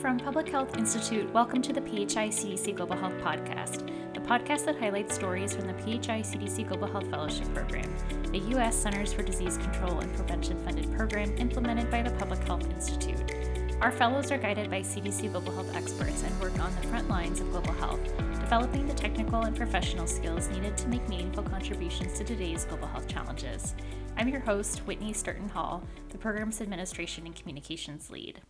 From 0.00 0.18
Public 0.18 0.50
Health 0.50 0.76
Institute, 0.76 1.32
welcome 1.32 1.62
to 1.62 1.72
the 1.72 1.80
PHI 1.80 2.28
CDC 2.28 2.76
Global 2.76 2.96
Health 2.96 3.14
Podcast, 3.22 3.86
the 4.12 4.20
podcast 4.20 4.66
that 4.66 4.78
highlights 4.78 5.14
stories 5.14 5.54
from 5.54 5.66
the 5.66 5.72
PHI 5.72 6.20
CDC 6.20 6.68
Global 6.68 6.86
Health 6.86 7.08
Fellowship 7.08 7.52
Program, 7.54 7.90
a 8.34 8.36
U.S. 8.36 8.76
Centers 8.76 9.14
for 9.14 9.22
Disease 9.22 9.56
Control 9.56 10.00
and 10.00 10.14
Prevention 10.14 10.62
funded 10.64 10.94
program 10.94 11.34
implemented 11.38 11.90
by 11.90 12.02
the 12.02 12.10
Public 12.10 12.40
Health 12.44 12.70
Institute. 12.70 13.32
Our 13.80 13.90
fellows 13.90 14.30
are 14.30 14.36
guided 14.36 14.70
by 14.70 14.80
CDC 14.80 15.32
Global 15.32 15.54
Health 15.54 15.74
experts 15.74 16.22
and 16.22 16.40
work 16.40 16.58
on 16.60 16.74
the 16.76 16.88
front 16.88 17.08
lines 17.08 17.40
of 17.40 17.50
global 17.50 17.72
health, 17.72 18.04
developing 18.38 18.86
the 18.86 18.94
technical 18.94 19.44
and 19.44 19.56
professional 19.56 20.06
skills 20.06 20.50
needed 20.50 20.76
to 20.76 20.88
make 20.88 21.08
meaningful 21.08 21.42
contributions 21.42 22.18
to 22.18 22.24
today's 22.24 22.66
global 22.66 22.88
health 22.88 23.08
challenges. 23.08 23.74
I'm 24.18 24.28
your 24.28 24.40
host, 24.40 24.80
Whitney 24.80 25.14
Sturton 25.14 25.48
Hall, 25.48 25.82
the 26.10 26.18
program's 26.18 26.60
administration 26.60 27.24
and 27.24 27.34
communications 27.34 28.10
lead. 28.10 28.42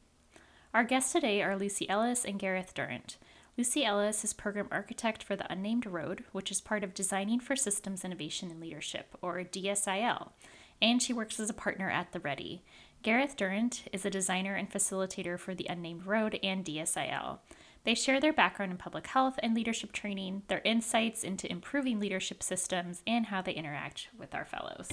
Our 0.76 0.84
guests 0.84 1.10
today 1.10 1.40
are 1.40 1.56
Lucy 1.56 1.88
Ellis 1.88 2.22
and 2.26 2.38
Gareth 2.38 2.74
Durant. 2.74 3.16
Lucy 3.56 3.82
Ellis 3.82 4.22
is 4.24 4.34
program 4.34 4.68
architect 4.70 5.22
for 5.22 5.34
the 5.34 5.50
Unnamed 5.50 5.86
Road, 5.86 6.24
which 6.32 6.50
is 6.50 6.60
part 6.60 6.84
of 6.84 6.92
Designing 6.92 7.40
for 7.40 7.56
Systems 7.56 8.04
Innovation 8.04 8.50
and 8.50 8.60
Leadership, 8.60 9.16
or 9.22 9.38
DSIL, 9.38 10.32
and 10.82 11.00
she 11.00 11.14
works 11.14 11.40
as 11.40 11.48
a 11.48 11.54
partner 11.54 11.88
at 11.88 12.12
The 12.12 12.20
Ready. 12.20 12.62
Gareth 13.02 13.38
Durant 13.38 13.84
is 13.90 14.04
a 14.04 14.10
designer 14.10 14.54
and 14.54 14.70
facilitator 14.70 15.38
for 15.38 15.54
the 15.54 15.66
Unnamed 15.66 16.04
Road 16.04 16.38
and 16.42 16.62
DSIL. 16.62 17.38
They 17.84 17.94
share 17.94 18.20
their 18.20 18.34
background 18.34 18.72
in 18.72 18.76
public 18.76 19.06
health 19.06 19.38
and 19.42 19.54
leadership 19.54 19.92
training, 19.92 20.42
their 20.48 20.60
insights 20.62 21.24
into 21.24 21.50
improving 21.50 21.98
leadership 21.98 22.42
systems, 22.42 23.02
and 23.06 23.24
how 23.24 23.40
they 23.40 23.52
interact 23.52 24.08
with 24.18 24.34
our 24.34 24.44
fellows. 24.44 24.90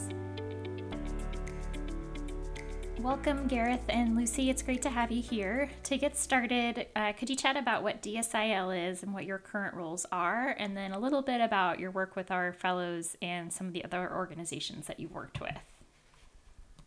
Welcome, 3.04 3.48
Gareth 3.50 3.84
and 3.90 4.16
Lucy. 4.16 4.50
It's 4.50 4.62
great 4.62 4.82
to 4.84 4.90
have 4.90 5.12
you 5.12 5.22
here. 5.22 5.70
To 5.84 5.98
get 5.98 6.16
started, 6.16 6.88
uh, 6.96 7.12
could 7.12 7.30
you 7.30 7.36
chat 7.36 7.58
about 7.58 7.84
what 7.84 8.02
DSIL 8.02 8.90
is 8.90 9.04
and 9.04 9.14
what 9.14 9.26
your 9.26 9.40
current 9.40 9.76
roles 9.76 10.06
are, 10.10 10.56
and 10.58 10.78
then 10.78 10.94
a 10.94 11.00
little 11.00 11.22
bit 11.22 11.42
about 11.42 11.82
your 11.82 11.92
work 11.92 12.16
with 12.16 12.32
our 12.32 12.54
fellows 12.54 13.18
and 13.22 13.52
some 13.52 13.68
of 13.68 13.74
the 13.74 13.84
other 13.84 14.10
organizations 14.10 14.88
that 14.88 15.02
you've 15.02 15.12
worked 15.12 15.42
with? 15.42 15.58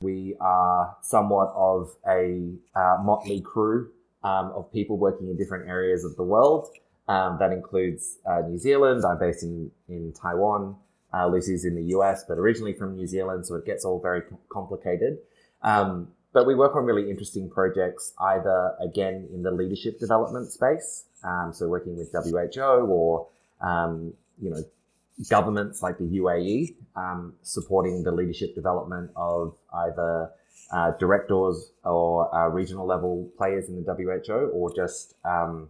We 0.00 0.36
are 0.40 0.96
somewhat 1.02 1.52
of 1.54 1.94
a 2.08 2.54
uh, 2.74 2.96
motley 3.04 3.42
crew 3.42 3.90
um, 4.24 4.52
of 4.56 4.72
people 4.72 4.96
working 4.96 5.28
in 5.28 5.36
different 5.36 5.68
areas 5.68 6.02
of 6.02 6.16
the 6.16 6.24
world. 6.24 6.68
Um, 7.08 7.36
that 7.40 7.52
includes 7.52 8.16
uh, 8.24 8.40
New 8.40 8.56
Zealand. 8.56 9.04
I'm 9.04 9.18
based 9.18 9.42
in, 9.42 9.70
in 9.86 10.14
Taiwan. 10.14 10.76
Uh, 11.12 11.26
Lucy's 11.28 11.66
in 11.66 11.74
the 11.74 11.84
US, 11.94 12.24
but 12.26 12.38
originally 12.38 12.72
from 12.72 12.96
New 12.96 13.06
Zealand, 13.06 13.46
so 13.46 13.56
it 13.56 13.66
gets 13.66 13.84
all 13.84 14.00
very 14.00 14.22
complicated. 14.48 15.18
Um, 15.66 16.08
but 16.32 16.46
we 16.46 16.54
work 16.54 16.76
on 16.76 16.84
really 16.84 17.10
interesting 17.10 17.50
projects, 17.50 18.14
either 18.20 18.74
again 18.80 19.28
in 19.34 19.42
the 19.42 19.50
leadership 19.50 19.98
development 19.98 20.52
space, 20.52 21.06
um, 21.24 21.52
so 21.52 21.68
working 21.68 21.96
with 21.96 22.12
WHO 22.12 22.62
or 22.62 23.26
um, 23.60 24.14
you 24.40 24.50
know 24.50 24.62
governments 25.28 25.82
like 25.82 25.98
the 25.98 26.04
UAE, 26.04 26.76
um, 26.94 27.34
supporting 27.42 28.04
the 28.04 28.12
leadership 28.12 28.54
development 28.54 29.10
of 29.16 29.56
either 29.74 30.30
uh, 30.72 30.92
directors 31.00 31.72
or 31.84 32.32
uh, 32.34 32.48
regional 32.48 32.86
level 32.86 33.28
players 33.36 33.68
in 33.68 33.82
the 33.82 33.94
WHO, 33.94 34.50
or 34.52 34.72
just 34.74 35.14
um, 35.24 35.68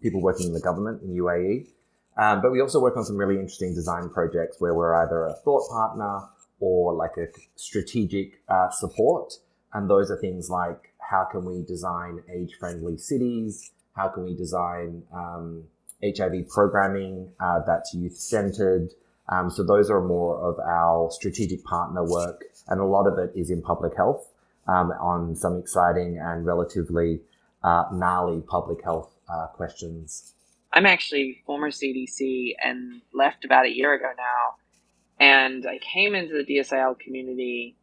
people 0.00 0.22
working 0.22 0.46
in 0.46 0.52
the 0.54 0.60
government 0.60 1.02
in 1.02 1.10
UAE. 1.10 1.68
Um, 2.16 2.40
but 2.40 2.50
we 2.52 2.62
also 2.62 2.80
work 2.80 2.96
on 2.96 3.04
some 3.04 3.16
really 3.18 3.34
interesting 3.34 3.74
design 3.74 4.08
projects 4.08 4.56
where 4.60 4.72
we're 4.72 4.94
either 4.94 5.26
a 5.26 5.34
thought 5.34 5.68
partner 5.68 6.22
or 6.60 6.94
like 6.94 7.16
a 7.16 7.26
strategic 7.54 8.40
uh, 8.48 8.70
support. 8.70 9.34
And 9.72 9.90
those 9.90 10.10
are 10.10 10.16
things 10.16 10.48
like 10.48 10.92
how 10.98 11.24
can 11.30 11.44
we 11.44 11.62
design 11.62 12.22
age 12.32 12.56
friendly 12.58 12.96
cities? 12.96 13.70
How 13.94 14.08
can 14.08 14.24
we 14.24 14.34
design 14.34 15.02
um, 15.14 15.64
HIV 16.02 16.48
programming 16.48 17.30
uh, 17.40 17.60
that's 17.66 17.94
youth 17.94 18.16
centered? 18.16 18.90
Um, 19.28 19.50
so 19.50 19.64
those 19.64 19.90
are 19.90 20.00
more 20.00 20.38
of 20.38 20.58
our 20.60 21.10
strategic 21.10 21.64
partner 21.64 22.04
work, 22.04 22.44
and 22.68 22.80
a 22.80 22.84
lot 22.84 23.06
of 23.06 23.18
it 23.18 23.32
is 23.34 23.50
in 23.50 23.60
public 23.60 23.96
health 23.96 24.28
um, 24.68 24.92
on 25.00 25.34
some 25.34 25.58
exciting 25.58 26.18
and 26.18 26.46
relatively 26.46 27.20
uh, 27.64 27.84
gnarly 27.92 28.40
public 28.42 28.82
health 28.84 29.10
uh, 29.28 29.46
questions. 29.48 30.32
I'm 30.72 30.86
actually 30.86 31.42
former 31.46 31.70
CDC 31.70 32.54
and 32.62 33.00
left 33.12 33.44
about 33.44 33.66
a 33.66 33.74
year 33.74 33.94
ago 33.94 34.10
now 34.16 34.56
and 35.18 35.66
I 35.66 35.78
came 35.78 36.14
into 36.14 36.34
the 36.34 36.56
DSIL 36.56 36.98
community 36.98 37.76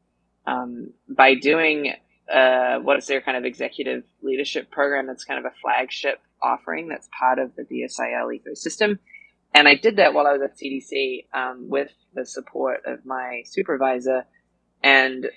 um, 0.45 0.91
by 1.09 1.35
doing 1.35 1.93
uh, 2.31 2.79
what 2.79 2.97
is 2.97 3.07
their 3.07 3.21
kind 3.21 3.37
of 3.37 3.45
executive 3.45 4.03
leadership 4.21 4.71
program 4.71 5.07
that's 5.07 5.23
kind 5.23 5.43
of 5.43 5.51
a 5.51 5.55
flagship 5.61 6.19
offering 6.41 6.87
that's 6.87 7.09
part 7.17 7.39
of 7.39 7.55
the 7.55 7.63
DSIL 7.63 8.39
ecosystem. 8.39 8.99
And 9.53 9.67
I 9.67 9.75
did 9.75 9.97
that 9.97 10.13
while 10.13 10.27
I 10.27 10.33
was 10.33 10.41
at 10.41 10.57
CDC 10.57 11.25
um, 11.33 11.69
with 11.69 11.91
the 12.13 12.25
support 12.25 12.81
of 12.85 13.05
my 13.05 13.43
supervisor. 13.45 14.25
And 14.81 15.27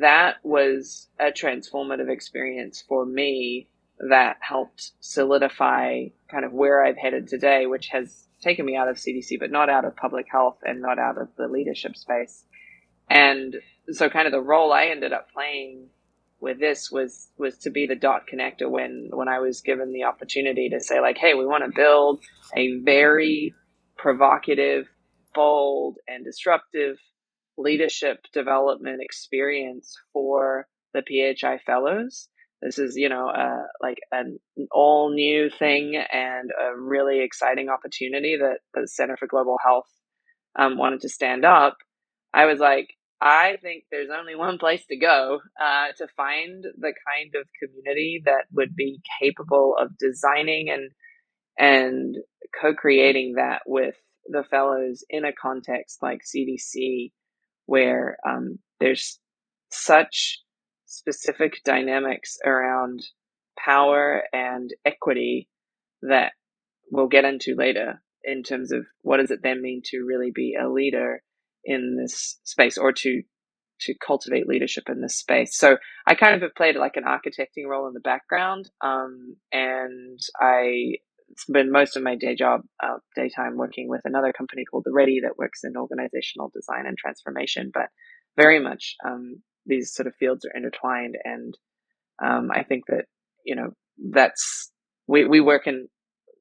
that 0.00 0.36
was 0.42 1.08
a 1.18 1.26
transformative 1.26 2.10
experience 2.10 2.82
for 2.86 3.04
me 3.04 3.68
that 4.08 4.38
helped 4.40 4.92
solidify 5.00 6.06
kind 6.30 6.44
of 6.44 6.52
where 6.52 6.84
I've 6.84 6.96
headed 6.96 7.28
today, 7.28 7.66
which 7.66 7.88
has 7.88 8.26
taken 8.40 8.64
me 8.64 8.76
out 8.76 8.88
of 8.88 8.96
CDC, 8.96 9.38
but 9.38 9.50
not 9.50 9.68
out 9.68 9.84
of 9.84 9.96
public 9.96 10.26
health 10.30 10.58
and 10.64 10.80
not 10.80 10.98
out 10.98 11.20
of 11.20 11.28
the 11.36 11.48
leadership 11.48 11.96
space. 11.96 12.44
And 13.08 13.56
so 13.90 14.08
kind 14.08 14.26
of 14.26 14.32
the 14.32 14.40
role 14.40 14.72
I 14.72 14.86
ended 14.86 15.12
up 15.12 15.32
playing 15.32 15.88
with 16.40 16.58
this 16.58 16.90
was 16.90 17.28
was 17.36 17.58
to 17.58 17.70
be 17.70 17.86
the 17.86 17.94
dot 17.94 18.22
connector 18.32 18.68
when 18.70 19.10
when 19.12 19.28
I 19.28 19.40
was 19.40 19.60
given 19.60 19.92
the 19.92 20.04
opportunity 20.04 20.70
to 20.70 20.80
say 20.80 21.00
like, 21.00 21.18
hey, 21.18 21.34
we 21.34 21.44
want 21.46 21.64
to 21.64 21.70
build 21.74 22.20
a 22.56 22.78
very 22.80 23.54
provocative, 23.96 24.86
bold, 25.34 25.98
and 26.08 26.24
disruptive 26.24 26.96
leadership 27.58 28.24
development 28.32 29.02
experience 29.02 29.94
for 30.14 30.66
the 30.94 31.02
PHI 31.02 31.58
fellows 31.66 32.29
this 32.62 32.78
is, 32.78 32.96
you 32.96 33.08
know, 33.08 33.28
uh, 33.28 33.62
like 33.80 33.98
an 34.12 34.38
all 34.70 35.10
new 35.10 35.48
thing 35.50 35.96
and 35.96 36.50
a 36.50 36.78
really 36.78 37.20
exciting 37.22 37.68
opportunity 37.68 38.36
that 38.36 38.58
the 38.74 38.86
Center 38.86 39.16
for 39.16 39.26
Global 39.26 39.56
Health 39.64 39.88
um, 40.56 40.76
wanted 40.76 41.00
to 41.00 41.08
stand 41.08 41.44
up. 41.44 41.78
I 42.34 42.44
was 42.44 42.60
like, 42.60 42.88
I 43.20 43.58
think 43.62 43.84
there's 43.90 44.10
only 44.10 44.34
one 44.34 44.58
place 44.58 44.84
to 44.86 44.96
go 44.96 45.40
uh, 45.60 45.88
to 45.98 46.06
find 46.16 46.64
the 46.78 46.94
kind 47.06 47.34
of 47.34 47.46
community 47.62 48.22
that 48.24 48.44
would 48.52 48.74
be 48.74 49.00
capable 49.20 49.76
of 49.78 49.96
designing 49.98 50.70
and 50.70 50.90
and 51.58 52.16
co-creating 52.58 53.34
that 53.36 53.60
with 53.66 53.94
the 54.26 54.44
fellows 54.50 55.04
in 55.10 55.24
a 55.24 55.32
context 55.32 55.98
like 56.02 56.20
CDC, 56.24 57.12
where 57.66 58.16
um, 58.26 58.58
there's 58.78 59.18
such 59.70 60.40
specific 60.90 61.62
dynamics 61.64 62.38
around 62.44 63.00
power 63.58 64.22
and 64.32 64.70
equity 64.84 65.48
that 66.02 66.32
we'll 66.90 67.08
get 67.08 67.24
into 67.24 67.54
later 67.56 68.02
in 68.24 68.42
terms 68.42 68.72
of 68.72 68.84
what 69.02 69.18
does 69.18 69.30
it 69.30 69.40
then 69.42 69.62
mean 69.62 69.82
to 69.84 70.04
really 70.06 70.32
be 70.34 70.56
a 70.60 70.68
leader 70.68 71.22
in 71.64 71.96
this 71.96 72.38
space 72.44 72.76
or 72.76 72.92
to 72.92 73.22
to 73.82 73.94
cultivate 74.06 74.46
leadership 74.46 74.90
in 74.90 75.00
this 75.00 75.16
space. 75.16 75.56
So 75.56 75.78
I 76.06 76.14
kind 76.14 76.34
of 76.34 76.42
have 76.42 76.54
played 76.54 76.76
like 76.76 76.96
an 76.96 77.04
architecting 77.04 77.66
role 77.66 77.88
in 77.88 77.94
the 77.94 78.00
background, 78.00 78.70
um, 78.82 79.36
and 79.52 80.18
I 80.38 80.96
spend 81.38 81.72
most 81.72 81.96
of 81.96 82.02
my 82.02 82.14
day 82.14 82.34
job, 82.34 82.62
uh, 82.82 82.98
daytime, 83.16 83.56
working 83.56 83.88
with 83.88 84.02
another 84.04 84.34
company 84.34 84.64
called 84.70 84.82
The 84.84 84.92
Ready 84.92 85.20
that 85.22 85.38
works 85.38 85.60
in 85.64 85.78
organizational 85.78 86.50
design 86.52 86.84
and 86.86 86.98
transformation, 86.98 87.70
but 87.72 87.86
very 88.36 88.60
much 88.60 88.96
um, 89.02 89.42
these 89.66 89.92
sort 89.92 90.06
of 90.06 90.14
fields 90.14 90.44
are 90.44 90.56
intertwined 90.56 91.16
and 91.24 91.56
um, 92.22 92.50
i 92.52 92.62
think 92.62 92.84
that 92.86 93.06
you 93.44 93.54
know 93.54 93.70
that's 94.12 94.70
we, 95.06 95.24
we 95.24 95.40
work 95.40 95.66
in 95.66 95.88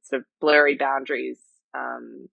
sort 0.03 0.21
of 0.21 0.25
blurry 0.39 0.75
boundaries 0.77 1.39
um, 1.73 2.27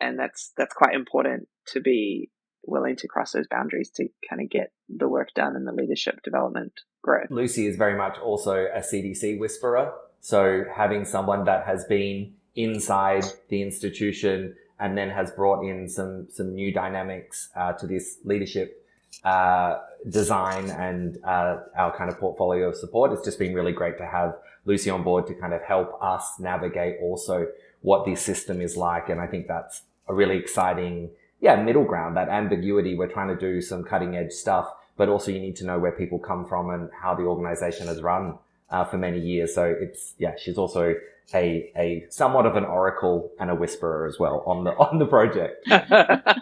and 0.00 0.18
that's 0.18 0.52
that's 0.56 0.74
quite 0.74 0.94
important 0.94 1.48
to 1.66 1.80
be 1.80 2.30
willing 2.64 2.96
to 2.96 3.08
cross 3.08 3.32
those 3.32 3.46
boundaries 3.50 3.90
to 3.90 4.06
kind 4.28 4.42
of 4.42 4.50
get 4.50 4.70
the 4.88 5.08
work 5.08 5.28
done 5.34 5.56
and 5.56 5.66
the 5.66 5.72
leadership 5.72 6.20
development 6.22 6.72
growth. 7.02 7.30
Lucy 7.30 7.66
is 7.66 7.76
very 7.76 7.96
much 7.96 8.18
also 8.18 8.66
a 8.74 8.80
cdc 8.80 9.38
whisperer 9.38 9.92
so 10.20 10.64
having 10.74 11.04
someone 11.04 11.44
that 11.44 11.64
has 11.64 11.84
been 11.84 12.32
inside 12.54 13.24
the 13.48 13.62
institution 13.62 14.54
and 14.78 14.96
then 14.96 15.10
has 15.10 15.30
brought 15.30 15.62
in 15.64 15.88
some 15.88 16.26
some 16.30 16.54
new 16.54 16.72
dynamics 16.72 17.48
uh, 17.56 17.72
to 17.72 17.86
this 17.86 18.18
leadership 18.24 18.86
uh, 19.24 19.78
design 20.08 20.70
and 20.70 21.18
uh, 21.24 21.58
our 21.76 21.96
kind 21.96 22.10
of 22.10 22.18
portfolio 22.18 22.68
of 22.68 22.76
support. 22.76 23.12
It's 23.12 23.24
just 23.24 23.38
been 23.38 23.54
really 23.54 23.72
great 23.72 23.98
to 23.98 24.06
have 24.06 24.36
Lucy 24.64 24.90
on 24.90 25.02
board 25.02 25.26
to 25.26 25.34
kind 25.34 25.52
of 25.52 25.62
help 25.62 25.98
us 26.02 26.38
navigate 26.38 26.96
also 27.02 27.46
what 27.82 28.04
this 28.06 28.22
system 28.22 28.60
is 28.60 28.76
like. 28.76 29.08
And 29.08 29.20
I 29.20 29.26
think 29.26 29.46
that's 29.46 29.82
a 30.08 30.14
really 30.14 30.36
exciting, 30.36 31.10
yeah, 31.40 31.56
middle 31.62 31.84
ground, 31.84 32.16
that 32.16 32.28
ambiguity. 32.28 32.96
We're 32.96 33.08
trying 33.08 33.28
to 33.28 33.36
do 33.36 33.60
some 33.60 33.84
cutting 33.84 34.16
edge 34.16 34.32
stuff, 34.32 34.72
but 34.96 35.08
also 35.08 35.30
you 35.30 35.40
need 35.40 35.56
to 35.56 35.64
know 35.64 35.78
where 35.78 35.92
people 35.92 36.18
come 36.18 36.46
from 36.46 36.70
and 36.70 36.90
how 37.00 37.14
the 37.14 37.22
organization 37.22 37.88
is 37.88 38.02
run 38.02 38.38
uh, 38.70 38.84
for 38.84 38.98
many 38.98 39.18
years. 39.18 39.54
So 39.54 39.64
it's 39.64 40.14
yeah, 40.18 40.34
she's 40.38 40.58
also 40.58 40.94
a 41.34 41.72
a 41.76 42.06
somewhat 42.10 42.46
of 42.46 42.56
an 42.56 42.64
oracle 42.64 43.30
and 43.38 43.50
a 43.50 43.54
whisperer 43.54 44.06
as 44.06 44.18
well 44.18 44.42
on 44.46 44.64
the 44.64 44.70
on 44.78 44.98
the 44.98 45.06
project. 45.06 45.66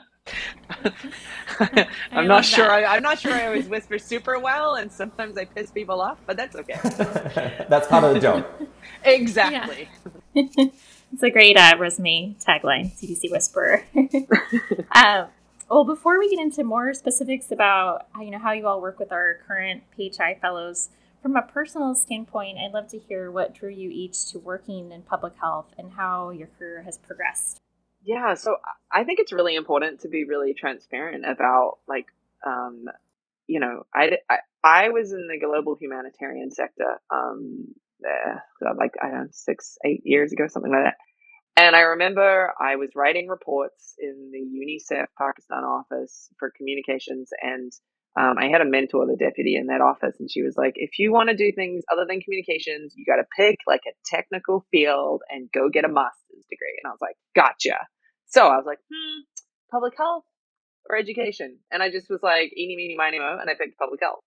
I'm 2.12 2.26
not 2.26 2.44
sure. 2.44 2.70
I, 2.70 2.96
am 2.96 3.02
not 3.02 3.18
sure. 3.18 3.32
I 3.32 3.46
always 3.46 3.68
whisper 3.68 3.98
super 3.98 4.38
well, 4.38 4.74
and 4.74 4.90
sometimes 4.90 5.36
I 5.36 5.44
piss 5.44 5.70
people 5.70 6.00
off, 6.00 6.18
but 6.26 6.36
that's 6.36 6.56
okay. 6.56 6.78
that's 7.68 7.86
part 7.88 8.04
of 8.04 8.14
the 8.14 8.20
job. 8.20 8.46
exactly. 9.04 9.88
it's 10.34 11.22
a 11.22 11.30
great 11.30 11.56
uh, 11.56 11.76
resume 11.78 12.36
tagline, 12.40 12.92
CDC 12.92 13.30
Whisperer. 13.30 13.84
um, 14.92 15.28
well, 15.70 15.84
before 15.84 16.18
we 16.18 16.30
get 16.30 16.38
into 16.38 16.64
more 16.64 16.94
specifics 16.94 17.50
about 17.50 18.06
you 18.20 18.30
know 18.30 18.38
how 18.38 18.52
you 18.52 18.66
all 18.66 18.80
work 18.80 18.98
with 18.98 19.12
our 19.12 19.40
current 19.46 19.82
PHI 19.96 20.38
fellows, 20.40 20.90
from 21.22 21.36
a 21.36 21.42
personal 21.42 21.94
standpoint, 21.94 22.58
I'd 22.58 22.72
love 22.72 22.88
to 22.88 22.98
hear 22.98 23.30
what 23.30 23.54
drew 23.54 23.70
you 23.70 23.90
each 23.90 24.30
to 24.30 24.38
working 24.38 24.92
in 24.92 25.02
public 25.02 25.34
health 25.40 25.66
and 25.76 25.92
how 25.92 26.30
your 26.30 26.48
career 26.58 26.82
has 26.82 26.96
progressed. 26.96 27.58
Yeah, 28.02 28.34
so 28.34 28.56
I 28.92 29.04
think 29.04 29.18
it's 29.18 29.32
really 29.32 29.54
important 29.56 30.00
to 30.00 30.08
be 30.08 30.24
really 30.24 30.54
transparent 30.54 31.24
about 31.26 31.78
like, 31.86 32.06
um, 32.46 32.84
you 33.46 33.60
know, 33.60 33.86
I, 33.94 34.18
I, 34.30 34.38
I 34.62 34.88
was 34.90 35.12
in 35.12 35.28
the 35.28 35.38
global 35.44 35.76
humanitarian 35.80 36.50
sector, 36.50 37.00
um, 37.12 37.66
uh, 38.04 38.36
like 38.78 38.92
I 39.02 39.08
don't 39.08 39.18
know, 39.18 39.26
six, 39.32 39.78
eight 39.84 40.02
years 40.04 40.32
ago, 40.32 40.46
something 40.48 40.70
like 40.72 40.84
that. 40.84 40.96
And 41.60 41.74
I 41.74 41.80
remember 41.80 42.52
I 42.60 42.76
was 42.76 42.90
writing 42.94 43.26
reports 43.26 43.94
in 43.98 44.30
the 44.32 44.38
UNICEF 44.38 45.06
Pakistan 45.18 45.64
office 45.64 46.28
for 46.38 46.52
communications, 46.56 47.30
and 47.42 47.72
um, 48.18 48.34
I 48.36 48.48
had 48.48 48.60
a 48.60 48.64
mentor, 48.64 49.06
the 49.06 49.16
deputy 49.16 49.54
in 49.54 49.66
that 49.68 49.80
office, 49.80 50.16
and 50.18 50.28
she 50.28 50.42
was 50.42 50.56
like, 50.56 50.72
if 50.74 50.98
you 50.98 51.12
want 51.12 51.28
to 51.28 51.36
do 51.36 51.52
things 51.54 51.84
other 51.92 52.04
than 52.08 52.20
communications, 52.20 52.94
you 52.96 53.04
got 53.06 53.22
to 53.22 53.28
pick 53.36 53.58
like 53.64 53.82
a 53.86 53.94
technical 54.04 54.66
field 54.72 55.22
and 55.30 55.48
go 55.54 55.68
get 55.68 55.84
a 55.84 55.88
master's 55.88 56.44
degree. 56.50 56.74
And 56.82 56.90
I 56.90 56.92
was 56.92 57.00
like, 57.00 57.14
gotcha. 57.36 57.78
So 58.26 58.48
I 58.48 58.56
was 58.56 58.66
like, 58.66 58.80
hmm, 58.92 59.20
public 59.70 59.94
health 59.96 60.24
or 60.90 60.96
education. 60.96 61.58
And 61.70 61.80
I 61.80 61.92
just 61.92 62.10
was 62.10 62.18
like, 62.20 62.52
eeny, 62.56 62.74
meeny, 62.74 62.96
miny, 62.98 63.20
mo, 63.20 63.38
and 63.40 63.48
I 63.48 63.54
picked 63.54 63.78
public 63.78 64.00
health. 64.02 64.24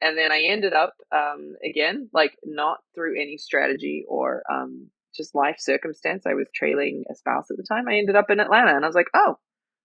And 0.00 0.16
then 0.16 0.30
I 0.30 0.42
ended 0.42 0.72
up, 0.72 0.94
um, 1.12 1.54
again, 1.68 2.10
like 2.12 2.36
not 2.44 2.78
through 2.94 3.20
any 3.20 3.36
strategy 3.36 4.04
or 4.08 4.44
um, 4.48 4.90
just 5.12 5.34
life 5.34 5.56
circumstance. 5.58 6.22
I 6.24 6.34
was 6.34 6.46
trailing 6.54 7.02
a 7.10 7.16
spouse 7.16 7.50
at 7.50 7.56
the 7.56 7.66
time. 7.68 7.88
I 7.88 7.96
ended 7.96 8.14
up 8.14 8.30
in 8.30 8.38
Atlanta 8.38 8.76
and 8.76 8.84
I 8.84 8.88
was 8.88 8.94
like, 8.94 9.10
oh, 9.12 9.38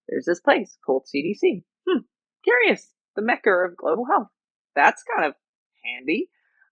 there's 0.07 0.25
this 0.25 0.39
place 0.39 0.77
called 0.85 1.07
CDC. 1.07 1.63
Hmm, 1.87 2.01
curious 2.43 2.93
the 3.19 3.25
mecca 3.25 3.49
of 3.49 3.75
global 3.75 4.05
health. 4.05 4.29
That's 4.75 5.03
kind 5.03 5.27
of 5.27 5.33
handy. 5.83 6.29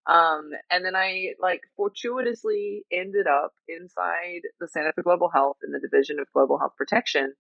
Um, 0.08 0.52
and 0.72 0.86
then 0.86 0.96
I 0.96 1.34
like 1.42 1.62
fortuitously 1.76 2.86
ended 2.92 3.28
up 3.28 3.52
inside 3.68 4.42
the 4.60 4.68
Center 4.70 4.94
for 4.96 5.04
Global 5.04 5.30
Health 5.30 5.58
in 5.66 5.74
the 5.74 5.82
Division 5.82 6.20
of 6.20 6.32
Global 6.34 6.58
Health 6.58 6.74
Protection 6.78 7.34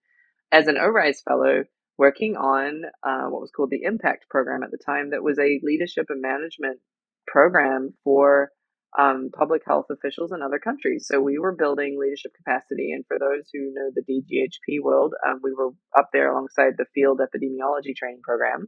as 0.52 0.68
an 0.68 0.78
ORISE 0.78 1.22
fellow 1.22 1.64
working 1.98 2.36
on 2.36 2.84
uh, 3.04 3.30
what 3.30 3.42
was 3.42 3.52
called 3.56 3.70
the 3.72 3.84
Impact 3.84 4.26
program 4.30 4.64
at 4.64 4.72
the 4.72 4.78
time 4.78 5.12
that 5.12 5.24
was 5.24 5.40
a 5.40 5.62
leadership 5.64 6.08
and 6.10 6.22
management 6.22 6.80
program 7.26 7.94
for 8.04 8.52
um, 8.98 9.30
public 9.34 9.62
health 9.66 9.86
officials 9.90 10.32
in 10.32 10.42
other 10.42 10.60
countries. 10.60 11.08
So 11.08 11.22
we 11.22 11.40
were 11.40 11.56
building 11.56 11.98
leadership 12.00 12.32
capacity. 12.36 12.92
And 12.92 13.06
for 13.08 13.18
those 13.18 13.50
who 13.54 13.74
know 13.74 13.92
the 13.94 14.04
DGHP 14.04 14.82
world, 14.84 15.14
um, 15.26 15.40
we 15.42 15.54
were 15.54 15.72
up 15.98 16.10
there 16.12 16.32
alongside 16.32 16.74
the 16.78 16.86
field 16.94 17.20
epidemiology 17.20 17.96
training 17.96 18.22
program 18.24 18.68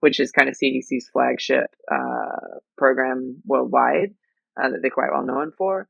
which 0.00 0.20
is 0.20 0.30
kind 0.32 0.48
of 0.48 0.56
CDC's 0.56 1.08
flagship 1.12 1.74
uh, 1.90 2.58
program 2.76 3.42
worldwide 3.44 4.14
uh, 4.60 4.70
that 4.70 4.82
they're 4.82 4.90
quite 4.90 5.10
well 5.12 5.24
known 5.24 5.52
for. 5.56 5.88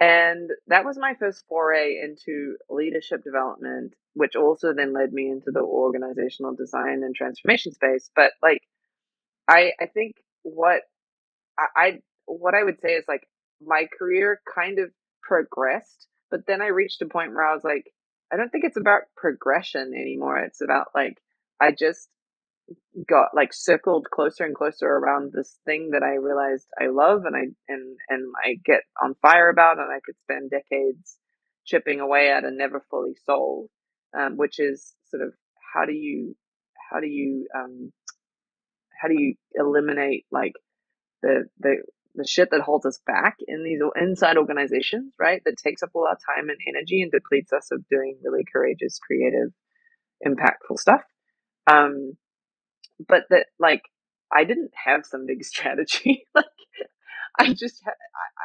And 0.00 0.50
that 0.68 0.84
was 0.84 0.96
my 0.96 1.14
first 1.18 1.44
foray 1.48 1.98
into 2.02 2.56
leadership 2.70 3.24
development, 3.24 3.94
which 4.14 4.36
also 4.36 4.72
then 4.72 4.92
led 4.92 5.12
me 5.12 5.28
into 5.28 5.50
the 5.50 5.60
organizational 5.60 6.54
design 6.54 7.02
and 7.02 7.14
transformation 7.14 7.72
space. 7.72 8.10
But 8.14 8.32
like, 8.42 8.62
I 9.48 9.72
I 9.80 9.86
think 9.86 10.16
what 10.42 10.82
I, 11.58 11.66
I 11.76 11.98
what 12.26 12.54
I 12.54 12.62
would 12.62 12.80
say 12.80 12.92
is 12.92 13.04
like 13.08 13.26
my 13.60 13.86
career 13.98 14.40
kind 14.54 14.78
of 14.78 14.90
progressed, 15.22 16.06
but 16.30 16.46
then 16.46 16.62
I 16.62 16.68
reached 16.68 17.02
a 17.02 17.06
point 17.06 17.32
where 17.32 17.44
I 17.44 17.54
was 17.54 17.64
like, 17.64 17.92
I 18.32 18.36
don't 18.36 18.50
think 18.50 18.64
it's 18.64 18.76
about 18.76 19.02
progression 19.16 19.94
anymore. 19.94 20.38
It's 20.38 20.60
about 20.60 20.88
like 20.94 21.18
I 21.60 21.72
just 21.72 22.08
got 23.08 23.28
like 23.34 23.52
circled 23.52 24.06
closer 24.12 24.44
and 24.44 24.54
closer 24.54 24.86
around 24.86 25.32
this 25.32 25.58
thing 25.64 25.90
that 25.92 26.02
I 26.02 26.16
realized 26.16 26.66
I 26.80 26.88
love 26.88 27.22
and 27.24 27.36
I 27.36 27.46
and 27.68 27.96
and 28.08 28.32
I 28.44 28.56
get 28.64 28.80
on 29.02 29.14
fire 29.22 29.48
about 29.48 29.78
and 29.78 29.90
I 29.90 30.00
could 30.04 30.16
spend 30.24 30.50
decades 30.50 31.16
chipping 31.64 32.00
away 32.00 32.30
at 32.30 32.44
and 32.44 32.56
never 32.56 32.84
fully 32.90 33.14
solve, 33.24 33.66
um, 34.18 34.36
which 34.36 34.58
is 34.58 34.94
sort 35.10 35.22
of 35.22 35.32
how 35.74 35.84
do 35.84 35.92
you 35.92 36.34
how 36.90 37.00
do 37.00 37.06
you 37.06 37.46
um, 37.54 37.92
how 39.00 39.08
do 39.08 39.14
you 39.16 39.34
eliminate 39.54 40.26
like 40.30 40.52
the 41.22 41.44
the 41.60 41.82
the 42.14 42.26
shit 42.26 42.50
that 42.50 42.62
holds 42.62 42.84
us 42.84 42.98
back 43.06 43.36
in 43.46 43.62
these 43.62 43.80
inside 44.00 44.38
organizations, 44.38 45.12
right? 45.18 45.40
That 45.44 45.56
takes 45.56 45.82
up 45.82 45.90
all 45.94 46.06
our 46.08 46.16
time 46.16 46.48
and 46.48 46.58
energy 46.66 47.00
and 47.00 47.12
depletes 47.12 47.52
us 47.52 47.68
of 47.70 47.86
doing 47.88 48.18
really 48.24 48.44
courageous, 48.50 48.98
creative, 48.98 49.52
impactful 50.26 50.78
stuff. 50.78 51.02
Um, 51.70 52.16
but 53.06 53.24
that 53.30 53.46
like 53.58 53.82
I 54.32 54.44
didn't 54.44 54.72
have 54.84 55.04
some 55.04 55.26
big 55.26 55.44
strategy. 55.52 56.24
like 56.34 56.44
I 57.38 57.54
just 57.54 57.82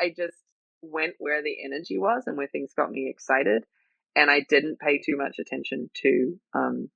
I 0.02 0.10
just 0.16 0.38
went 0.82 1.14
where 1.20 1.42
the 1.42 1.56
energy 1.64 1.98
was 1.98 2.24
and 2.26 2.38
where 2.38 2.48
things 2.48 2.74
got 2.76 2.92
me 2.92 3.10
excited, 3.10 3.64
and 4.16 4.30
I 4.30 4.46
didn't 4.48 4.80
pay 4.80 5.00
too 5.00 5.18
much 5.18 5.38
attention 5.40 5.90
to 6.04 6.40
um, 6.54 6.90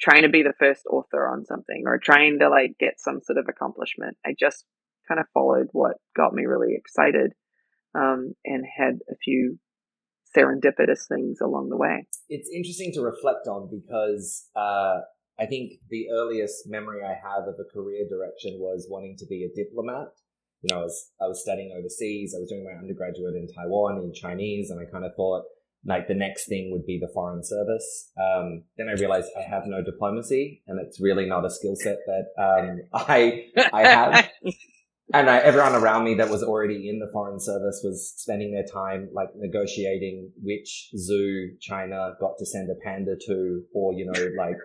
trying 0.00 0.22
to 0.22 0.28
be 0.28 0.42
the 0.42 0.54
first 0.58 0.82
author 0.90 1.28
on 1.28 1.44
something 1.44 1.84
or 1.86 1.98
trying 1.98 2.38
to 2.40 2.48
like 2.48 2.76
get 2.78 2.94
some 2.98 3.20
sort 3.22 3.38
of 3.38 3.46
accomplishment. 3.48 4.16
I 4.24 4.34
just 4.38 4.64
kind 5.08 5.20
of 5.20 5.26
followed 5.32 5.68
what 5.72 5.96
got 6.16 6.34
me 6.34 6.44
really 6.44 6.74
excited 6.76 7.32
um, 7.94 8.34
and 8.44 8.64
had 8.76 8.98
a 9.10 9.16
few 9.22 9.58
serendipitous 10.36 11.06
things 11.08 11.40
along 11.40 11.68
the 11.70 11.76
way. 11.76 12.06
It's 12.28 12.50
interesting 12.54 12.92
to 12.94 13.00
reflect 13.00 13.46
on 13.46 13.70
because 13.70 14.48
uh, 14.54 15.00
I 15.38 15.46
think 15.46 15.72
the 15.90 16.06
earliest 16.10 16.66
memory 16.66 17.02
I 17.04 17.14
have 17.14 17.46
of 17.46 17.56
a 17.60 17.72
career 17.72 18.06
direction 18.08 18.58
was 18.58 18.86
wanting 18.88 19.16
to 19.18 19.26
be 19.26 19.44
a 19.44 19.54
diplomat. 19.54 20.08
You 20.62 20.74
know, 20.74 20.80
I 20.80 20.84
was, 20.84 21.10
I 21.20 21.26
was 21.26 21.42
studying 21.42 21.74
overseas. 21.76 22.34
I 22.34 22.40
was 22.40 22.48
doing 22.48 22.64
my 22.64 22.78
undergraduate 22.78 23.34
in 23.34 23.46
Taiwan 23.46 23.98
in 23.98 24.14
Chinese, 24.14 24.70
and 24.70 24.80
I 24.80 24.90
kind 24.90 25.04
of 25.04 25.12
thought 25.14 25.44
like 25.86 26.08
the 26.08 26.14
next 26.14 26.48
thing 26.48 26.70
would 26.72 26.84
be 26.84 26.98
the 26.98 27.10
foreign 27.14 27.44
service. 27.44 28.10
Um, 28.18 28.64
then 28.76 28.88
I 28.88 28.92
realized 28.92 29.28
I 29.38 29.48
have 29.48 29.66
no 29.66 29.82
diplomacy, 29.82 30.62
and 30.66 30.80
it's 30.80 31.00
really 31.00 31.26
not 31.26 31.44
a 31.44 31.50
skill 31.50 31.76
set 31.76 31.98
that 32.06 32.26
um, 32.38 32.80
I 32.94 33.46
I 33.72 33.82
have. 33.86 34.30
and 35.14 35.30
I, 35.30 35.38
everyone 35.38 35.74
around 35.74 36.04
me 36.04 36.14
that 36.14 36.28
was 36.28 36.42
already 36.42 36.88
in 36.88 36.98
the 36.98 37.08
foreign 37.12 37.38
service 37.38 37.80
was 37.84 38.14
spending 38.16 38.52
their 38.52 38.64
time 38.64 39.08
like 39.12 39.28
negotiating 39.36 40.32
which 40.42 40.90
zoo 40.96 41.50
China 41.60 42.14
got 42.20 42.38
to 42.38 42.46
send 42.46 42.68
a 42.70 42.74
panda 42.84 43.14
to, 43.26 43.62
or 43.72 43.92
you 43.92 44.06
know, 44.06 44.20
like 44.36 44.56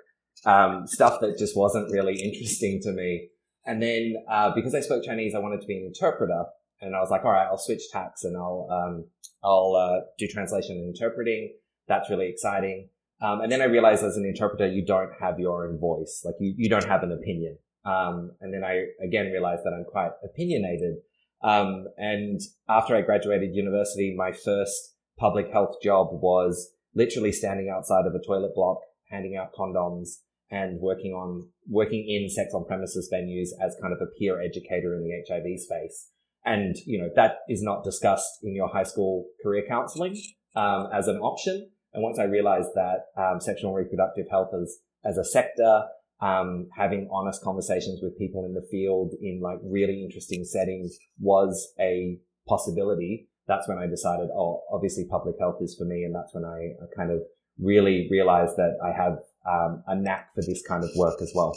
um, 0.46 0.88
stuff 0.88 1.20
that 1.22 1.38
just 1.38 1.56
wasn't 1.56 1.92
really 1.92 2.22
interesting 2.22 2.80
to 2.84 2.92
me. 2.92 3.30
And 3.66 3.82
then 3.82 4.16
uh, 4.30 4.52
because 4.56 4.74
I 4.74 4.82
spoke 4.82 5.04
Chinese, 5.04 5.36
I 5.36 5.40
wanted 5.40 5.62
to 5.62 5.68
be 5.68 5.78
an 5.78 5.86
interpreter, 5.86 6.46
and 6.82 6.96
I 6.96 7.00
was 7.00 7.12
like, 7.12 7.24
all 7.24 7.32
right, 7.32 7.46
I'll 7.46 7.58
switch 7.58 7.84
tacks 7.92 8.24
and 8.24 8.36
I'll 8.36 8.68
um, 8.72 9.06
I'll 9.44 9.76
uh, 9.76 10.02
do 10.18 10.28
translation 10.28 10.78
and 10.78 10.96
interpreting. 10.96 11.54
That's 11.88 12.10
really 12.10 12.30
exciting. 12.30 12.90
Um, 13.22 13.42
and 13.42 13.52
then 13.52 13.62
I 13.62 13.66
realized 13.66 14.04
as 14.04 14.18
an 14.18 14.26
interpreter, 14.26 14.68
you 14.68 14.84
don't 14.84 15.12
have 15.20 15.40
your 15.40 15.68
own 15.68 15.80
voice, 15.80 16.24
like 16.26 16.36
you 16.40 16.54
you 16.58 16.70
don't 16.70 16.88
have 16.88 17.04
an 17.04 17.12
opinion. 17.12 17.58
Um, 17.86 18.32
and 18.42 18.54
then 18.54 18.64
I 18.64 18.86
again 19.04 19.28
realized 19.28 19.64
that 19.64 19.74
I'm 19.74 19.86
quite 19.86 20.12
opinionated. 20.24 20.96
Um, 21.44 21.88
and 21.98 22.40
after 22.70 22.96
I 22.96 23.02
graduated 23.02 23.56
university, 23.56 24.14
my 24.16 24.32
first 24.32 24.96
public 25.18 25.52
health 25.52 25.76
job 25.82 26.08
was 26.12 26.74
literally 26.96 27.32
standing 27.32 27.70
outside 27.70 28.06
of 28.06 28.14
a 28.14 28.26
toilet 28.26 28.54
block, 28.56 28.80
handing 29.12 29.36
out 29.36 29.54
condoms 29.54 30.20
and 30.50 30.80
working 30.80 31.14
on 31.14 31.48
working 31.70 32.06
in 32.08 32.30
sex 32.30 32.54
on 32.54 32.66
premises 32.66 33.10
venues 33.14 33.50
as 33.64 33.76
kind 33.82 33.94
of 33.94 34.00
a 34.02 34.12
peer 34.20 34.42
educator 34.42 34.96
in 34.96 35.04
the 35.04 35.12
HIV 35.28 35.60
space. 35.60 36.10
And 36.44 36.76
you 36.86 37.00
know 37.00 37.10
that 37.16 37.40
is 37.48 37.62
not 37.62 37.84
discussed 37.84 38.40
in 38.44 38.56
your 38.56 38.68
high 38.68 38.84
school 38.84 39.26
career 39.44 39.64
counseling 39.68 40.20
um, 40.56 40.88
as 40.94 41.08
an 41.08 41.18
option. 41.18 41.70
And 41.94 42.04
once 42.04 42.20
I 42.20 42.24
realized 42.24 42.70
that 42.76 43.06
um, 43.18 43.40
sexual 43.40 43.74
reproductive 43.74 44.26
health 44.30 44.50
as 44.60 44.80
as 45.04 45.18
a 45.18 45.26
sector, 45.26 45.84
um, 46.22 46.68
having 46.76 47.10
honest 47.12 47.44
conversations 47.44 48.00
with 48.02 48.18
people 48.18 48.46
in 48.46 48.54
the 48.54 48.66
field 48.70 49.14
in 49.22 49.40
like 49.42 49.58
really 49.64 50.04
interesting 50.04 50.44
settings 50.44 50.98
was 51.20 51.74
a 51.80 52.20
possibility. 52.48 53.28
That's 53.48 53.68
when 53.68 53.80
I 53.80 53.88
decided, 53.88 54.30
oh, 54.36 54.62
obviously 54.72 55.06
public 55.10 55.36
health 55.40 55.58
is 55.62 55.76
for 55.78 55.86
me, 55.86 56.04
and 56.04 56.14
that's 56.14 56.34
when 56.34 56.46
I, 56.46 56.74
I 56.82 56.86
kind 56.96 57.12
of 57.12 57.22
really 57.62 58.08
realized 58.10 58.58
that 58.58 58.78
I 58.84 58.92
have 58.92 59.20
um, 59.46 59.84
a 59.88 59.96
knack 59.96 60.34
for 60.36 60.42
this 60.42 60.62
kind 60.68 60.84
of 60.84 60.90
work 60.96 61.22
as 61.22 61.32
well. 61.34 61.54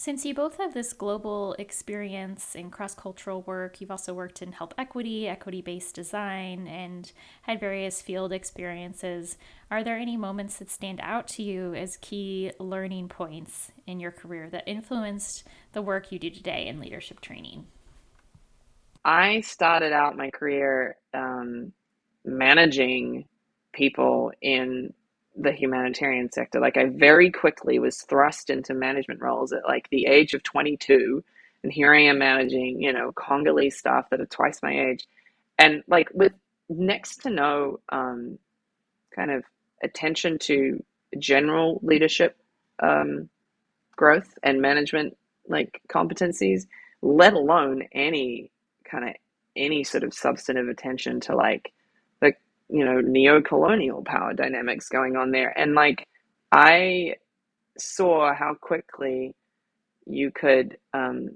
Since 0.00 0.24
you 0.24 0.32
both 0.32 0.56
have 0.56 0.72
this 0.72 0.94
global 0.94 1.54
experience 1.58 2.54
in 2.54 2.70
cross 2.70 2.94
cultural 2.94 3.42
work, 3.42 3.82
you've 3.82 3.90
also 3.90 4.14
worked 4.14 4.40
in 4.40 4.52
health 4.52 4.72
equity, 4.78 5.28
equity 5.28 5.60
based 5.60 5.94
design, 5.94 6.66
and 6.66 7.12
had 7.42 7.60
various 7.60 8.00
field 8.00 8.32
experiences. 8.32 9.36
Are 9.70 9.84
there 9.84 9.98
any 9.98 10.16
moments 10.16 10.56
that 10.56 10.70
stand 10.70 11.00
out 11.02 11.28
to 11.28 11.42
you 11.42 11.74
as 11.74 11.98
key 11.98 12.50
learning 12.58 13.08
points 13.08 13.72
in 13.86 14.00
your 14.00 14.10
career 14.10 14.48
that 14.48 14.66
influenced 14.66 15.46
the 15.74 15.82
work 15.82 16.10
you 16.10 16.18
do 16.18 16.30
today 16.30 16.66
in 16.66 16.80
leadership 16.80 17.20
training? 17.20 17.66
I 19.04 19.42
started 19.42 19.92
out 19.92 20.16
my 20.16 20.30
career 20.30 20.96
um, 21.12 21.74
managing 22.24 23.26
people 23.72 24.32
in 24.40 24.92
the 25.36 25.52
humanitarian 25.52 26.30
sector. 26.30 26.60
Like 26.60 26.76
I 26.76 26.86
very 26.86 27.30
quickly 27.30 27.78
was 27.78 28.02
thrust 28.02 28.50
into 28.50 28.74
management 28.74 29.20
roles 29.20 29.52
at 29.52 29.64
like 29.66 29.88
the 29.90 30.06
age 30.06 30.34
of 30.34 30.42
22 30.42 31.22
and 31.62 31.72
here 31.72 31.94
I 31.94 32.00
am 32.02 32.18
managing, 32.18 32.80
you 32.82 32.92
know, 32.92 33.12
Congolese 33.12 33.76
staff 33.76 34.08
that 34.10 34.20
are 34.20 34.26
twice 34.26 34.62
my 34.62 34.72
age 34.88 35.06
and 35.58 35.82
like 35.86 36.08
with 36.14 36.32
next 36.68 37.22
to 37.22 37.30
no 37.30 37.80
um, 37.90 38.38
kind 39.14 39.30
of 39.30 39.44
attention 39.82 40.38
to 40.38 40.82
general 41.18 41.80
leadership 41.82 42.36
um, 42.82 43.28
growth 43.96 44.38
and 44.42 44.62
management 44.62 45.16
like 45.48 45.82
competencies, 45.88 46.66
let 47.02 47.34
alone 47.34 47.82
any 47.92 48.50
kind 48.84 49.08
of 49.08 49.14
any 49.56 49.84
sort 49.84 50.04
of 50.04 50.14
substantive 50.14 50.68
attention 50.68 51.20
to 51.20 51.34
like 51.34 51.72
you 52.72 52.84
know 52.84 53.00
neo-colonial 53.00 54.02
power 54.04 54.32
dynamics 54.34 54.88
going 54.88 55.16
on 55.16 55.30
there. 55.30 55.56
And 55.58 55.74
like 55.74 56.06
i 56.52 57.14
saw 57.78 58.34
how 58.34 58.54
quickly 58.60 59.34
you 60.06 60.30
could 60.30 60.76
um, 60.92 61.30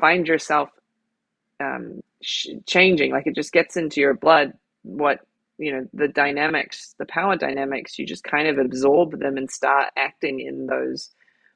find 0.00 0.26
yourself 0.26 0.70
um, 1.60 2.00
sh- 2.22 2.48
changing. 2.66 3.12
Like 3.12 3.26
it 3.26 3.34
just 3.34 3.52
gets 3.52 3.76
into 3.76 4.00
your 4.00 4.14
blood 4.14 4.52
what 4.82 5.20
you 5.58 5.72
know 5.72 5.86
the 5.92 6.08
dynamics 6.08 6.94
the 6.98 7.06
power 7.06 7.36
dynamics 7.36 7.98
you 7.98 8.06
just 8.06 8.22
kind 8.24 8.46
of 8.48 8.58
absorb 8.58 9.18
them 9.18 9.36
and 9.36 9.50
start 9.50 9.88
acting 9.96 10.40
in 10.40 10.66
those 10.66 11.10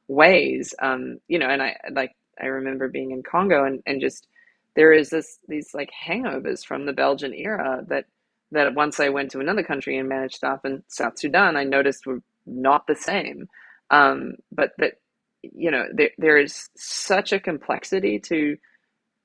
ways. 0.08 0.74
Um, 0.82 1.18
you 1.28 1.38
know 1.38 1.48
and 1.48 1.62
i 1.62 1.76
like 1.92 2.12
i 2.42 2.46
remember 2.46 2.88
being 2.88 3.12
in 3.12 3.22
congo 3.22 3.64
and, 3.64 3.82
and 3.86 4.00
just 4.00 4.26
there 4.74 4.92
is 4.92 5.10
this 5.10 5.38
these 5.48 5.70
like 5.74 5.90
hangovers 6.06 6.64
from 6.64 6.86
the 6.86 6.92
belgian 6.92 7.34
era 7.34 7.84
that 7.88 8.06
that 8.52 8.74
once 8.74 9.00
I 9.00 9.08
went 9.08 9.32
to 9.32 9.40
another 9.40 9.62
country 9.62 9.98
and 9.98 10.08
managed 10.08 10.36
stuff 10.36 10.64
in 10.64 10.82
South 10.88 11.18
Sudan, 11.18 11.56
I 11.56 11.64
noticed 11.64 12.06
were 12.06 12.22
not 12.46 12.86
the 12.86 12.94
same. 12.94 13.48
Um, 13.90 14.36
but 14.50 14.72
that, 14.78 14.94
you 15.42 15.70
know, 15.70 15.86
there, 15.92 16.10
there 16.18 16.38
is 16.38 16.70
such 16.76 17.32
a 17.32 17.40
complexity 17.40 18.20
to 18.20 18.56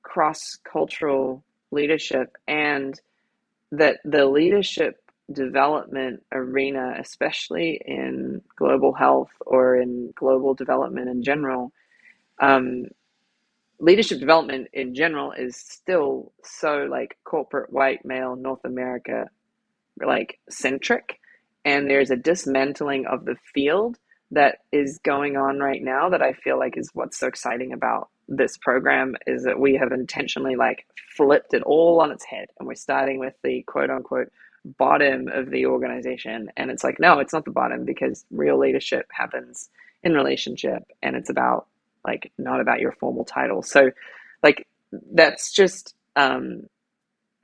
cross 0.02 0.58
cultural 0.70 1.44
leadership, 1.70 2.36
and 2.46 3.00
that 3.72 3.98
the 4.04 4.26
leadership 4.26 5.02
development 5.32 6.22
arena, 6.32 6.96
especially 6.98 7.80
in 7.84 8.40
global 8.56 8.94
health 8.94 9.30
or 9.46 9.76
in 9.76 10.12
global 10.16 10.54
development 10.54 11.08
in 11.08 11.22
general, 11.22 11.72
um, 12.40 12.86
leadership 13.80 14.18
development 14.18 14.68
in 14.72 14.94
general 14.94 15.32
is 15.32 15.56
still 15.56 16.32
so 16.42 16.86
like 16.90 17.16
corporate 17.24 17.72
white 17.72 18.04
male 18.04 18.36
North 18.36 18.64
America 18.64 19.30
like 20.04 20.38
centric. 20.48 21.20
And 21.64 21.88
there's 21.88 22.10
a 22.10 22.16
dismantling 22.16 23.06
of 23.06 23.24
the 23.24 23.36
field 23.54 23.98
that 24.30 24.58
is 24.72 24.98
going 25.04 25.36
on 25.36 25.58
right 25.58 25.82
now 25.82 26.10
that 26.10 26.22
I 26.22 26.32
feel 26.32 26.58
like 26.58 26.76
is 26.76 26.90
what's 26.92 27.18
so 27.18 27.26
exciting 27.26 27.72
about 27.72 28.08
this 28.28 28.58
program 28.58 29.16
is 29.26 29.44
that 29.44 29.58
we 29.58 29.74
have 29.76 29.90
intentionally 29.90 30.54
like 30.54 30.86
flipped 31.16 31.54
it 31.54 31.62
all 31.62 32.00
on 32.00 32.10
its 32.10 32.24
head. 32.24 32.48
And 32.58 32.68
we're 32.68 32.74
starting 32.74 33.18
with 33.18 33.34
the 33.42 33.62
quote 33.62 33.90
unquote 33.90 34.30
bottom 34.64 35.28
of 35.28 35.50
the 35.50 35.66
organization. 35.66 36.50
And 36.56 36.70
it's 36.70 36.84
like 36.84 37.00
no 37.00 37.18
it's 37.20 37.32
not 37.32 37.44
the 37.44 37.50
bottom 37.50 37.84
because 37.84 38.24
real 38.30 38.58
leadership 38.58 39.06
happens 39.10 39.70
in 40.02 40.12
relationship 40.14 40.84
and 41.02 41.16
it's 41.16 41.30
about 41.30 41.66
like 42.08 42.32
not 42.38 42.60
about 42.60 42.80
your 42.80 42.92
formal 42.92 43.24
title. 43.24 43.62
So 43.62 43.90
like 44.42 44.66
that's 45.12 45.52
just 45.52 45.94
um 46.16 46.62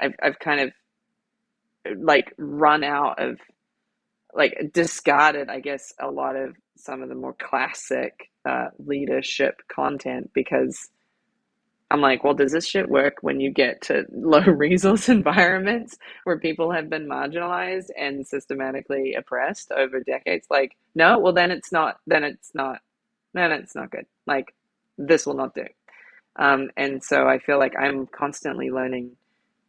I've 0.00 0.14
I've 0.22 0.38
kind 0.38 0.60
of 0.60 1.98
like 1.98 2.32
run 2.38 2.82
out 2.82 3.22
of 3.22 3.38
like 4.32 4.70
discarded 4.72 5.48
I 5.50 5.60
guess 5.60 5.92
a 6.00 6.10
lot 6.10 6.36
of 6.36 6.56
some 6.76 7.02
of 7.02 7.08
the 7.08 7.14
more 7.14 7.34
classic 7.34 8.30
uh, 8.44 8.68
leadership 8.78 9.62
content 9.68 10.30
because 10.34 10.90
I'm 11.90 12.00
like, 12.00 12.24
well, 12.24 12.34
does 12.34 12.52
this 12.52 12.66
shit 12.66 12.88
work 12.88 13.18
when 13.20 13.40
you 13.40 13.50
get 13.50 13.82
to 13.82 14.04
low 14.12 14.40
resource 14.40 15.08
environments 15.20 15.96
where 16.24 16.38
people 16.38 16.72
have 16.72 16.90
been 16.90 17.06
marginalized 17.08 17.90
and 17.98 18.26
systematically 18.26 19.14
oppressed 19.14 19.70
over 19.70 20.00
decades? 20.00 20.46
Like, 20.50 20.76
no, 20.94 21.18
well, 21.18 21.32
then 21.32 21.50
it's 21.50 21.72
not, 21.72 21.98
then 22.06 22.24
it's 22.24 22.54
not, 22.54 22.80
then 23.34 23.52
it's 23.52 23.74
not 23.74 23.90
good. 23.90 24.06
Like, 24.26 24.54
this 24.96 25.26
will 25.26 25.34
not 25.34 25.54
do. 25.54 25.66
Um, 26.36 26.70
and 26.76 27.02
so 27.02 27.28
I 27.28 27.38
feel 27.38 27.58
like 27.58 27.74
I'm 27.78 28.06
constantly 28.06 28.70
learning 28.70 29.12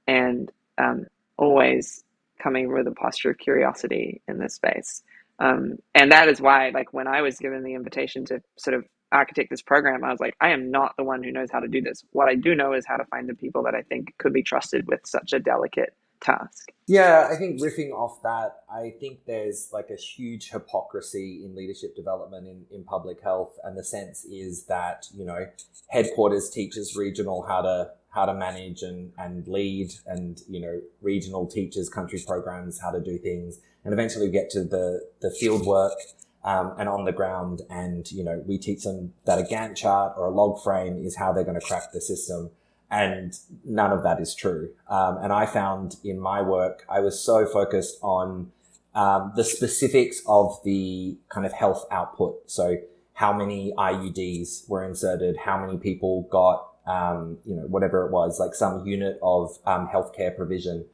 and 0.08 0.52
um, 0.78 1.08
always 1.38 2.04
coming 2.42 2.72
with 2.72 2.88
a 2.88 2.92
posture 2.92 3.32
of 3.32 3.38
curiosity 3.38 4.22
in 4.28 4.40
this 4.40 4.56
space. 4.56 5.04
Um, 5.40 5.78
and 5.94 6.12
that 6.12 6.30
is 6.30 6.40
why, 6.40 6.70
like, 6.70 6.94
when 6.94 7.08
I 7.08 7.22
was 7.22 7.38
given 7.38 7.64
the 7.64 7.74
invitation 7.74 8.26
to 8.26 8.42
sort 8.58 8.76
of 8.76 8.86
architect 9.12 9.50
this 9.50 9.62
program, 9.62 10.04
I 10.04 10.12
was 10.12 10.20
like, 10.20 10.36
I 10.40 10.52
am 10.52 10.72
not 10.72 10.94
the 10.98 11.04
one 11.04 11.24
who 11.24 11.32
knows 11.32 11.50
how 11.52 11.60
to 11.60 11.68
do 11.68 11.82
this. 11.82 12.04
What 12.12 12.30
I 12.30 12.36
do 12.36 12.56
know 12.56 12.74
is 12.74 12.86
how 12.88 12.98
to 12.98 13.06
find 13.06 13.28
the 13.28 13.36
people 13.36 13.64
that 13.64 13.76
I 13.76 13.82
think 13.82 14.14
could 14.18 14.34
be 14.34 14.44
trusted 14.44 14.88
with 14.88 15.02
such 15.06 15.34
a 15.34 15.40
delicate 15.40 15.94
task. 16.22 16.72
Yeah, 16.88 17.30
I 17.32 17.36
think 17.36 17.62
riffing 17.62 17.92
off 17.92 18.22
that, 18.24 18.58
I 18.72 18.94
think 19.00 19.26
there's 19.26 19.70
like 19.74 19.90
a 19.90 19.96
huge 19.96 20.52
hypocrisy 20.52 21.42
in 21.44 21.56
leadership 21.56 21.96
development 21.96 22.48
in, 22.48 22.66
in 22.72 22.84
public 22.84 23.22
health. 23.22 23.58
And 23.64 23.78
the 23.78 23.84
sense 23.84 24.26
is 24.26 24.66
that, 24.66 25.08
you 25.14 25.26
know, 25.26 25.48
headquarters 25.90 26.50
teaches 26.50 26.96
regional 26.96 27.44
how 27.44 27.62
to 27.62 27.92
how 28.10 28.26
to 28.26 28.34
manage 28.34 28.82
and, 28.82 29.12
and 29.18 29.46
lead 29.46 29.92
and, 30.06 30.42
you 30.48 30.62
know, 30.62 30.80
regional 31.02 31.46
teaches 31.46 31.90
country 31.90 32.24
programs 32.26 32.80
how 32.80 32.90
to 32.90 33.02
do 33.02 33.18
things. 33.18 33.60
And 33.84 33.94
eventually 33.94 34.28
we 34.28 34.32
get 34.32 34.50
to 34.52 34.64
the, 34.64 35.02
the 35.22 35.30
field 35.30 35.66
work 35.66 35.98
um, 36.46 36.74
and 36.80 36.88
on 36.88 37.04
the 37.04 37.12
ground 37.12 37.64
and, 37.70 38.10
you 38.10 38.24
know, 38.24 38.42
we 38.48 38.58
teach 38.58 38.84
them 38.84 39.14
that 39.26 39.38
a 39.38 39.44
Gantt 39.44 39.76
chart 39.76 40.14
or 40.16 40.28
a 40.28 40.32
log 40.32 40.64
frame 40.64 40.98
is 40.98 41.18
how 41.18 41.34
they're 41.34 41.44
going 41.44 41.60
to 41.60 41.66
crack 41.66 41.92
the 41.92 42.00
system 42.00 42.52
and 42.96 43.38
none 43.66 43.92
of 43.92 44.04
that 44.04 44.22
is 44.22 44.34
true. 44.34 44.70
Um, 44.88 45.18
and 45.18 45.34
I 45.34 45.46
found 45.46 45.98
in 46.06 46.18
my 46.18 46.42
work, 46.42 46.86
I 46.88 47.02
was 47.02 47.20
so 47.20 47.46
focused 47.46 47.98
on 48.02 48.54
um, 48.94 49.34
the 49.36 49.44
specifics 49.44 50.22
of 50.26 50.58
the 50.64 51.18
kind 51.28 51.46
of 51.46 51.52
health 51.52 51.86
output. 51.92 52.50
So 52.50 52.78
how 53.12 53.34
many 53.34 53.74
IUDs 53.78 54.70
were 54.70 54.82
inserted, 54.86 55.36
how 55.44 55.66
many 55.66 55.78
people 55.78 56.26
got, 56.32 56.70
um, 56.88 57.38
you 57.44 57.58
know, 57.58 57.64
whatever 57.64 58.06
it 58.06 58.12
was, 58.12 58.40
like 58.40 58.56
some 58.56 58.88
unit 58.88 59.20
of 59.22 59.58
um, 59.66 59.90
healthcare 59.94 60.34
provision. 60.34 60.86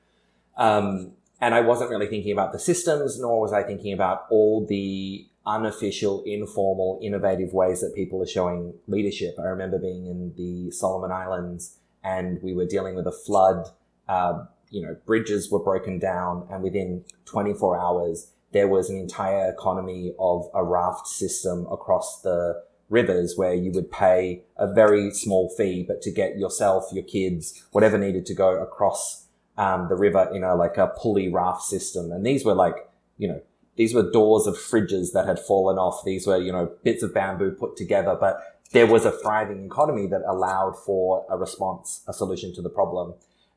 Um, 0.58 1.12
and 1.40 1.54
I 1.54 1.62
wasn't 1.62 1.92
really 1.92 2.08
thinking 2.08 2.32
about 2.32 2.52
the 2.52 2.60
systems, 2.60 3.20
nor 3.20 3.42
was 3.42 3.54
I 3.54 3.62
thinking 3.62 3.94
about 3.94 4.26
all 4.32 4.66
the 4.66 5.28
unofficial, 5.46 6.24
informal, 6.26 7.00
innovative 7.04 7.54
ways 7.54 7.82
that 7.82 7.94
people 7.94 8.24
are 8.24 8.28
showing 8.28 8.74
leadership. 8.88 9.36
I 9.38 9.44
remember 9.44 9.78
being 9.78 10.08
in 10.08 10.34
the 10.36 10.72
Solomon 10.72 11.12
Islands 11.12 11.78
and 12.04 12.42
we 12.42 12.54
were 12.54 12.66
dealing 12.66 12.96
with 12.96 13.08
a 13.08 13.12
flood. 13.12 13.70
Uh, 14.08 14.46
you 14.70 14.82
know, 14.82 14.96
bridges 15.06 15.52
were 15.52 15.60
broken 15.60 16.00
down, 16.00 16.48
and 16.50 16.64
within 16.64 17.04
24 17.26 17.80
hours, 17.80 18.32
there 18.52 18.68
was 18.68 18.90
an 18.90 18.98
entire 18.98 19.50
economy 19.50 20.14
of 20.20 20.50
a 20.54 20.64
raft 20.64 21.08
system 21.08 21.68
across 21.72 22.22
the 22.22 22.62
rivers 22.90 23.36
where 23.38 23.54
you 23.54 23.72
would 23.72 23.90
pay 23.90 24.44
a 24.58 24.72
very 24.72 25.12
small 25.12 25.50
fee, 25.58 25.84
but 25.88 26.02
to 26.02 26.12
get 26.12 26.38
yourself, 26.38 26.86
your 26.92 27.04
kids, 27.04 27.64
whatever 27.72 27.98
needed 27.98 28.26
to 28.26 28.34
go 28.34 28.62
across 28.62 29.28
um, 29.58 29.88
the 29.90 29.96
river 29.96 30.30
in 30.34 30.44
a 30.44 30.56
like 30.56 30.78
a 30.78 30.88
pulley 30.88 31.32
raft 31.32 31.64
system. 31.64 32.12
And 32.12 32.26
these 32.26 32.44
were 32.44 32.54
like, 32.54 32.76
you 33.18 33.28
know, 33.28 33.42
these 33.78 33.94
were 33.94 34.12
doors 34.12 34.48
of 34.48 34.56
fridges 34.56 35.14
that 35.14 35.26
had 35.26 35.40
fallen 35.40 35.78
off. 35.78 36.04
These 36.04 36.28
were, 36.28 36.38
you 36.38 36.52
know, 36.52 36.72
bits 36.84 37.04
of 37.04 37.14
bamboo 37.14 37.52
put 37.52 37.78
together, 37.78 38.18
but 38.20 38.42
there 38.72 38.88
was 38.88 39.06
a 39.06 39.12
thriving 39.12 39.66
economy 39.66 40.08
that 40.08 40.22
allowed 40.28 40.78
for 40.86 41.26
a 41.30 41.38
response, 41.38 42.04
a 42.08 42.14
solution 42.14 42.54
to 42.56 42.62
the 42.62 42.70
problem. 42.70 43.14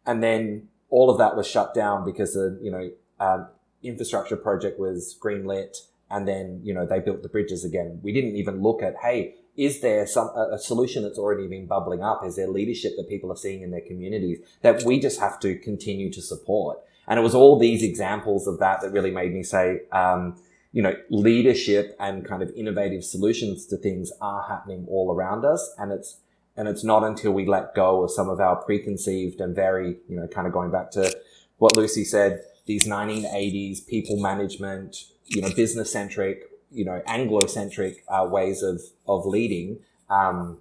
And 0.06 0.22
then 0.22 0.68
all 0.90 1.10
of 1.10 1.18
that 1.18 1.36
was 1.36 1.46
shut 1.46 1.74
down 1.74 2.04
because 2.04 2.34
the, 2.34 2.58
you 2.60 2.70
know, 2.70 2.90
um, 3.20 3.48
infrastructure 3.82 4.36
project 4.36 4.78
was 4.78 5.16
greenlit 5.22 5.76
and 6.10 6.26
then, 6.28 6.60
you 6.62 6.74
know, 6.74 6.86
they 6.86 7.00
built 7.00 7.22
the 7.22 7.28
bridges 7.28 7.64
again. 7.64 8.00
We 8.02 8.12
didn't 8.12 8.36
even 8.36 8.62
look 8.62 8.82
at, 8.82 8.96
hey, 9.02 9.34
is 9.56 9.80
there 9.80 10.06
some 10.06 10.28
a, 10.28 10.58
solution 10.58 11.02
that's 11.02 11.18
already 11.18 11.46
been 11.46 11.66
bubbling 11.66 12.02
up? 12.02 12.24
Is 12.24 12.36
there 12.36 12.48
leadership 12.48 12.92
that 12.96 13.08
people 13.08 13.30
are 13.32 13.36
seeing 13.36 13.62
in 13.62 13.70
their 13.70 13.80
communities 13.80 14.40
that 14.62 14.82
we 14.82 14.98
just 14.98 15.20
have 15.20 15.38
to 15.40 15.56
continue 15.56 16.12
to 16.12 16.20
support? 16.20 16.80
And 17.06 17.18
it 17.18 17.22
was 17.22 17.34
all 17.34 17.58
these 17.58 17.82
examples 17.82 18.46
of 18.46 18.58
that 18.58 18.80
that 18.80 18.90
really 18.90 19.10
made 19.10 19.32
me 19.32 19.42
say, 19.42 19.82
um, 19.92 20.36
you 20.74 20.82
know, 20.82 20.96
leadership 21.08 21.96
and 22.00 22.26
kind 22.26 22.42
of 22.42 22.50
innovative 22.56 23.04
solutions 23.04 23.64
to 23.64 23.76
things 23.76 24.10
are 24.20 24.44
happening 24.48 24.84
all 24.90 25.14
around 25.14 25.44
us. 25.44 25.72
And 25.78 25.92
it's, 25.92 26.16
and 26.56 26.66
it's 26.66 26.82
not 26.82 27.04
until 27.04 27.30
we 27.30 27.46
let 27.46 27.76
go 27.76 28.02
of 28.02 28.10
some 28.10 28.28
of 28.28 28.40
our 28.40 28.56
preconceived 28.56 29.40
and 29.40 29.54
very, 29.54 29.98
you 30.08 30.16
know, 30.16 30.26
kind 30.26 30.48
of 30.48 30.52
going 30.52 30.72
back 30.72 30.90
to 30.90 31.16
what 31.58 31.76
Lucy 31.76 32.04
said, 32.04 32.40
these 32.66 32.88
1980s 32.88 33.86
people 33.86 34.20
management, 34.20 34.96
you 35.26 35.42
know, 35.42 35.50
business 35.54 35.92
centric, 35.92 36.42
you 36.72 36.84
know, 36.84 37.00
Anglo 37.06 37.46
centric 37.46 38.02
uh, 38.08 38.26
ways 38.28 38.60
of, 38.60 38.82
of 39.06 39.26
leading. 39.26 39.78
Um, 40.10 40.58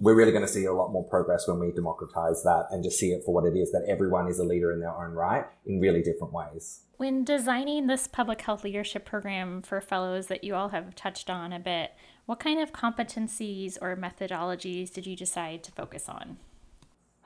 we're 0.00 0.14
really 0.14 0.32
going 0.32 0.44
to 0.44 0.50
see 0.50 0.64
a 0.64 0.72
lot 0.72 0.90
more 0.90 1.04
progress 1.04 1.46
when 1.46 1.60
we 1.60 1.70
democratize 1.70 2.42
that 2.42 2.66
and 2.70 2.82
just 2.82 2.98
see 2.98 3.10
it 3.12 3.22
for 3.24 3.34
what 3.34 3.44
it 3.44 3.56
is 3.56 3.70
that 3.72 3.84
everyone 3.86 4.28
is 4.28 4.38
a 4.38 4.44
leader 4.44 4.72
in 4.72 4.80
their 4.80 4.96
own 4.96 5.12
right 5.12 5.44
in 5.66 5.78
really 5.78 6.02
different 6.02 6.32
ways. 6.32 6.80
When 6.96 7.22
designing 7.22 7.86
this 7.86 8.08
public 8.08 8.40
health 8.40 8.64
leadership 8.64 9.04
program 9.04 9.62
for 9.62 9.80
fellows 9.80 10.26
that 10.28 10.42
you 10.42 10.54
all 10.54 10.70
have 10.70 10.94
touched 10.94 11.30
on 11.30 11.52
a 11.52 11.58
bit, 11.58 11.92
what 12.26 12.40
kind 12.40 12.60
of 12.60 12.72
competencies 12.72 13.76
or 13.80 13.96
methodologies 13.96 14.92
did 14.92 15.06
you 15.06 15.16
decide 15.16 15.62
to 15.64 15.72
focus 15.72 16.08
on? 16.08 16.38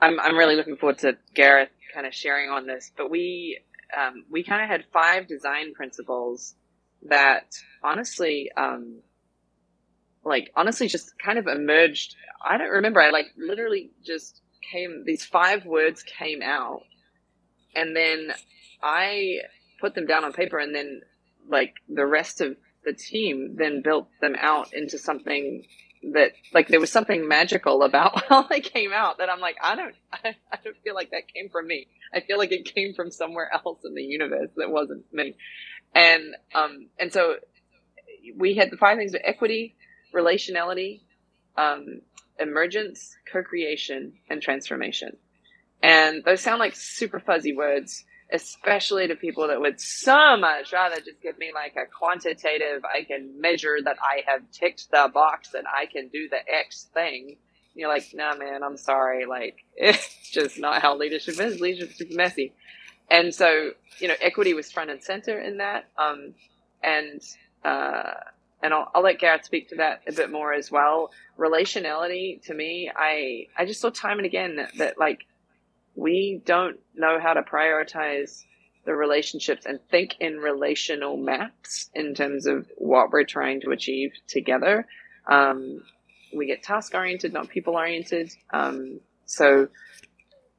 I'm, 0.01 0.19
I'm 0.19 0.37
really 0.37 0.55
looking 0.55 0.75
forward 0.75 0.97
to 0.99 1.17
Gareth 1.33 1.69
kind 1.93 2.05
of 2.05 2.13
sharing 2.13 2.49
on 2.49 2.67
this, 2.67 2.91
but 2.95 3.09
we 3.09 3.59
um, 3.97 4.25
we 4.29 4.43
kind 4.43 4.61
of 4.61 4.67
had 4.67 4.83
five 4.91 5.27
design 5.27 5.73
principles 5.73 6.55
that 7.03 7.55
honestly 7.83 8.51
um, 8.57 8.97
like 10.25 10.51
honestly 10.55 10.87
just 10.87 11.17
kind 11.19 11.37
of 11.37 11.47
emerged. 11.47 12.15
I 12.45 12.57
don't 12.57 12.69
remember. 12.69 13.01
I 13.01 13.09
like 13.09 13.27
literally 13.37 13.91
just 14.05 14.41
came, 14.71 15.03
these 15.05 15.25
five 15.25 15.65
words 15.65 16.03
came 16.03 16.41
out 16.41 16.83
and 17.75 17.95
then 17.95 18.31
I 18.81 19.39
put 19.81 19.95
them 19.95 20.05
down 20.05 20.23
on 20.23 20.31
paper 20.31 20.59
and 20.59 20.73
then 20.73 21.01
like 21.49 21.75
the 21.89 22.05
rest 22.05 22.41
of 22.41 22.55
the 22.83 22.93
team 22.93 23.55
then 23.57 23.81
built 23.81 24.07
them 24.21 24.35
out 24.39 24.73
into 24.73 24.97
something 24.97 25.65
that 26.13 26.33
like 26.53 26.67
there 26.67 26.79
was 26.79 26.91
something 26.91 27.27
magical 27.27 27.81
about 27.81 28.25
how 28.29 28.43
they 28.43 28.59
came 28.59 28.93
out 28.93 29.17
that 29.17 29.29
I'm 29.29 29.39
like 29.39 29.57
I 29.61 29.75
don't 29.75 29.95
I, 30.13 30.35
I, 30.51 30.57
don't 30.63 30.77
feel 30.83 30.93
like 30.93 31.11
that 31.11 31.27
came 31.33 31.49
from 31.49 31.67
me. 31.67 31.87
I 32.13 32.19
feel 32.19 32.37
like 32.37 32.51
it 32.51 32.65
came 32.75 32.93
from 32.93 33.09
somewhere 33.09 33.49
else 33.51 33.79
in 33.83 33.95
the 33.95 34.03
universe 34.03 34.49
that 34.57 34.69
wasn't 34.69 35.11
me. 35.11 35.35
And 35.95 36.35
um 36.53 36.89
and 36.99 37.11
so 37.11 37.37
we 38.37 38.53
had 38.53 38.69
the 38.69 38.77
five 38.77 38.97
things 38.97 39.15
of 39.15 39.21
equity, 39.23 39.75
relationality, 40.13 41.01
um, 41.57 42.01
emergence, 42.39 43.15
co-creation, 43.31 44.13
and 44.29 44.41
transformation. 44.41 45.17
And 45.81 46.23
those 46.23 46.41
sound 46.41 46.59
like 46.59 46.75
super 46.75 47.19
fuzzy 47.19 47.55
words, 47.55 48.05
especially 48.31 49.07
to 49.07 49.15
people 49.15 49.47
that 49.47 49.59
would 49.59 49.79
so 49.79 50.35
much 50.37 50.73
rather 50.73 50.95
just 50.97 51.21
give 51.21 51.37
me 51.37 51.51
like 51.53 51.75
a 51.75 51.85
quantitative, 51.85 52.83
I 52.83 53.03
can 53.03 53.39
measure 53.39 53.77
that 53.83 53.97
I 54.01 54.21
have 54.29 54.41
ticked 54.51 54.89
the 54.91 55.09
box 55.13 55.53
and 55.53 55.65
I 55.67 55.85
can 55.85 56.07
do 56.09 56.27
the 56.29 56.39
X 56.51 56.87
thing. 56.93 57.37
You're 57.75 57.89
like, 57.89 58.07
nah, 58.13 58.35
man, 58.35 58.63
I'm 58.63 58.77
sorry. 58.77 59.25
Like, 59.25 59.57
it's 59.75 60.31
just 60.31 60.59
not 60.59 60.81
how 60.81 60.97
leadership 60.97 61.39
is. 61.39 61.59
Leadership's 61.59 61.97
super 61.97 62.15
messy. 62.15 62.53
And 63.11 63.35
so, 63.35 63.71
you 63.99 64.07
know, 64.07 64.15
equity 64.21 64.53
was 64.53 64.71
front 64.71 64.89
and 64.89 65.03
center 65.03 65.39
in 65.39 65.57
that. 65.57 65.85
Um, 65.97 66.33
and, 66.81 67.21
uh, 67.63 68.13
and 68.65 68.73
I'll, 68.73 68.91
I'll 68.95 69.03
let 69.03 69.19
Gareth 69.19 69.45
speak 69.45 69.69
to 69.69 69.75
that 69.75 70.01
a 70.07 70.11
bit 70.11 70.31
more 70.31 70.51
as 70.51 70.71
well. 70.71 71.11
Relationality 71.37 72.41
to 72.45 72.53
me, 72.53 72.91
I 72.93 73.47
I 73.57 73.65
just 73.65 73.79
saw 73.79 73.91
time 73.91 74.17
and 74.17 74.25
again 74.25 74.55
that, 74.55 74.75
that 74.77 74.97
like 74.97 75.25
we 75.95 76.41
don't 76.45 76.79
know 76.95 77.19
how 77.21 77.33
to 77.33 77.43
prioritize 77.43 78.43
the 78.85 78.95
relationships 78.95 79.65
and 79.65 79.79
think 79.89 80.15
in 80.19 80.37
relational 80.37 81.15
maps 81.15 81.89
in 81.93 82.13
terms 82.13 82.45
of 82.47 82.67
what 82.77 83.11
we're 83.11 83.23
trying 83.23 83.61
to 83.61 83.71
achieve 83.71 84.13
together. 84.27 84.87
Um, 85.27 85.83
we 86.35 86.47
get 86.47 86.63
task 86.63 86.93
oriented, 86.93 87.33
not 87.33 87.49
people 87.49 87.75
oriented. 87.75 88.31
Um, 88.51 88.99
so, 89.25 89.69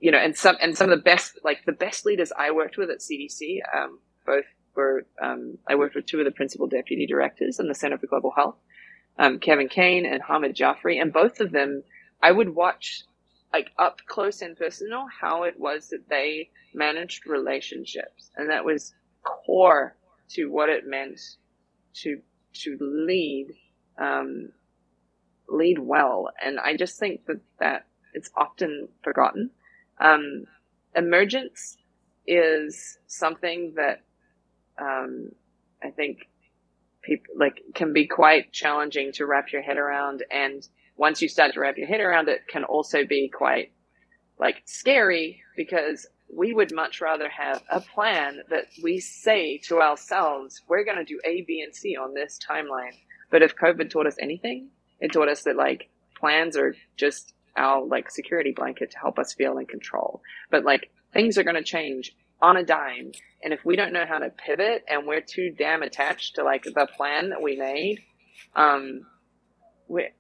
you 0.01 0.11
know, 0.11 0.19
and 0.19 0.37
some 0.37 0.57
and 0.61 0.77
some 0.77 0.91
of 0.91 0.99
the 0.99 1.03
best, 1.03 1.39
like 1.45 1.65
the 1.67 1.73
best 1.73 2.07
leaders 2.07 2.33
I 2.37 2.53
worked 2.53 2.77
with 2.77 2.91
at 2.91 2.99
CDC, 2.99 3.59
um, 3.75 3.99
both 4.25 4.45
were 4.77 5.07
um, 5.21 5.59
I 5.69 5.75
worked 5.75 5.95
with 5.95 6.07
two 6.07 6.19
of 6.19 6.25
the 6.25 6.31
principal 6.31 6.67
deputy 6.67 7.07
directors 7.07 7.59
in 7.59 7.69
the 7.69 7.75
Center 7.75 7.99
for 7.99 8.07
Global 8.07 8.33
Health, 8.37 8.57
um, 9.19 9.39
Kevin 9.39 9.69
Cain 9.69 10.07
and 10.07 10.23
Hamid 10.23 10.57
Jafari, 10.57 11.01
and 11.01 11.13
both 11.13 11.41
of 11.41 11.53
them 11.53 11.83
I 12.23 12.33
would 12.33 12.55
watch 12.55 13.03
like 13.53 13.71
up 13.79 14.01
close 14.07 14.43
and 14.43 14.57
personal 14.57 15.07
how 15.21 15.45
it 15.45 15.59
was 15.59 15.89
that 15.89 16.09
they 16.09 16.51
managed 16.75 17.27
relationships, 17.27 18.31
and 18.37 18.51
that 18.51 18.65
was 18.65 18.95
core 19.23 19.97
to 20.31 20.47
what 20.47 20.69
it 20.69 20.87
meant 20.87 21.21
to 21.95 22.21
to 22.53 22.77
lead 22.81 23.49
um, 23.99 24.51
lead 25.49 25.79
well. 25.79 26.31
And 26.45 26.59
I 26.59 26.77
just 26.77 26.99
think 26.99 27.27
that 27.27 27.41
that 27.59 27.87
it's 28.15 28.31
often 28.37 28.89
forgotten. 29.03 29.51
Um, 30.01 30.45
emergence 30.95 31.77
is 32.27 32.99
something 33.07 33.75
that 33.77 34.03
um, 34.79 35.31
I 35.83 35.91
think 35.91 36.29
people 37.03 37.35
like 37.37 37.63
can 37.75 37.93
be 37.93 38.07
quite 38.07 38.53
challenging 38.53 39.13
to 39.13 39.27
wrap 39.27 39.53
your 39.53 39.63
head 39.63 39.79
around. 39.79 40.25
And 40.31 40.67
once 40.97 41.23
you 41.23 41.29
start 41.29 41.55
to 41.55 41.61
wrap 41.61 41.79
your 41.79 41.87
head 41.87 42.01
around 42.01 42.29
it, 42.29 42.47
can 42.49 42.65
also 42.65 43.05
be 43.05 43.29
quite 43.29 43.73
like 44.39 44.63
scary 44.65 45.43
because 45.57 46.07
we 46.29 46.53
would 46.53 46.75
much 46.75 47.01
rather 47.01 47.29
have 47.29 47.63
a 47.71 47.81
plan 47.81 48.41
that 48.51 48.67
we 48.83 48.99
say 48.99 49.59
to 49.59 49.81
ourselves, 49.81 50.63
we're 50.69 50.85
going 50.85 50.99
to 50.99 51.05
do 51.05 51.21
A, 51.25 51.43
B, 51.43 51.63
and 51.63 51.75
C 51.75 51.97
on 51.97 52.15
this 52.15 52.39
timeline. 52.39 52.95
But 53.31 53.43
if 53.43 53.57
COVID 53.57 53.91
taught 53.91 54.07
us 54.07 54.17
anything, 54.21 54.69
it 55.01 55.13
taught 55.13 55.29
us 55.29 55.43
that 55.45 55.57
like 55.57 55.89
plans 56.19 56.57
are 56.57 56.75
just 56.97 57.33
our 57.57 57.85
like 57.85 58.11
security 58.11 58.53
blanket 58.53 58.91
to 58.91 58.99
help 58.99 59.19
us 59.19 59.33
feel 59.33 59.59
in 59.59 59.67
control. 59.67 60.23
But 60.51 60.65
like 60.65 60.91
things 61.13 61.39
are 61.39 61.45
going 61.45 61.57
to 61.57 61.63
change 61.63 62.15
on 62.41 62.57
a 62.57 62.65
dime. 62.65 63.13
And 63.43 63.53
if 63.53 63.65
we 63.65 63.77
don't 63.77 63.93
know 63.93 64.07
how 64.07 64.19
to 64.19 64.31
pivot 64.31 64.85
and 64.89 65.07
we're 65.07 65.21
too 65.21 65.55
damn 65.57 65.83
attached 65.83 66.37
to 66.37 66.45
like 66.45 66.65
the 66.65 66.89
plan 66.97 67.31
that 67.31 67.43
we 67.43 67.57
made, 67.57 68.01
um, 68.55 69.07
we're, 69.89 70.11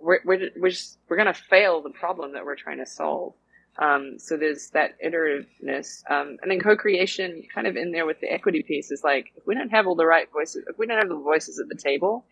we're, 0.00 0.20
we're, 0.24 0.50
we're, 0.56 0.70
just, 0.70 0.98
we're 1.08 1.16
going 1.16 1.32
to 1.32 1.34
fail 1.34 1.82
the 1.82 1.90
problem 1.90 2.34
that 2.34 2.44
we're 2.44 2.56
trying 2.56 2.78
to 2.78 2.86
solve. 2.86 3.34
Um, 3.76 4.18
so 4.18 4.36
there's 4.36 4.70
that 4.70 4.92
iterativeness. 5.04 6.02
Um, 6.08 6.36
and 6.42 6.50
then 6.50 6.60
co-creation 6.60 7.42
kind 7.52 7.66
of 7.66 7.76
in 7.76 7.90
there 7.90 8.06
with 8.06 8.20
the 8.20 8.32
equity 8.32 8.62
piece 8.62 8.90
is 8.92 9.02
like, 9.02 9.32
if 9.36 9.46
we 9.46 9.54
don't 9.54 9.70
have 9.70 9.86
all 9.86 9.96
the 9.96 10.06
right 10.06 10.30
voices, 10.32 10.64
if 10.68 10.78
we 10.78 10.86
don't 10.86 10.98
have 10.98 11.08
the 11.08 11.16
voices 11.16 11.58
at 11.58 11.68
the 11.68 11.74
table, 11.74 12.24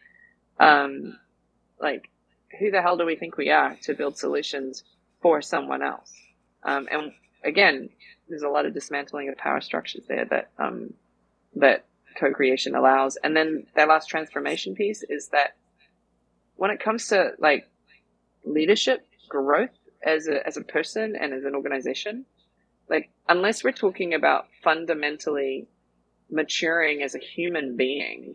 um, 0.61 1.19
like 1.81 2.11
who 2.59 2.71
the 2.71 2.81
hell 2.81 2.97
do 2.97 3.05
we 3.05 3.17
think 3.17 3.37
we 3.37 3.51
are 3.51 3.77
to 3.83 3.95
build 3.95 4.17
solutions 4.19 4.85
for 5.21 5.43
someone 5.43 5.83
else? 5.83 6.13
Um, 6.63 6.87
and 6.91 7.13
again, 7.43 7.89
there's 8.33 8.43
a 8.43 8.49
lot 8.49 8.65
of 8.65 8.73
dismantling 8.73 9.29
of 9.29 9.37
power 9.37 9.61
structures 9.61 10.05
there 10.09 10.25
that 10.25 10.51
um, 10.59 10.95
that 11.57 11.85
co-creation 12.19 12.75
allows. 12.75 13.17
And 13.23 13.37
then 13.37 13.67
that 13.77 13.89
last 13.89 14.09
transformation 14.09 14.75
piece 14.75 15.03
is 15.03 15.29
that 15.29 15.55
when 16.57 16.71
it 16.71 16.81
comes 16.81 17.09
to 17.09 17.33
like 17.39 17.69
leadership 18.45 19.07
growth 19.29 19.77
as 20.03 20.29
a 20.29 20.47
as 20.47 20.57
a 20.57 20.63
person 20.63 21.15
and 21.15 21.35
as 21.35 21.45
an 21.45 21.55
organization, 21.55 22.25
like 22.89 23.11
unless 23.29 23.63
we're 23.63 23.73
talking 23.73 24.15
about 24.15 24.47
fundamentally 24.65 25.69
maturing 26.31 27.03
as 27.03 27.15
a 27.15 27.19
human 27.19 27.77
being, 27.77 28.35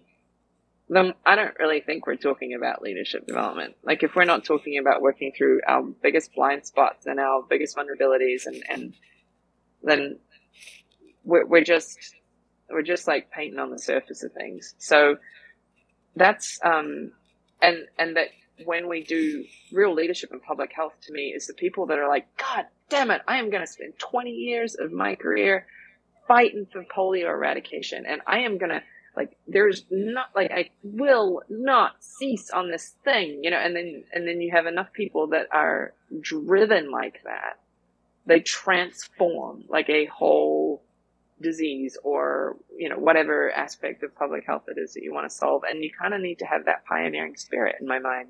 then 0.89 1.15
I 1.25 1.35
don't 1.35 1.57
really 1.57 1.81
think 1.81 2.05
we're 2.05 2.17
talking 2.17 2.53
about 2.53 2.83
leadership 2.83 3.25
development. 3.25 3.77
Like 3.83 4.03
if 4.03 4.15
we're 4.15 4.25
not 4.25 4.45
talking 4.45 4.77
about 4.77 5.01
working 5.01 5.31
through 5.35 5.61
our 5.67 5.81
biggest 5.81 6.35
blind 6.35 6.67
spots 6.67 7.07
and 7.07 7.19
our 7.19 7.41
biggest 7.49 7.75
vulnerabilities 7.75 8.45
and, 8.45 8.63
and 8.69 8.93
then 9.87 10.19
we're, 11.23 11.45
we're 11.45 11.63
just 11.63 12.15
we're 12.69 12.81
just 12.81 13.07
like 13.07 13.31
painting 13.31 13.59
on 13.59 13.71
the 13.71 13.79
surface 13.79 14.23
of 14.23 14.33
things. 14.33 14.75
So 14.77 15.17
that's 16.15 16.59
um, 16.63 17.11
and 17.61 17.87
and 17.97 18.17
that 18.17 18.29
when 18.65 18.89
we 18.89 19.03
do 19.03 19.45
real 19.71 19.93
leadership 19.93 20.31
in 20.31 20.39
public 20.39 20.71
health, 20.73 20.93
to 21.03 21.13
me, 21.13 21.33
is 21.35 21.47
the 21.47 21.53
people 21.53 21.85
that 21.87 21.99
are 21.99 22.07
like, 22.07 22.27
God 22.37 22.65
damn 22.89 23.11
it, 23.11 23.21
I 23.27 23.37
am 23.37 23.49
going 23.49 23.65
to 23.65 23.71
spend 23.71 23.99
20 23.99 24.31
years 24.31 24.75
of 24.75 24.91
my 24.91 25.15
career 25.15 25.67
fighting 26.27 26.65
for 26.71 26.83
polio 26.83 27.27
eradication, 27.27 28.05
and 28.05 28.21
I 28.25 28.39
am 28.39 28.57
going 28.57 28.71
to 28.71 28.81
like 29.15 29.35
there's 29.47 29.85
not 29.89 30.27
like 30.35 30.51
I 30.51 30.69
will 30.83 31.41
not 31.49 32.03
cease 32.03 32.51
on 32.51 32.69
this 32.69 32.93
thing, 33.03 33.43
you 33.43 33.49
know, 33.49 33.57
and 33.57 33.75
then 33.75 34.03
and 34.13 34.27
then 34.27 34.41
you 34.41 34.51
have 34.51 34.67
enough 34.67 34.93
people 34.93 35.27
that 35.27 35.47
are 35.51 35.93
driven 36.21 36.91
like 36.91 37.21
that 37.23 37.57
they 38.27 38.39
transform 38.39 39.63
like 39.69 39.89
a 39.89 40.05
whole 40.05 40.83
disease 41.41 41.97
or 42.03 42.57
you 42.77 42.89
know 42.89 42.97
whatever 42.97 43.51
aspect 43.51 44.03
of 44.03 44.15
public 44.15 44.45
health 44.45 44.63
it 44.67 44.79
is 44.79 44.93
that 44.93 45.03
you 45.03 45.13
want 45.13 45.29
to 45.29 45.35
solve 45.35 45.63
and 45.69 45.83
you 45.83 45.91
kind 45.99 46.13
of 46.13 46.21
need 46.21 46.39
to 46.39 46.45
have 46.45 46.65
that 46.65 46.85
pioneering 46.85 47.35
spirit 47.35 47.75
in 47.79 47.87
my 47.87 47.99
mind 47.99 48.29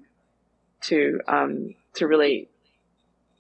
to 0.82 1.20
um 1.28 1.74
to 1.94 2.06
really 2.06 2.50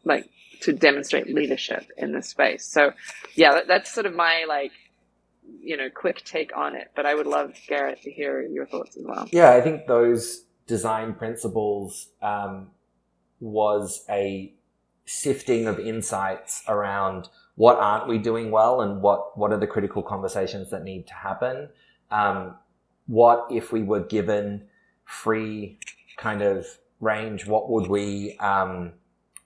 like 0.05 0.29
to 0.61 0.73
demonstrate 0.73 1.33
leadership 1.33 1.85
in 1.97 2.13
this 2.13 2.29
space 2.29 2.65
so 2.65 2.93
yeah 3.35 3.53
that, 3.53 3.67
that's 3.67 3.91
sort 3.93 4.05
of 4.05 4.13
my 4.15 4.45
like 4.47 4.71
you 5.61 5.77
know 5.77 5.89
quick 5.89 6.23
take 6.23 6.55
on 6.55 6.75
it, 6.75 6.91
but 6.95 7.05
I 7.05 7.15
would 7.15 7.27
love 7.27 7.53
Gareth 7.67 8.01
to 8.03 8.11
hear 8.11 8.41
your 8.41 8.65
thoughts 8.65 8.97
as 8.97 9.03
well. 9.05 9.27
Yeah, 9.31 9.51
I 9.51 9.61
think 9.61 9.87
those 9.87 10.45
design 10.65 11.13
principles 11.13 12.09
um, 12.21 12.71
was 13.39 14.03
a 14.09 14.53
sifting 15.07 15.65
of 15.67 15.79
insights 15.79 16.63
around 16.67 17.29
what 17.55 17.77
aren't 17.77 18.07
we 18.07 18.19
doing 18.19 18.51
well 18.51 18.81
and 18.81 19.01
what 19.01 19.37
what 19.37 19.51
are 19.51 19.57
the 19.57 19.65
critical 19.65 20.03
conversations 20.03 20.69
that 20.69 20.83
need 20.83 21.07
to 21.07 21.13
happen. 21.13 21.69
Um, 22.11 22.55
what 23.07 23.47
if 23.49 23.71
we 23.71 23.81
were 23.81 24.01
given 24.01 24.67
free 25.05 25.79
kind 26.17 26.41
of 26.41 26.67
range? 26.99 27.47
What 27.47 27.69
would 27.69 27.87
we 27.87 28.37
um, 28.37 28.93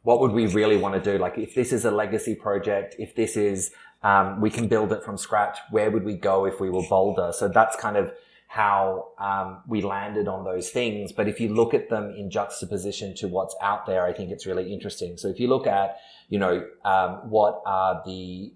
what 0.04 0.20
would 0.20 0.32
we 0.32 0.48
really 0.48 0.78
want 0.78 1.02
to 1.02 1.12
do? 1.12 1.18
Like 1.18 1.38
if 1.38 1.56
this 1.56 1.72
is 1.72 1.86
a 1.86 1.92
legacy 1.92 2.36
project, 2.36 2.96
if 3.00 3.16
this 3.16 3.38
is 3.38 3.72
um, 4.04 4.42
we 4.42 4.50
can 4.50 4.68
build 4.68 4.92
it 4.92 5.04
from 5.04 5.18
scratch. 5.18 5.60
Where 5.70 5.92
would 5.92 6.04
we 6.04 6.16
go 6.16 6.46
if 6.46 6.60
we 6.60 6.70
were 6.70 6.84
bolder? 6.90 7.32
So 7.34 7.48
that's 7.48 7.76
kind 7.76 7.98
of 7.98 8.12
how 8.52 9.08
um, 9.18 9.62
we 9.66 9.82
landed 9.82 10.28
on 10.28 10.44
those 10.44 10.72
things. 10.72 11.14
But 11.14 11.30
if 11.30 11.40
you 11.40 11.54
look 11.54 11.74
at 11.74 11.90
them 11.90 12.14
in 12.18 12.30
juxtaposition 12.30 13.16
to 13.16 13.30
what's 13.30 13.56
out 13.62 13.86
there, 13.86 14.06
I 14.06 14.12
think 14.12 14.30
it's 14.30 14.46
really 14.46 14.74
interesting. 14.74 15.16
So 15.16 15.30
if 15.30 15.40
you 15.40 15.48
look 15.48 15.66
at, 15.66 15.96
you 16.28 16.38
know, 16.38 16.68
um, 16.84 17.30
what 17.30 17.62
are 17.66 18.02
the 18.06 18.52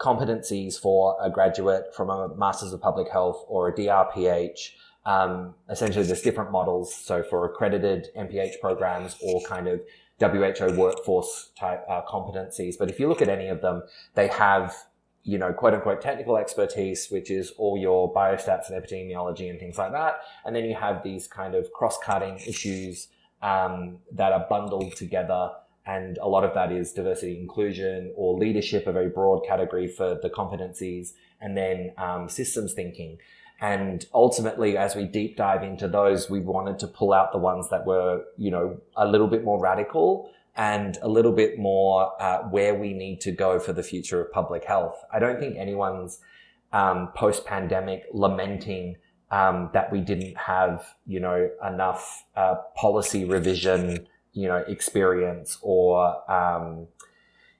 competencies 0.00 0.74
for 0.76 1.16
a 1.22 1.30
graduate 1.30 1.94
from 1.94 2.10
a 2.10 2.34
Masters 2.34 2.72
of 2.72 2.80
Public 2.80 3.08
Health 3.08 3.44
or 3.46 3.68
a 3.68 3.72
DRPH, 3.72 4.70
um, 5.04 5.54
essentially 5.70 6.04
there's 6.04 6.22
different 6.22 6.50
models. 6.50 6.92
So 6.92 7.22
for 7.22 7.44
accredited 7.46 8.08
MPH 8.18 8.58
programs 8.60 9.16
or 9.22 9.40
kind 9.42 9.68
of 9.68 9.82
WHO 10.18 10.76
workforce 10.76 11.52
type 11.56 11.84
uh, 11.88 12.02
competencies. 12.08 12.74
But 12.76 12.90
if 12.90 12.98
you 12.98 13.06
look 13.06 13.22
at 13.22 13.28
any 13.28 13.46
of 13.46 13.60
them, 13.60 13.84
they 14.14 14.26
have, 14.26 14.74
you 15.26 15.38
know, 15.38 15.52
quote 15.52 15.74
unquote 15.74 16.00
technical 16.00 16.36
expertise, 16.36 17.08
which 17.10 17.32
is 17.32 17.50
all 17.58 17.76
your 17.76 18.14
biostats 18.14 18.70
and 18.70 18.80
epidemiology 18.80 19.50
and 19.50 19.58
things 19.58 19.76
like 19.76 19.90
that. 19.90 20.20
And 20.44 20.54
then 20.54 20.64
you 20.64 20.76
have 20.76 21.02
these 21.02 21.26
kind 21.26 21.56
of 21.56 21.72
cross 21.72 21.98
cutting 21.98 22.38
issues 22.46 23.08
um, 23.42 23.98
that 24.12 24.32
are 24.32 24.46
bundled 24.48 24.94
together. 24.94 25.50
And 25.84 26.16
a 26.18 26.28
lot 26.28 26.44
of 26.44 26.54
that 26.54 26.70
is 26.70 26.92
diversity 26.92 27.40
inclusion 27.40 28.12
or 28.16 28.38
leadership, 28.38 28.86
a 28.86 28.92
very 28.92 29.08
broad 29.08 29.44
category 29.44 29.88
for 29.88 30.16
the 30.22 30.30
competencies, 30.30 31.14
and 31.40 31.56
then 31.56 31.92
um, 31.98 32.28
systems 32.28 32.72
thinking. 32.72 33.18
And 33.60 34.06
ultimately, 34.14 34.76
as 34.76 34.94
we 34.94 35.06
deep 35.06 35.36
dive 35.36 35.64
into 35.64 35.88
those, 35.88 36.30
we 36.30 36.38
wanted 36.38 36.78
to 36.80 36.86
pull 36.86 37.12
out 37.12 37.32
the 37.32 37.38
ones 37.38 37.68
that 37.70 37.84
were, 37.84 38.22
you 38.36 38.52
know, 38.52 38.80
a 38.96 39.08
little 39.08 39.28
bit 39.28 39.42
more 39.42 39.60
radical 39.60 40.30
and 40.56 40.98
a 41.02 41.08
little 41.08 41.32
bit 41.32 41.58
more 41.58 42.10
uh, 42.20 42.42
where 42.44 42.74
we 42.74 42.92
need 42.92 43.20
to 43.20 43.32
go 43.32 43.58
for 43.58 43.72
the 43.72 43.82
future 43.82 44.22
of 44.22 44.32
public 44.32 44.64
health. 44.64 44.96
I 45.12 45.18
don't 45.18 45.38
think 45.38 45.56
anyone's 45.56 46.20
um, 46.72 47.10
post-pandemic 47.14 48.04
lamenting 48.12 48.96
um, 49.30 49.70
that 49.72 49.92
we 49.92 50.00
didn't 50.00 50.36
have, 50.36 50.94
you 51.06 51.20
know, 51.20 51.50
enough 51.66 52.24
uh, 52.36 52.56
policy 52.76 53.24
revision, 53.24 54.06
you 54.32 54.48
know, 54.48 54.64
experience 54.68 55.58
or 55.62 56.30
um, 56.30 56.86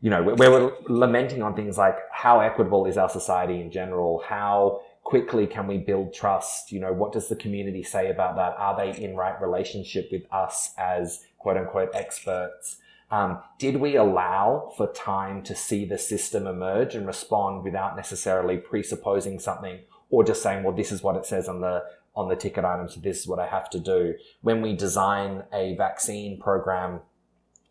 you 0.00 0.10
know, 0.10 0.22
where 0.22 0.50
we're 0.50 0.72
lamenting 0.88 1.42
on 1.42 1.56
things 1.56 1.78
like 1.78 1.96
how 2.12 2.40
equitable 2.40 2.86
is 2.86 2.96
our 2.96 3.08
society 3.08 3.60
in 3.60 3.70
general, 3.70 4.22
how 4.26 4.80
quickly 5.02 5.46
can 5.46 5.66
we 5.66 5.78
build 5.78 6.12
trust? 6.12 6.70
You 6.70 6.80
know, 6.80 6.92
what 6.92 7.12
does 7.12 7.28
the 7.28 7.36
community 7.36 7.82
say 7.82 8.10
about 8.10 8.36
that? 8.36 8.54
Are 8.58 8.76
they 8.76 9.02
in 9.02 9.16
right 9.16 9.40
relationship 9.40 10.08
with 10.12 10.22
us 10.30 10.72
as 10.78 11.24
quote 11.38 11.56
unquote 11.56 11.90
experts? 11.94 12.76
Um, 13.10 13.38
did 13.58 13.76
we 13.76 13.96
allow 13.96 14.72
for 14.76 14.92
time 14.92 15.42
to 15.44 15.54
see 15.54 15.84
the 15.84 15.98
system 15.98 16.46
emerge 16.46 16.94
and 16.94 17.06
respond 17.06 17.62
without 17.62 17.94
necessarily 17.96 18.56
presupposing 18.56 19.38
something 19.38 19.80
or 20.10 20.24
just 20.24 20.42
saying, 20.42 20.64
well, 20.64 20.74
this 20.74 20.90
is 20.90 21.02
what 21.02 21.16
it 21.16 21.24
says 21.24 21.48
on 21.48 21.60
the 21.60 21.84
on 22.16 22.28
the 22.28 22.36
ticket 22.36 22.64
item, 22.64 22.88
so 22.88 22.98
this 22.98 23.20
is 23.20 23.26
what 23.28 23.38
I 23.38 23.46
have 23.46 23.68
to 23.70 23.78
do. 23.78 24.14
When 24.40 24.62
we 24.62 24.74
design 24.74 25.44
a 25.52 25.74
vaccine 25.76 26.40
program 26.40 27.00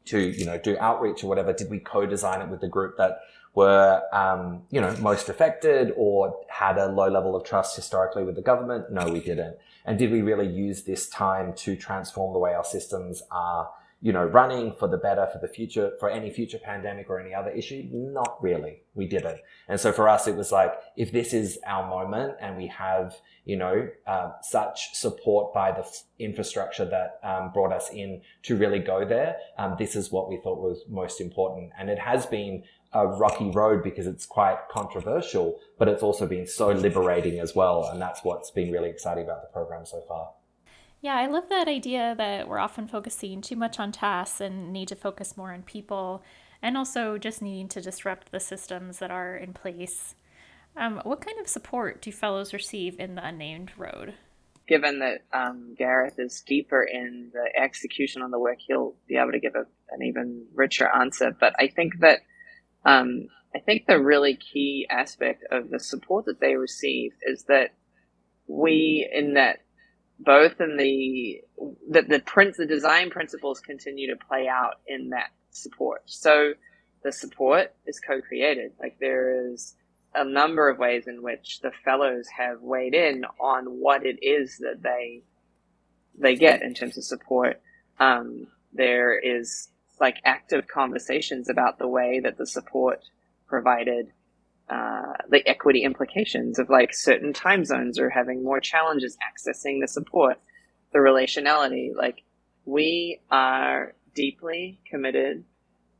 to, 0.05 0.19
you 0.19 0.45
know, 0.45 0.59
do 0.59 0.77
outreach 0.79 1.23
or 1.23 1.27
whatever, 1.27 1.51
did 1.51 1.71
we 1.71 1.79
co-design 1.79 2.41
it 2.41 2.49
with 2.49 2.61
the 2.61 2.67
group 2.67 2.95
that 2.97 3.21
were, 3.55 4.03
um, 4.13 4.61
you 4.69 4.79
know, 4.79 4.95
most 4.97 5.29
affected 5.29 5.93
or 5.97 6.37
had 6.47 6.77
a 6.77 6.85
low 6.87 7.09
level 7.09 7.35
of 7.35 7.43
trust 7.43 7.75
historically 7.75 8.23
with 8.23 8.35
the 8.35 8.41
government? 8.41 8.91
No, 8.91 9.09
we 9.09 9.19
didn't. 9.19 9.57
And 9.83 9.97
did 9.97 10.11
we 10.11 10.21
really 10.21 10.47
use 10.47 10.83
this 10.83 11.09
time 11.09 11.53
to 11.55 11.75
transform 11.75 12.33
the 12.33 12.39
way 12.39 12.53
our 12.53 12.63
systems 12.63 13.23
are, 13.31 13.71
you 14.01 14.13
know, 14.13 14.23
running 14.23 14.73
for 14.73 14.87
the 14.87 14.97
better 14.97 15.27
for 15.31 15.39
the 15.39 15.47
future, 15.47 15.91
for 15.99 16.09
any 16.09 16.29
future 16.29 16.59
pandemic 16.59 17.09
or 17.09 17.19
any 17.19 17.33
other 17.33 17.49
issue? 17.49 17.87
Not 17.91 18.37
really. 18.41 18.83
We 18.93 19.07
didn't. 19.07 19.39
And 19.67 19.79
so 19.79 19.91
for 19.91 20.07
us, 20.07 20.27
it 20.27 20.35
was 20.35 20.51
like, 20.51 20.73
if 20.95 21.11
this 21.11 21.33
is 21.33 21.57
our 21.65 21.89
moment 21.89 22.35
and 22.39 22.55
we 22.55 22.67
have, 22.67 23.15
you 23.45 23.57
know, 23.57 23.89
uh, 24.05 24.31
such 24.41 24.93
support 24.93 25.53
by 25.53 25.71
the 25.71 25.79
f- 25.79 26.03
infrastructure 26.19 26.85
that 26.85 27.19
um, 27.23 27.51
brought 27.51 27.73
us 27.73 27.89
in 27.89 28.21
to 28.43 28.55
really 28.55 28.79
go 28.79 29.05
there, 29.05 29.37
um, 29.57 29.75
this 29.79 29.95
is 29.95 30.11
what 30.11 30.29
we 30.29 30.37
thought 30.37 30.59
was 30.59 30.83
most 30.87 31.19
important. 31.19 31.71
And 31.79 31.89
it 31.89 31.99
has 31.99 32.25
been 32.25 32.63
a 32.93 33.07
rocky 33.07 33.49
road 33.49 33.83
because 33.83 34.07
it's 34.07 34.25
quite 34.25 34.57
controversial, 34.69 35.59
but 35.79 35.87
it's 35.87 36.03
also 36.03 36.27
been 36.27 36.47
so 36.47 36.69
liberating 36.69 37.39
as 37.39 37.55
well. 37.55 37.89
And 37.91 38.01
that's 38.01 38.23
what's 38.23 38.51
been 38.51 38.71
really 38.71 38.89
exciting 38.89 39.23
about 39.23 39.41
the 39.41 39.51
program 39.51 39.85
so 39.85 40.03
far. 40.07 40.31
Yeah, 41.01 41.15
I 41.15 41.27
love 41.27 41.49
that 41.49 41.67
idea 41.67 42.15
that 42.17 42.47
we're 42.47 42.59
often 42.59 42.87
focusing 42.87 43.41
too 43.41 43.55
much 43.55 43.79
on 43.79 43.91
tasks 43.91 44.41
and 44.41 44.73
need 44.73 44.87
to 44.87 44.95
focus 44.95 45.37
more 45.37 45.53
on 45.53 45.61
people 45.61 46.23
and 46.61 46.77
also 46.77 47.17
just 47.17 47.41
needing 47.41 47.67
to 47.69 47.81
disrupt 47.81 48.31
the 48.31 48.39
systems 48.39 48.99
that 48.99 49.11
are 49.11 49.35
in 49.35 49.53
place. 49.53 50.15
Um, 50.75 50.99
what 51.03 51.21
kind 51.21 51.39
of 51.39 51.47
support 51.47 52.01
do 52.01 52.11
fellows 52.11 52.53
receive 52.53 52.99
in 52.99 53.15
the 53.15 53.25
unnamed 53.25 53.71
road? 53.77 54.15
Given 54.67 54.99
that 54.99 55.21
um, 55.31 55.75
Gareth 55.77 56.15
is 56.17 56.41
deeper 56.41 56.83
in 56.83 57.31
the 57.33 57.61
execution 57.61 58.23
on 58.23 58.31
the 58.31 58.39
work, 58.39 58.57
he'll 58.65 58.95
be 59.07 59.15
able 59.15 59.31
to 59.31 59.39
give 59.39 59.55
a, 59.55 59.65
an 59.91 60.01
even 60.01 60.47
richer 60.55 60.89
answer. 60.89 61.35
But 61.39 61.53
I 61.59 61.67
think 61.67 61.99
that 61.99 62.21
um, 62.83 63.27
I 63.55 63.59
think 63.59 63.85
the 63.87 64.01
really 64.01 64.35
key 64.35 64.87
aspect 64.89 65.45
of 65.51 65.69
the 65.69 65.79
support 65.79 66.25
that 66.25 66.41
they 66.41 66.55
receive 66.55 67.13
is 67.21 67.43
that 67.43 67.73
we, 68.47 69.09
in 69.13 69.35
that, 69.35 69.59
both 70.19 70.59
in 70.61 70.77
the 70.77 71.41
that 71.89 72.09
the 72.09 72.19
print 72.19 72.55
the 72.57 72.65
design 72.65 73.09
principles 73.09 73.59
continue 73.59 74.07
to 74.07 74.25
play 74.25 74.47
out 74.47 74.75
in 74.87 75.09
that 75.09 75.31
support. 75.51 76.03
So 76.05 76.53
the 77.03 77.11
support 77.11 77.73
is 77.85 77.99
co-created. 77.99 78.71
Like 78.79 78.97
there 78.99 79.51
is 79.51 79.75
a 80.13 80.23
number 80.23 80.69
of 80.69 80.79
ways 80.79 81.07
in 81.07 81.21
which 81.21 81.59
the 81.61 81.71
fellows 81.83 82.27
have 82.37 82.61
weighed 82.61 82.93
in 82.93 83.25
on 83.39 83.65
what 83.65 84.05
it 84.05 84.19
is 84.21 84.57
that 84.59 84.81
they 84.81 85.21
they 86.17 86.35
get 86.35 86.61
in 86.61 86.73
terms 86.73 86.97
of 86.97 87.03
support. 87.03 87.61
Um, 87.99 88.47
there 88.73 89.17
is 89.17 89.69
like 89.99 90.17
active 90.25 90.67
conversations 90.67 91.49
about 91.49 91.77
the 91.77 91.87
way 91.87 92.19
that 92.21 92.37
the 92.37 92.45
support 92.45 93.01
provided 93.47 94.11
uh, 94.69 95.13
the 95.29 95.47
equity 95.47 95.83
implications 95.83 96.57
of 96.59 96.69
like 96.69 96.93
certain 96.93 97.33
time 97.33 97.65
zones 97.65 97.99
or 97.99 98.09
having 98.09 98.43
more 98.43 98.59
challenges 98.59 99.17
accessing 99.17 99.79
the 99.81 99.87
support, 99.87 100.39
the 100.91 100.99
relationality. 100.99 101.95
Like 101.95 102.23
we 102.65 103.19
are 103.29 103.93
deeply 104.15 104.79
committed 104.89 105.43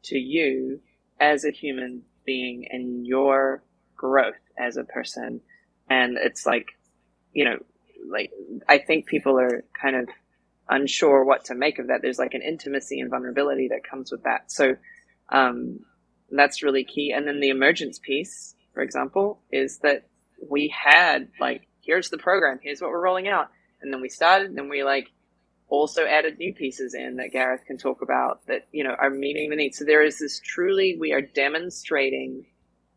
to 0.04 0.18
you 0.18 0.80
as 1.20 1.46
a 1.46 1.52
human 1.52 2.04
being 2.26 2.68
and 2.72 3.06
your 3.06 3.64
growth 3.96 4.34
as 4.58 4.78
a 4.78 4.84
person. 4.84 5.42
And 5.90 6.18
it's 6.18 6.46
like, 6.46 6.68
you 7.34 7.46
know, 7.46 7.58
like 8.10 8.32
I 8.68 8.80
think 8.80 9.06
people 9.06 9.40
are 9.40 9.64
kind 9.80 9.96
of 9.96 10.10
unsure 10.70 11.24
what 11.24 11.46
to 11.46 11.56
make 11.56 11.80
of 11.80 11.88
that. 11.88 12.02
There's 12.02 12.20
like 12.20 12.34
an 12.34 12.42
intimacy 12.42 13.00
and 13.00 13.10
vulnerability 13.10 13.68
that 13.70 13.88
comes 13.88 14.12
with 14.12 14.24
that. 14.24 14.52
So 14.52 14.76
um, 15.30 15.80
that's 16.32 16.64
really 16.64 16.84
key. 16.84 17.14
And 17.16 17.28
then 17.28 17.40
the 17.40 17.50
emergence 17.50 18.00
piece, 18.00 18.55
for 18.76 18.84
example, 18.84 19.40
is 19.52 19.80
that 19.80 20.06
we 20.48 20.68
had 20.68 21.30
like, 21.40 21.68
here's 21.82 22.10
the 22.10 22.18
program, 22.20 22.60
here's 22.62 22.82
what 22.82 22.92
we're 22.92 23.02
rolling 23.02 23.28
out. 23.28 23.50
And 23.82 23.92
then 23.92 24.02
we 24.02 24.10
started 24.10 24.52
and 24.52 24.70
we 24.70 24.84
like 24.84 25.08
also 25.68 26.06
added 26.06 26.38
new 26.38 26.54
pieces 26.54 26.94
in 26.94 27.16
that 27.16 27.32
Gareth 27.32 27.66
can 27.66 27.78
talk 27.78 28.02
about 28.04 28.46
that, 28.48 28.68
you 28.72 28.84
know, 28.84 28.96
are 29.00 29.10
meeting 29.10 29.50
the 29.50 29.56
needs. 29.56 29.80
So 29.80 29.86
there 29.86 30.04
is 30.04 30.20
this 30.20 30.40
truly, 30.40 30.98
we 31.00 31.14
are 31.14 31.22
demonstrating 31.22 32.46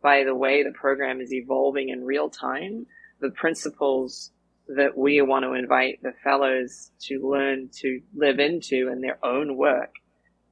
by 0.02 0.24
the 0.24 0.34
way 0.34 0.62
the 0.62 0.72
program 0.72 1.20
is 1.20 1.32
evolving 1.32 1.88
in 1.88 2.04
real 2.04 2.28
time, 2.28 2.86
the 3.20 3.30
principles 3.30 4.32
that 4.76 4.98
we 4.98 5.22
want 5.22 5.44
to 5.44 5.54
invite 5.54 6.02
the 6.02 6.12
fellows 6.22 6.90
to 7.00 7.26
learn 7.26 7.70
to 7.72 8.00
live 8.14 8.38
into 8.38 8.90
in 8.92 9.00
their 9.00 9.24
own 9.24 9.56
work. 9.56 9.94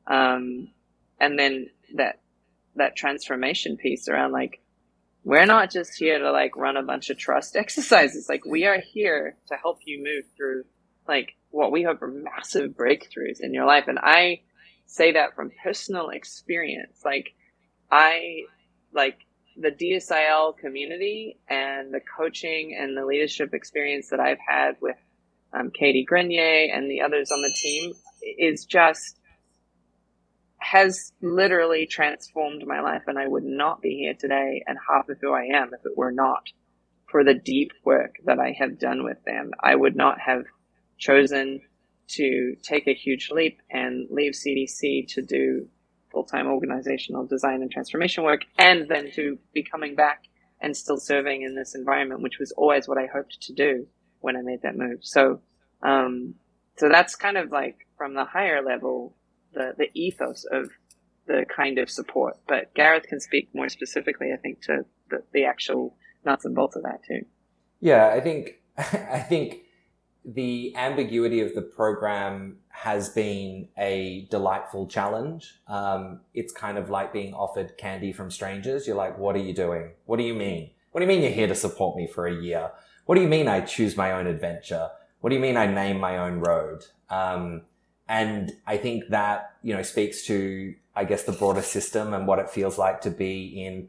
Um, 0.06 0.68
and 1.20 1.38
then 1.38 1.66
that, 1.96 2.20
that 2.76 2.96
transformation 2.96 3.76
piece 3.76 4.08
around 4.08 4.32
like, 4.32 4.60
we're 5.26 5.44
not 5.44 5.72
just 5.72 5.98
here 5.98 6.20
to 6.20 6.30
like 6.30 6.56
run 6.56 6.76
a 6.76 6.84
bunch 6.84 7.10
of 7.10 7.18
trust 7.18 7.56
exercises. 7.64 8.28
Like 8.28 8.44
we 8.46 8.64
are 8.64 8.78
here 8.78 9.36
to 9.48 9.56
help 9.56 9.80
you 9.84 9.98
move 9.98 10.24
through 10.36 10.62
like 11.08 11.34
what 11.50 11.72
we 11.72 11.82
hope 11.82 12.00
are 12.00 12.06
massive 12.06 12.70
breakthroughs 12.70 13.40
in 13.40 13.52
your 13.52 13.66
life. 13.66 13.88
And 13.88 13.98
I 13.98 14.42
say 14.86 15.12
that 15.12 15.34
from 15.34 15.50
personal 15.64 16.10
experience. 16.10 17.00
Like 17.04 17.34
I, 17.90 18.42
like 18.94 19.18
the 19.56 19.72
DSIL 19.72 20.56
community 20.58 21.40
and 21.48 21.92
the 21.92 22.00
coaching 22.16 22.78
and 22.78 22.96
the 22.96 23.04
leadership 23.04 23.52
experience 23.52 24.10
that 24.10 24.20
I've 24.20 24.38
had 24.48 24.76
with 24.80 24.96
um, 25.52 25.72
Katie 25.72 26.04
Grenier 26.04 26.72
and 26.72 26.88
the 26.88 27.00
others 27.00 27.32
on 27.32 27.42
the 27.42 27.54
team 27.60 27.94
is 28.38 28.64
just 28.64 29.18
has 30.72 31.12
literally 31.22 31.86
transformed 31.86 32.66
my 32.66 32.80
life 32.80 33.02
and 33.06 33.18
I 33.18 33.28
would 33.28 33.44
not 33.44 33.80
be 33.80 33.96
here 33.96 34.14
today 34.14 34.64
and 34.66 34.76
half 34.88 35.08
of 35.08 35.18
who 35.20 35.32
I 35.32 35.44
am 35.44 35.72
if 35.72 35.84
it 35.84 35.96
were 35.96 36.10
not 36.10 36.42
for 37.08 37.22
the 37.22 37.34
deep 37.34 37.70
work 37.84 38.16
that 38.24 38.40
I 38.40 38.56
have 38.58 38.78
done 38.78 39.04
with 39.04 39.22
them. 39.24 39.52
I 39.62 39.76
would 39.76 39.94
not 39.94 40.20
have 40.20 40.44
chosen 40.98 41.60
to 42.08 42.56
take 42.62 42.88
a 42.88 42.94
huge 42.94 43.30
leap 43.30 43.60
and 43.70 44.08
leave 44.10 44.32
CDC 44.32 45.06
to 45.14 45.22
do 45.22 45.68
full-time 46.10 46.48
organizational 46.48 47.26
design 47.26 47.62
and 47.62 47.70
transformation 47.70 48.24
work 48.24 48.42
and 48.58 48.88
then 48.88 49.12
to 49.12 49.38
be 49.52 49.62
coming 49.62 49.94
back 49.94 50.24
and 50.60 50.76
still 50.76 50.98
serving 50.98 51.42
in 51.42 51.54
this 51.54 51.76
environment, 51.76 52.22
which 52.22 52.38
was 52.40 52.50
always 52.52 52.88
what 52.88 52.98
I 52.98 53.06
hoped 53.06 53.40
to 53.42 53.52
do 53.52 53.86
when 54.20 54.36
I 54.36 54.42
made 54.42 54.62
that 54.62 54.76
move. 54.76 54.98
So, 55.02 55.40
um, 55.82 56.34
so 56.76 56.88
that's 56.88 57.14
kind 57.14 57.36
of 57.36 57.52
like 57.52 57.86
from 57.96 58.14
the 58.14 58.24
higher 58.24 58.62
level, 58.64 59.14
the, 59.56 59.74
the 59.76 59.88
ethos 59.94 60.44
of 60.52 60.70
the 61.26 61.44
kind 61.54 61.78
of 61.78 61.90
support. 61.90 62.36
But 62.46 62.72
Gareth 62.74 63.06
can 63.08 63.18
speak 63.18 63.48
more 63.52 63.68
specifically, 63.68 64.28
I 64.32 64.36
think, 64.36 64.62
to 64.62 64.84
the, 65.10 65.22
the 65.32 65.44
actual 65.44 65.96
nuts 66.24 66.44
and 66.44 66.54
bolts 66.54 66.76
of 66.76 66.82
that 66.84 67.02
too. 67.04 67.26
Yeah, 67.80 68.08
I 68.08 68.20
think 68.20 68.60
I 68.78 69.24
think 69.28 69.62
the 70.24 70.74
ambiguity 70.76 71.40
of 71.40 71.54
the 71.54 71.62
program 71.62 72.58
has 72.68 73.08
been 73.08 73.68
a 73.78 74.26
delightful 74.30 74.86
challenge. 74.86 75.54
Um, 75.68 76.20
it's 76.34 76.52
kind 76.52 76.78
of 76.78 76.90
like 76.90 77.12
being 77.12 77.32
offered 77.32 77.78
candy 77.78 78.12
from 78.12 78.30
strangers. 78.30 78.86
You're 78.86 78.96
like, 78.96 79.18
what 79.18 79.36
are 79.36 79.40
you 79.40 79.54
doing? 79.54 79.92
What 80.04 80.18
do 80.18 80.24
you 80.24 80.34
mean? 80.34 80.70
What 80.90 81.00
do 81.00 81.04
you 81.04 81.08
mean 81.08 81.22
you're 81.22 81.30
here 81.30 81.46
to 81.46 81.54
support 81.54 81.96
me 81.96 82.06
for 82.06 82.26
a 82.26 82.34
year? 82.34 82.72
What 83.06 83.14
do 83.14 83.20
you 83.20 83.28
mean 83.28 83.46
I 83.46 83.60
choose 83.60 83.96
my 83.96 84.12
own 84.12 84.26
adventure? 84.26 84.90
What 85.20 85.30
do 85.30 85.36
you 85.36 85.40
mean 85.40 85.56
I 85.56 85.66
name 85.66 86.00
my 86.00 86.18
own 86.18 86.40
road? 86.40 86.86
Um, 87.08 87.62
and 88.08 88.52
I 88.66 88.76
think 88.76 89.08
that, 89.08 89.56
you 89.62 89.74
know, 89.74 89.82
speaks 89.82 90.22
to, 90.26 90.74
I 90.94 91.04
guess, 91.04 91.24
the 91.24 91.32
broader 91.32 91.62
system 91.62 92.14
and 92.14 92.26
what 92.26 92.38
it 92.38 92.48
feels 92.48 92.78
like 92.78 93.00
to 93.02 93.10
be 93.10 93.64
in 93.64 93.88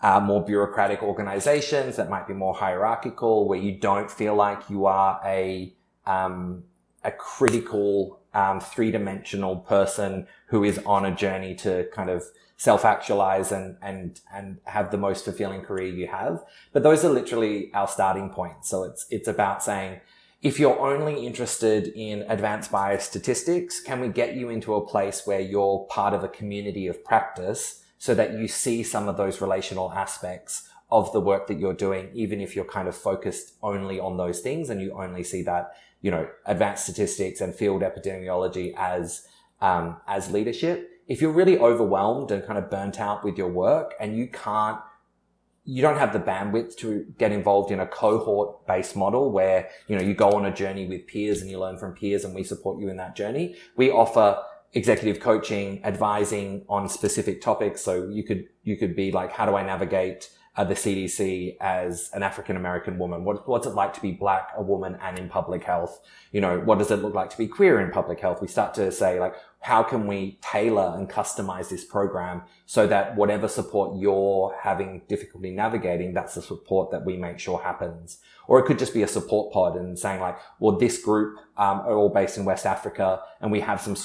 uh, 0.00 0.20
more 0.20 0.44
bureaucratic 0.44 1.02
organizations 1.02 1.96
that 1.96 2.10
might 2.10 2.26
be 2.26 2.34
more 2.34 2.54
hierarchical, 2.54 3.48
where 3.48 3.58
you 3.58 3.72
don't 3.78 4.10
feel 4.10 4.34
like 4.34 4.68
you 4.68 4.84
are 4.84 5.18
a, 5.24 5.72
um, 6.06 6.64
a 7.02 7.10
critical, 7.10 8.20
um, 8.34 8.60
three 8.60 8.90
dimensional 8.90 9.56
person 9.56 10.26
who 10.48 10.62
is 10.62 10.78
on 10.84 11.06
a 11.06 11.14
journey 11.14 11.54
to 11.54 11.88
kind 11.92 12.10
of 12.10 12.22
self 12.56 12.84
actualize 12.84 13.50
and, 13.50 13.76
and, 13.80 14.20
and 14.32 14.58
have 14.64 14.90
the 14.90 14.98
most 14.98 15.24
fulfilling 15.24 15.62
career 15.62 15.88
you 15.88 16.06
have. 16.06 16.44
But 16.72 16.82
those 16.82 17.02
are 17.02 17.10
literally 17.10 17.70
our 17.72 17.88
starting 17.88 18.28
points. 18.28 18.68
So 18.68 18.84
it's, 18.84 19.06
it's 19.10 19.28
about 19.28 19.62
saying, 19.62 20.00
if 20.44 20.60
you're 20.60 20.78
only 20.78 21.26
interested 21.26 21.88
in 21.96 22.20
advanced 22.28 22.70
biostatistics, 22.70 23.82
can 23.82 23.98
we 23.98 24.08
get 24.08 24.36
you 24.36 24.50
into 24.50 24.74
a 24.74 24.86
place 24.86 25.22
where 25.26 25.40
you're 25.40 25.86
part 25.88 26.12
of 26.12 26.22
a 26.22 26.28
community 26.28 26.86
of 26.86 27.02
practice 27.02 27.82
so 27.96 28.14
that 28.14 28.34
you 28.34 28.46
see 28.46 28.82
some 28.82 29.08
of 29.08 29.16
those 29.16 29.40
relational 29.40 29.90
aspects 29.92 30.68
of 30.90 31.10
the 31.14 31.20
work 31.20 31.46
that 31.46 31.58
you're 31.58 31.72
doing, 31.72 32.10
even 32.12 32.42
if 32.42 32.54
you're 32.54 32.66
kind 32.66 32.88
of 32.88 32.94
focused 32.94 33.54
only 33.62 33.98
on 33.98 34.18
those 34.18 34.40
things 34.40 34.68
and 34.68 34.82
you 34.82 34.92
only 34.92 35.24
see 35.24 35.40
that, 35.40 35.72
you 36.02 36.10
know, 36.10 36.28
advanced 36.44 36.84
statistics 36.84 37.40
and 37.40 37.54
field 37.54 37.80
epidemiology 37.80 38.74
as, 38.76 39.26
um, 39.62 39.96
as 40.06 40.30
leadership. 40.30 40.90
If 41.08 41.22
you're 41.22 41.32
really 41.32 41.58
overwhelmed 41.58 42.30
and 42.30 42.44
kind 42.44 42.58
of 42.58 42.70
burnt 42.70 43.00
out 43.00 43.24
with 43.24 43.38
your 43.38 43.48
work 43.48 43.94
and 43.98 44.14
you 44.14 44.26
can't 44.28 44.78
you 45.64 45.80
don't 45.80 45.98
have 45.98 46.12
the 46.12 46.18
bandwidth 46.18 46.76
to 46.76 47.06
get 47.18 47.32
involved 47.32 47.70
in 47.70 47.80
a 47.80 47.86
cohort 47.86 48.66
based 48.66 48.96
model 48.96 49.32
where, 49.32 49.68
you 49.88 49.96
know, 49.96 50.02
you 50.02 50.14
go 50.14 50.32
on 50.32 50.44
a 50.44 50.52
journey 50.52 50.86
with 50.86 51.06
peers 51.06 51.40
and 51.40 51.50
you 51.50 51.58
learn 51.58 51.78
from 51.78 51.94
peers 51.94 52.24
and 52.24 52.34
we 52.34 52.44
support 52.44 52.78
you 52.78 52.88
in 52.88 52.96
that 52.98 53.16
journey. 53.16 53.56
We 53.76 53.90
offer 53.90 54.42
executive 54.74 55.22
coaching, 55.22 55.82
advising 55.84 56.64
on 56.68 56.88
specific 56.88 57.40
topics. 57.40 57.80
So 57.80 58.08
you 58.08 58.24
could, 58.24 58.46
you 58.62 58.76
could 58.76 58.94
be 58.94 59.10
like, 59.10 59.32
how 59.32 59.46
do 59.46 59.56
I 59.56 59.64
navigate 59.64 60.30
uh, 60.56 60.64
the 60.64 60.74
CDC 60.74 61.56
as 61.60 62.10
an 62.12 62.22
African 62.22 62.56
American 62.56 62.98
woman? 62.98 63.24
What, 63.24 63.48
what's 63.48 63.66
it 63.66 63.74
like 63.74 63.92
to 63.94 64.00
be 64.00 64.12
black, 64.12 64.50
a 64.56 64.62
woman, 64.62 64.96
and 65.02 65.18
in 65.18 65.28
public 65.28 65.64
health? 65.64 66.00
You 66.32 66.40
know, 66.40 66.60
what 66.60 66.78
does 66.78 66.90
it 66.90 66.96
look 66.96 67.14
like 67.14 67.30
to 67.30 67.38
be 67.38 67.46
queer 67.46 67.80
in 67.80 67.90
public 67.90 68.20
health? 68.20 68.40
We 68.40 68.48
start 68.48 68.74
to 68.74 68.92
say 68.92 69.18
like, 69.18 69.34
how 69.60 69.82
can 69.82 70.06
we 70.06 70.38
tailor 70.42 70.94
and 70.96 71.08
customize 71.08 71.70
this 71.70 71.84
program 71.84 72.42
so 72.66 72.86
that 72.86 73.16
whatever 73.16 73.48
support 73.48 73.98
you're 73.98 74.54
having 74.60 75.02
difficulty 75.08 75.50
navigating, 75.50 76.12
that's 76.12 76.34
the 76.34 76.42
support 76.42 76.90
that 76.90 77.04
we 77.04 77.16
make 77.16 77.38
sure 77.38 77.58
happens. 77.60 78.18
Or 78.46 78.58
it 78.58 78.66
could 78.66 78.78
just 78.78 78.92
be 78.92 79.02
a 79.02 79.08
support 79.08 79.52
pod 79.54 79.76
and 79.76 79.98
saying 79.98 80.20
like, 80.20 80.36
well, 80.60 80.76
this 80.76 81.02
group 81.02 81.38
um, 81.56 81.80
are 81.80 81.94
all 81.94 82.10
based 82.10 82.36
in 82.36 82.44
West 82.44 82.66
Africa 82.66 83.20
and 83.40 83.50
we 83.50 83.60
have 83.60 83.80
some 83.80 83.96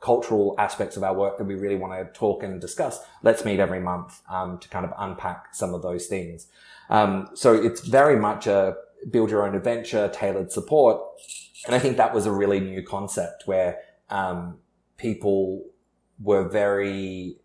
cultural 0.00 0.54
aspects 0.58 0.96
of 0.96 1.02
our 1.02 1.14
work 1.14 1.38
that 1.38 1.44
we 1.44 1.54
really 1.54 1.76
want 1.76 1.92
to 1.92 2.18
talk 2.18 2.42
and 2.42 2.60
discuss, 2.60 3.00
let's 3.22 3.44
meet 3.44 3.58
every 3.58 3.80
month 3.80 4.20
um, 4.28 4.58
to 4.58 4.68
kind 4.68 4.84
of 4.84 4.92
unpack 4.96 5.54
some 5.54 5.74
of 5.74 5.82
those 5.82 6.06
things. 6.06 6.46
Um, 6.88 7.28
so 7.34 7.54
it's 7.54 7.80
very 7.80 8.16
much 8.16 8.46
a 8.46 8.76
build 9.10 9.30
your 9.30 9.46
own 9.46 9.54
adventure, 9.54 10.08
tailored 10.12 10.52
support. 10.52 11.00
And 11.66 11.74
I 11.74 11.78
think 11.78 11.96
that 11.96 12.14
was 12.14 12.26
a 12.26 12.32
really 12.32 12.60
new 12.60 12.82
concept 12.82 13.44
where 13.46 13.78
um, 14.10 14.58
people 14.96 15.64
were 16.20 16.48
very 16.48 17.38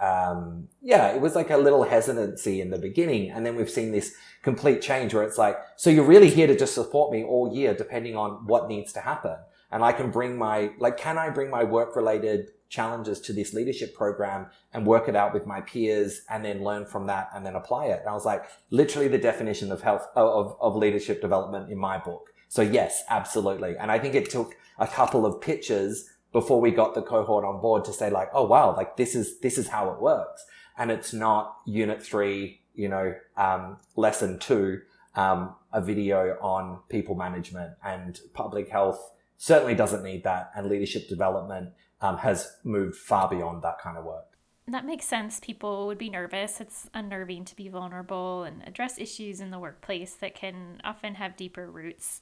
um, 0.00 0.68
yeah, 0.80 1.08
it 1.08 1.20
was 1.20 1.34
like 1.34 1.50
a 1.50 1.56
little 1.56 1.82
hesitancy 1.82 2.60
in 2.60 2.70
the 2.70 2.78
beginning. 2.78 3.32
And 3.32 3.44
then 3.44 3.56
we've 3.56 3.68
seen 3.68 3.90
this 3.90 4.14
complete 4.42 4.80
change 4.80 5.12
where 5.12 5.24
it's 5.24 5.36
like, 5.36 5.58
so 5.74 5.90
you're 5.90 6.04
really 6.04 6.30
here 6.30 6.46
to 6.46 6.56
just 6.56 6.72
support 6.72 7.12
me 7.12 7.24
all 7.24 7.52
year, 7.52 7.74
depending 7.74 8.14
on 8.14 8.46
what 8.46 8.68
needs 8.68 8.92
to 8.92 9.00
happen 9.00 9.36
and 9.70 9.84
I 9.84 9.92
can 9.92 10.10
bring 10.10 10.36
my, 10.38 10.70
like, 10.78 10.96
can 10.96 11.18
I 11.18 11.30
bring 11.30 11.50
my 11.50 11.64
work 11.64 11.96
related 11.96 12.50
challenges 12.68 13.20
to 13.22 13.32
this 13.32 13.54
leadership 13.54 13.94
program 13.94 14.46
and 14.72 14.86
work 14.86 15.08
it 15.08 15.16
out 15.16 15.32
with 15.32 15.46
my 15.46 15.60
peers 15.62 16.22
and 16.28 16.44
then 16.44 16.62
learn 16.62 16.86
from 16.86 17.06
that 17.06 17.30
and 17.34 17.44
then 17.44 17.54
apply 17.54 17.86
it? 17.86 18.00
And 18.00 18.08
I 18.08 18.14
was 18.14 18.24
like, 18.24 18.44
literally 18.70 19.08
the 19.08 19.18
definition 19.18 19.70
of 19.72 19.82
health, 19.82 20.06
of, 20.14 20.56
of 20.60 20.76
leadership 20.76 21.20
development 21.20 21.70
in 21.70 21.78
my 21.78 21.98
book. 21.98 22.30
So 22.48 22.62
yes, 22.62 23.02
absolutely. 23.10 23.76
And 23.78 23.90
I 23.90 23.98
think 23.98 24.14
it 24.14 24.30
took 24.30 24.54
a 24.78 24.86
couple 24.86 25.26
of 25.26 25.40
pitches 25.40 26.08
before 26.32 26.60
we 26.60 26.70
got 26.70 26.94
the 26.94 27.02
cohort 27.02 27.44
on 27.44 27.60
board 27.60 27.84
to 27.86 27.92
say 27.92 28.10
like, 28.10 28.30
oh 28.32 28.46
wow, 28.46 28.74
like 28.76 28.96
this 28.96 29.14
is, 29.14 29.38
this 29.40 29.58
is 29.58 29.68
how 29.68 29.90
it 29.90 30.00
works. 30.00 30.44
And 30.78 30.90
it's 30.90 31.12
not 31.12 31.56
unit 31.66 32.02
three, 32.02 32.60
you 32.74 32.88
know, 32.88 33.14
um, 33.36 33.78
lesson 33.96 34.38
two, 34.38 34.80
um, 35.14 35.54
a 35.72 35.80
video 35.80 36.38
on 36.40 36.80
people 36.88 37.14
management 37.14 37.72
and 37.84 38.20
public 38.32 38.68
health 38.70 39.10
certainly 39.38 39.74
doesn't 39.74 40.02
need 40.02 40.24
that. 40.24 40.50
And 40.54 40.68
leadership 40.68 41.08
development 41.08 41.70
um, 42.02 42.18
has 42.18 42.56
moved 42.64 42.96
far 42.96 43.28
beyond 43.28 43.62
that 43.62 43.80
kind 43.80 43.96
of 43.96 44.04
work. 44.04 44.26
That 44.66 44.84
makes 44.84 45.06
sense. 45.06 45.40
People 45.40 45.86
would 45.86 45.96
be 45.96 46.10
nervous. 46.10 46.60
It's 46.60 46.90
unnerving 46.92 47.46
to 47.46 47.56
be 47.56 47.70
vulnerable 47.70 48.42
and 48.42 48.62
address 48.66 48.98
issues 48.98 49.40
in 49.40 49.50
the 49.50 49.58
workplace 49.58 50.12
that 50.16 50.34
can 50.34 50.82
often 50.84 51.14
have 51.14 51.36
deeper 51.36 51.70
roots. 51.70 52.20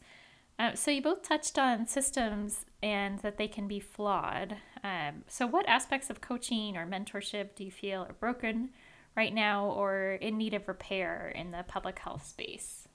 Uh, 0.58 0.74
so, 0.74 0.90
you 0.90 1.02
both 1.02 1.22
touched 1.22 1.58
on 1.58 1.86
systems 1.86 2.64
and 2.82 3.18
that 3.18 3.36
they 3.36 3.48
can 3.48 3.68
be 3.68 3.80
flawed. 3.80 4.56
Um, 4.82 5.24
so, 5.26 5.46
what 5.46 5.68
aspects 5.68 6.08
of 6.08 6.22
coaching 6.22 6.78
or 6.78 6.86
mentorship 6.86 7.54
do 7.56 7.64
you 7.64 7.70
feel 7.70 8.02
are 8.08 8.14
broken 8.14 8.70
right 9.16 9.34
now 9.34 9.66
or 9.66 10.12
in 10.12 10.38
need 10.38 10.54
of 10.54 10.66
repair 10.68 11.30
in 11.34 11.50
the 11.50 11.64
public 11.66 11.98
health 11.98 12.26
space? 12.26 12.88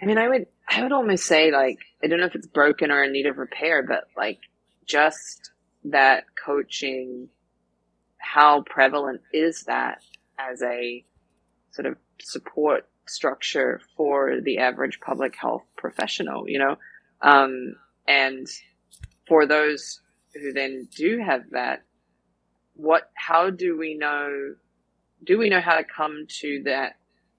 I 0.00 0.04
mean, 0.04 0.18
I 0.18 0.28
would, 0.28 0.46
I 0.68 0.82
would 0.82 0.92
almost 0.92 1.24
say 1.24 1.52
like, 1.52 1.78
I 2.02 2.06
don't 2.06 2.20
know 2.20 2.26
if 2.26 2.34
it's 2.34 2.46
broken 2.46 2.90
or 2.90 3.04
in 3.04 3.12
need 3.12 3.26
of 3.26 3.38
repair, 3.38 3.82
but 3.82 4.08
like 4.16 4.40
just 4.84 5.50
that 5.84 6.24
coaching, 6.42 7.28
how 8.18 8.62
prevalent 8.62 9.20
is 9.32 9.64
that 9.64 10.02
as 10.38 10.62
a 10.62 11.04
sort 11.70 11.86
of 11.86 11.96
support 12.20 12.88
structure 13.06 13.80
for 13.96 14.40
the 14.40 14.58
average 14.58 15.00
public 15.00 15.36
health 15.36 15.62
professional, 15.76 16.48
you 16.48 16.58
know? 16.58 16.76
Um, 17.22 17.76
and 18.08 18.46
for 19.28 19.46
those 19.46 20.00
who 20.34 20.52
then 20.52 20.88
do 20.94 21.22
have 21.24 21.50
that, 21.50 21.84
what, 22.74 23.10
how 23.14 23.50
do 23.50 23.78
we 23.78 23.94
know, 23.94 24.54
do 25.24 25.38
we 25.38 25.48
know 25.48 25.60
how 25.60 25.76
to 25.76 25.84
come 25.84 26.26
to 26.40 26.62
that 26.64 26.96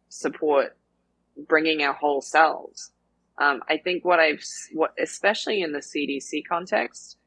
support 0.09 0.75
bringing 1.47 1.83
our 1.83 1.93
whole 1.93 2.21
selves. 2.21 2.91
Um, 3.39 3.62
I 3.69 3.78
think 3.78 4.04
what 4.04 4.19
I've, 4.19 4.43
what, 4.73 4.93
especially 5.02 5.62
in 5.62 5.71
the 5.71 5.80
CDC 5.80 6.43
context, 6.47 7.17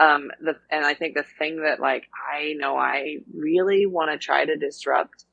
um, 0.00 0.30
the, 0.40 0.56
and 0.70 0.84
I 0.84 0.94
think 0.94 1.14
the 1.14 1.24
thing 1.38 1.62
that 1.62 1.80
like 1.80 2.08
I 2.32 2.54
know 2.54 2.76
I 2.76 3.18
really 3.32 3.86
want 3.86 4.10
to 4.10 4.18
try 4.18 4.44
to 4.44 4.56
disrupt 4.56 5.24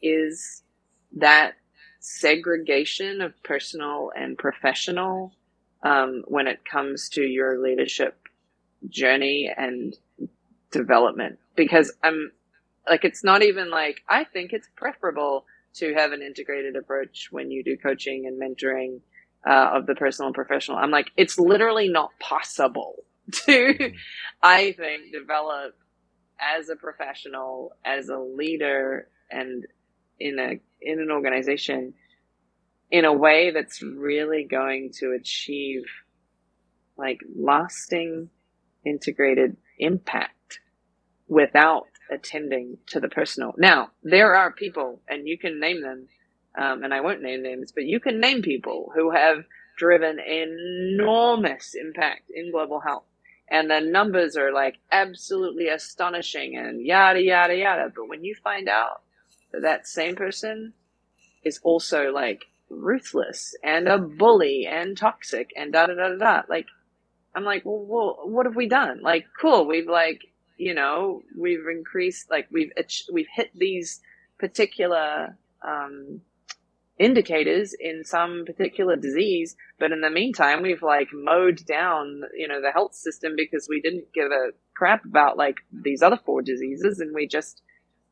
is 0.00 0.62
that 1.16 1.54
segregation 1.98 3.20
of 3.20 3.40
personal 3.42 4.12
and 4.16 4.38
professional 4.38 5.32
um, 5.82 6.22
when 6.28 6.46
it 6.46 6.64
comes 6.64 7.08
to 7.10 7.22
your 7.22 7.60
leadership 7.60 8.16
journey 8.88 9.50
and 9.56 9.96
development. 10.70 11.38
Because 11.56 11.92
I'm 12.02 12.30
like, 12.88 13.04
it's 13.04 13.24
not 13.24 13.42
even 13.42 13.70
like 13.70 14.02
I 14.08 14.24
think 14.24 14.52
it's 14.52 14.68
preferable 14.76 15.44
to 15.74 15.92
have 15.94 16.12
an 16.12 16.22
integrated 16.22 16.76
approach 16.76 17.28
when 17.32 17.50
you 17.50 17.64
do 17.64 17.76
coaching 17.76 18.26
and 18.26 18.40
mentoring 18.40 19.00
uh, 19.46 19.70
of 19.74 19.86
the 19.86 19.94
personal 19.94 20.28
and 20.28 20.34
professional. 20.34 20.78
I'm 20.78 20.90
like, 20.90 21.10
it's 21.16 21.38
literally 21.38 21.88
not 21.88 22.10
possible 22.18 22.96
to, 23.32 23.52
mm-hmm. 23.52 23.96
I 24.42 24.72
think, 24.72 25.12
develop 25.12 25.76
as 26.40 26.68
a 26.68 26.76
professional, 26.76 27.72
as 27.84 28.08
a 28.08 28.18
leader, 28.18 29.08
and 29.30 29.66
in 30.20 30.38
a 30.38 30.60
in 30.80 31.00
an 31.00 31.10
organization 31.10 31.94
in 32.90 33.04
a 33.04 33.12
way 33.12 33.50
that's 33.50 33.82
really 33.82 34.44
going 34.44 34.92
to 34.92 35.12
achieve 35.12 35.84
like 36.96 37.20
lasting 37.36 38.28
integrated 38.84 39.56
impact 39.78 40.60
without 41.26 41.86
attending 42.10 42.78
to 42.86 43.00
the 43.00 43.08
personal. 43.08 43.54
Now, 43.56 43.90
there 44.02 44.36
are 44.36 44.52
people, 44.52 45.00
and 45.08 45.26
you 45.26 45.38
can 45.38 45.58
name 45.58 45.82
them, 45.82 46.06
um, 46.56 46.84
and 46.84 46.94
I 46.94 47.00
won't 47.00 47.22
name 47.22 47.42
names, 47.42 47.72
but 47.72 47.84
you 47.84 48.00
can 48.00 48.20
name 48.20 48.42
people 48.42 48.92
who 48.94 49.10
have 49.10 49.44
driven 49.76 50.18
enormous 50.20 51.74
impact 51.74 52.30
in 52.34 52.50
global 52.50 52.80
health. 52.80 53.04
And 53.50 53.70
the 53.70 53.80
numbers 53.80 54.36
are 54.36 54.52
like 54.52 54.76
absolutely 54.90 55.68
astonishing 55.68 56.56
and 56.56 56.84
yada, 56.84 57.22
yada, 57.22 57.56
yada. 57.56 57.92
But 57.94 58.08
when 58.08 58.24
you 58.24 58.34
find 58.34 58.68
out 58.68 59.02
that 59.52 59.62
that 59.62 59.86
same 59.86 60.16
person 60.16 60.72
is 61.44 61.60
also 61.62 62.10
like 62.12 62.44
ruthless 62.70 63.54
and 63.62 63.88
a 63.88 63.98
bully 63.98 64.66
and 64.66 64.96
toxic 64.96 65.50
and 65.56 65.72
da 65.72 65.86
da 65.86 65.94
da 65.94 66.08
da 66.10 66.16
da, 66.16 66.42
like, 66.48 66.66
I'm 67.34 67.44
like, 67.44 67.64
well, 67.64 67.84
well, 67.86 68.20
what 68.24 68.46
have 68.46 68.56
we 68.56 68.68
done? 68.68 69.02
Like, 69.02 69.26
cool, 69.40 69.66
we've 69.66 69.88
like 69.88 70.22
you 70.56 70.74
know, 70.74 71.22
we've 71.36 71.66
increased, 71.66 72.30
like 72.30 72.46
we've, 72.50 72.72
we've 73.12 73.26
hit 73.34 73.50
these 73.54 74.00
particular, 74.38 75.36
um, 75.62 76.20
indicators 76.98 77.74
in 77.78 78.04
some 78.04 78.44
particular 78.44 78.96
disease, 78.96 79.56
but 79.78 79.92
in 79.92 80.00
the 80.00 80.10
meantime, 80.10 80.62
we've 80.62 80.82
like 80.82 81.08
mowed 81.12 81.64
down, 81.66 82.22
you 82.36 82.46
know, 82.46 82.60
the 82.60 82.70
health 82.70 82.94
system 82.94 83.32
because 83.36 83.66
we 83.68 83.80
didn't 83.80 84.12
give 84.14 84.30
a 84.30 84.50
crap 84.76 85.04
about 85.04 85.36
like 85.36 85.56
these 85.72 86.02
other 86.02 86.18
four 86.24 86.42
diseases 86.42 87.00
and 87.00 87.14
we 87.14 87.26
just 87.26 87.62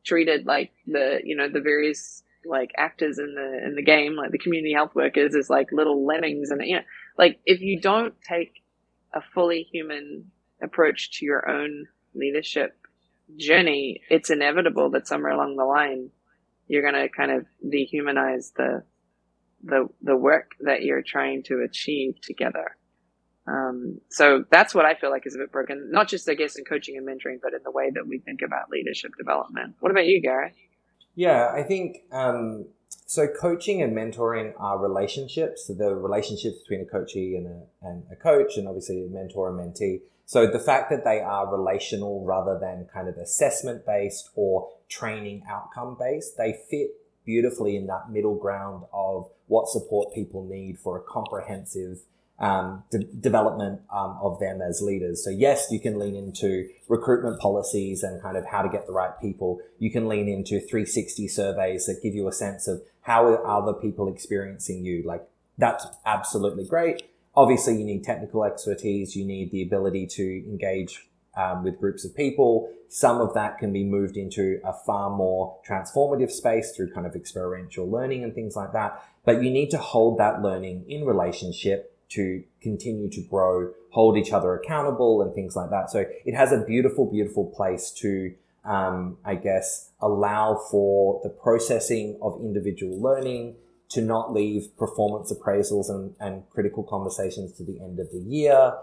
treated 0.05 0.45
like 0.45 0.71
the, 0.85 1.21
you 1.23 1.35
know, 1.35 1.47
the 1.47 1.61
various 1.61 2.23
like 2.45 2.71
actors 2.77 3.19
in 3.19 3.35
the, 3.35 3.65
in 3.65 3.75
the 3.75 3.83
game, 3.83 4.15
like 4.15 4.31
the 4.31 4.37
community 4.37 4.73
health 4.73 4.93
workers 4.95 5.33
as 5.33 5.49
like 5.49 5.71
little 5.71 6.05
lemmings 6.05 6.51
and, 6.51 6.61
you 6.65 6.75
know, 6.75 6.83
like 7.17 7.39
if 7.45 7.61
you 7.61 7.79
don't 7.79 8.15
take 8.21 8.63
a 9.13 9.21
fully 9.33 9.63
human 9.71 10.29
approach 10.61 11.19
to 11.19 11.25
your 11.25 11.49
own 11.49 11.87
leadership 12.13 12.75
journey, 13.37 14.01
it's 14.09 14.29
inevitable 14.29 14.89
that 14.89 15.07
somewhere 15.07 15.31
along 15.31 15.55
the 15.55 15.63
line 15.63 16.09
you're 16.67 16.81
going 16.81 17.01
to 17.01 17.09
kind 17.09 17.31
of 17.31 17.45
dehumanize 17.65 18.53
the 18.55 18.83
the 19.63 19.87
the 20.01 20.15
work 20.15 20.51
that 20.61 20.83
you're 20.83 21.01
trying 21.01 21.43
to 21.43 21.61
achieve 21.61 22.19
together. 22.21 22.75
Um, 23.47 23.99
so 24.09 24.45
that's 24.49 24.73
what 24.73 24.85
I 24.85 24.95
feel 24.95 25.09
like 25.09 25.27
is 25.27 25.35
a 25.35 25.39
bit 25.39 25.51
broken, 25.51 25.89
not 25.91 26.07
just 26.07 26.29
I 26.29 26.33
guess 26.33 26.57
in 26.57 26.65
coaching 26.65 26.97
and 26.97 27.07
mentoring, 27.07 27.39
but 27.41 27.53
in 27.53 27.59
the 27.63 27.71
way 27.71 27.89
that 27.93 28.07
we 28.07 28.19
think 28.19 28.41
about 28.41 28.69
leadership 28.69 29.11
development. 29.17 29.75
What 29.79 29.91
about 29.91 30.05
you, 30.05 30.21
Gareth? 30.21 30.55
Yeah, 31.15 31.51
I 31.53 31.63
think 31.63 31.97
um, 32.11 32.65
so. 33.05 33.27
Coaching 33.27 33.81
and 33.81 33.95
mentoring 33.95 34.53
are 34.57 34.79
relationships. 34.79 35.67
So 35.67 35.73
the 35.73 35.93
relationships 35.93 36.59
between 36.59 36.81
a 36.81 36.85
coachee 36.85 37.35
and 37.35 37.47
a, 37.47 37.87
and 37.87 38.03
a 38.11 38.15
coach, 38.15 38.57
and 38.57 38.67
obviously 38.67 39.03
a 39.03 39.07
mentor 39.07 39.49
and 39.49 39.59
mentee. 39.59 40.01
So 40.25 40.47
the 40.47 40.59
fact 40.59 40.89
that 40.89 41.03
they 41.03 41.19
are 41.19 41.53
relational 41.53 42.23
rather 42.25 42.57
than 42.57 42.87
kind 42.91 43.07
of 43.07 43.17
assessment 43.17 43.85
based 43.85 44.29
or 44.35 44.69
training 44.93 45.43
outcome 45.49 45.95
based, 45.99 46.37
they 46.37 46.59
fit 46.69 46.91
beautifully 47.25 47.75
in 47.75 47.87
that 47.87 48.09
middle 48.11 48.35
ground 48.35 48.83
of 48.93 49.29
what 49.47 49.67
support 49.67 50.13
people 50.13 50.43
need 50.45 50.77
for 50.77 50.97
a 50.97 51.01
comprehensive 51.01 51.99
um, 52.39 52.83
de- 52.91 53.03
development 53.03 53.81
um, 53.91 54.17
of 54.21 54.39
them 54.39 54.61
as 54.61 54.81
leaders. 54.81 55.23
So 55.23 55.29
yes, 55.29 55.67
you 55.71 55.79
can 55.79 55.97
lean 55.97 56.15
into 56.15 56.67
recruitment 56.89 57.39
policies 57.39 58.03
and 58.03 58.21
kind 58.21 58.35
of 58.35 58.45
how 58.45 58.61
to 58.61 58.69
get 58.69 58.85
the 58.85 58.93
right 58.93 59.13
people. 59.21 59.61
You 59.79 59.91
can 59.91 60.07
lean 60.07 60.27
into 60.27 60.59
360 60.59 61.27
surveys 61.27 61.85
that 61.85 62.01
give 62.03 62.15
you 62.15 62.27
a 62.27 62.33
sense 62.33 62.67
of 62.67 62.81
how 63.01 63.25
are 63.25 63.45
other 63.45 63.73
people 63.73 64.07
experiencing 64.07 64.83
you. 64.83 65.03
Like 65.05 65.25
that's 65.57 65.85
absolutely 66.05 66.65
great 66.65 67.03
obviously 67.35 67.77
you 67.77 67.85
need 67.85 68.03
technical 68.03 68.43
expertise. 68.43 69.15
You 69.15 69.25
need 69.25 69.51
the 69.51 69.63
ability 69.63 70.07
to 70.07 70.23
engage 70.47 71.07
um, 71.35 71.63
with 71.63 71.79
groups 71.79 72.05
of 72.05 72.15
people. 72.15 72.69
Some 72.89 73.21
of 73.21 73.33
that 73.33 73.57
can 73.57 73.73
be 73.73 73.83
moved 73.83 74.17
into 74.17 74.59
a 74.63 74.73
far 74.73 75.09
more 75.09 75.57
transformative 75.67 76.31
space 76.31 76.75
through 76.75 76.93
kind 76.93 77.07
of 77.07 77.15
experiential 77.15 77.89
learning 77.89 78.23
and 78.23 78.33
things 78.35 78.55
like 78.55 78.73
that. 78.73 79.03
But 79.25 79.41
you 79.41 79.49
need 79.49 79.69
to 79.71 79.77
hold 79.77 80.19
that 80.19 80.41
learning 80.41 80.85
in 80.87 81.05
relationship 81.05 81.97
to 82.09 82.43
continue 82.61 83.09
to 83.09 83.21
grow, 83.21 83.71
hold 83.91 84.17
each 84.17 84.31
other 84.31 84.53
accountable 84.53 85.21
and 85.21 85.33
things 85.33 85.55
like 85.55 85.71
that. 85.71 85.89
So 85.89 86.05
it 86.25 86.35
has 86.35 86.51
a 86.51 86.63
beautiful, 86.63 87.09
beautiful 87.09 87.45
place 87.45 87.89
to, 88.01 88.35
um, 88.63 89.17
I 89.25 89.35
guess, 89.35 89.89
allow 89.99 90.61
for 90.69 91.19
the 91.23 91.29
processing 91.29 92.19
of 92.21 92.39
individual 92.41 93.01
learning, 93.01 93.55
to 93.89 94.01
not 94.01 94.33
leave 94.33 94.75
performance 94.77 95.31
appraisals 95.31 95.89
and, 95.89 96.15
and 96.19 96.49
critical 96.49 96.83
conversations 96.83 97.53
to 97.53 97.63
the 97.63 97.79
end 97.79 97.99
of 97.99 98.11
the 98.11 98.19
year. 98.19 98.73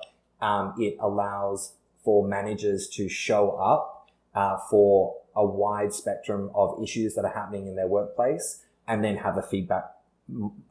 Um, 0.41 0.75
it 0.79 0.97
allows 1.01 1.75
for 2.05 2.27
managers 2.27 2.89
to 2.89 3.09
show 3.09 3.51
up 3.53 4.11
uh, 4.35 4.57
for 4.71 5.17
a 5.37 5.45
wide 5.45 5.93
spectrum 5.93 6.51
of 6.55 6.83
issues 6.83 7.15
that 7.15 7.25
are 7.25 7.33
happening 7.33 7.67
in 7.67 7.77
their 7.77 7.87
workplace 7.87 8.65
and 8.89 9.05
then 9.05 9.17
have 9.17 9.37
a 9.37 9.43
feedback 9.43 9.85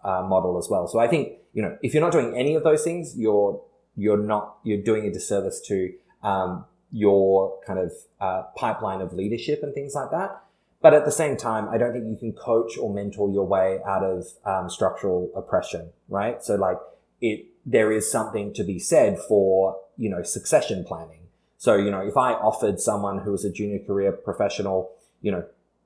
uh, 0.04 0.22
model 0.24 0.58
as 0.58 0.68
well. 0.70 0.88
So 0.88 1.00
I 1.00 1.08
think, 1.08 1.34
you 1.54 1.62
know, 1.62 1.78
if 1.82 1.94
you're 1.94 2.04
not 2.04 2.12
doing 2.12 2.36
any 2.38 2.56
of 2.56 2.64
those 2.64 2.84
things, 2.84 3.18
you're, 3.18 3.62
you're 3.96 4.18
not, 4.18 4.58
you're 4.64 4.82
doing 4.82 5.06
a 5.06 5.12
disservice 5.12 5.62
to, 5.68 5.94
um, 6.24 6.66
your 6.92 7.60
kind 7.66 7.80
of, 7.80 7.94
uh, 8.20 8.44
pipeline 8.56 9.02
of 9.02 9.14
leadership 9.14 9.62
and 9.62 9.74
things 9.74 9.94
like 9.94 10.12
that. 10.12 10.42
But 10.82 10.94
at 10.94 11.06
the 11.06 11.12
same 11.12 11.36
time, 11.36 11.68
I 11.70 11.78
don't 11.78 11.92
think 11.92 12.08
you 12.08 12.16
can 12.16 12.34
coach 12.34 12.78
or 12.78 12.94
mentor 12.94 13.30
your 13.30 13.46
way 13.46 13.80
out 13.86 14.04
of 14.04 14.26
um, 14.46 14.70
structural 14.70 15.30
oppression, 15.36 15.90
right? 16.08 16.42
So 16.42 16.56
like 16.56 16.78
it, 17.22 17.46
there 17.66 17.92
is 17.92 18.10
something 18.10 18.54
to 18.54 18.64
be 18.64 18.80
said 18.80 19.20
for, 19.20 19.78
you 19.98 20.10
know, 20.10 20.24
succession 20.24 20.86
planning. 20.86 21.19
So, 21.60 21.76
you 21.76 21.92
know, 21.92 22.00
if 22.00 22.16
I 22.16 22.32
offered 22.32 22.80
someone 22.80 23.20
who 23.20 23.32
was 23.32 23.44
a 23.44 23.52
junior 23.52 23.80
career 23.80 24.14
professional, 24.14 24.92
you 25.22 25.30
know, 25.30 25.44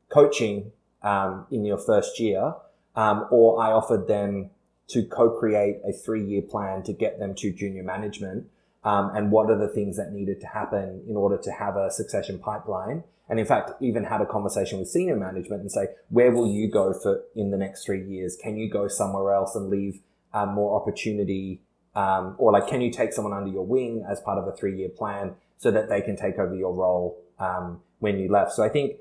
coaching, 0.10 0.72
um, 1.02 1.48
in 1.50 1.66
your 1.66 1.80
first 1.80 2.20
year, 2.20 2.54
um, 2.96 3.26
or 3.32 3.60
I 3.60 3.72
offered 3.72 4.08
them 4.08 4.52
to 4.90 5.04
co-create 5.04 5.78
a 5.84 5.92
three-year 5.92 6.44
plan 6.44 6.84
to 6.84 6.94
get 6.94 7.18
them 7.18 7.34
to 7.36 7.52
junior 7.52 7.82
management, 7.82 8.46
um, 8.84 9.16
and 9.16 9.32
what 9.32 9.50
are 9.50 9.58
the 9.58 9.68
things 9.68 9.98
that 9.98 10.14
needed 10.14 10.40
to 10.42 10.48
happen 10.48 11.04
in 11.10 11.18
order 11.18 11.38
to 11.38 11.52
have 11.52 11.76
a 11.76 11.90
succession 11.90 12.38
pipeline 12.38 13.04
and 13.30 13.40
in 13.40 13.46
fact 13.46 13.72
even 13.82 14.04
had 14.04 14.20
a 14.20 14.26
conversation 14.26 14.78
with 14.78 14.90
senior 14.90 15.16
management 15.16 15.62
and 15.62 15.72
say 15.72 15.88
where 16.10 16.32
will 16.32 16.52
you 16.52 16.70
go 16.70 16.94
for 16.94 17.24
in 17.36 17.50
the 17.50 17.58
next 17.58 17.86
three 17.86 18.04
years? 18.04 18.36
Can 18.36 18.58
you 18.58 18.70
go 18.70 18.90
somewhere 18.90 19.34
else 19.34 19.56
and 19.56 19.70
leave 19.70 20.02
um, 20.34 20.50
more 20.50 20.80
opportunity 20.80 21.62
um, 21.96 22.36
or 22.38 22.52
like 22.52 22.68
can 22.68 22.82
you 22.82 22.92
take 22.92 23.14
someone 23.14 23.34
under 23.34 23.50
your 23.50 23.66
wing 23.66 24.06
as 24.10 24.20
part 24.20 24.38
of 24.38 24.48
a 24.48 24.52
three 24.52 24.78
year 24.78 24.90
plan 24.90 25.36
so 25.64 25.72
that 25.72 25.90
they 25.90 26.02
can 26.02 26.16
take 26.16 26.38
over 26.38 26.56
your 26.56 26.74
role 26.74 27.18
um, 27.40 27.82
when 28.00 28.20
you 28.20 28.30
left 28.30 28.52
so 28.52 28.64
i 28.64 28.70
think 28.70 28.98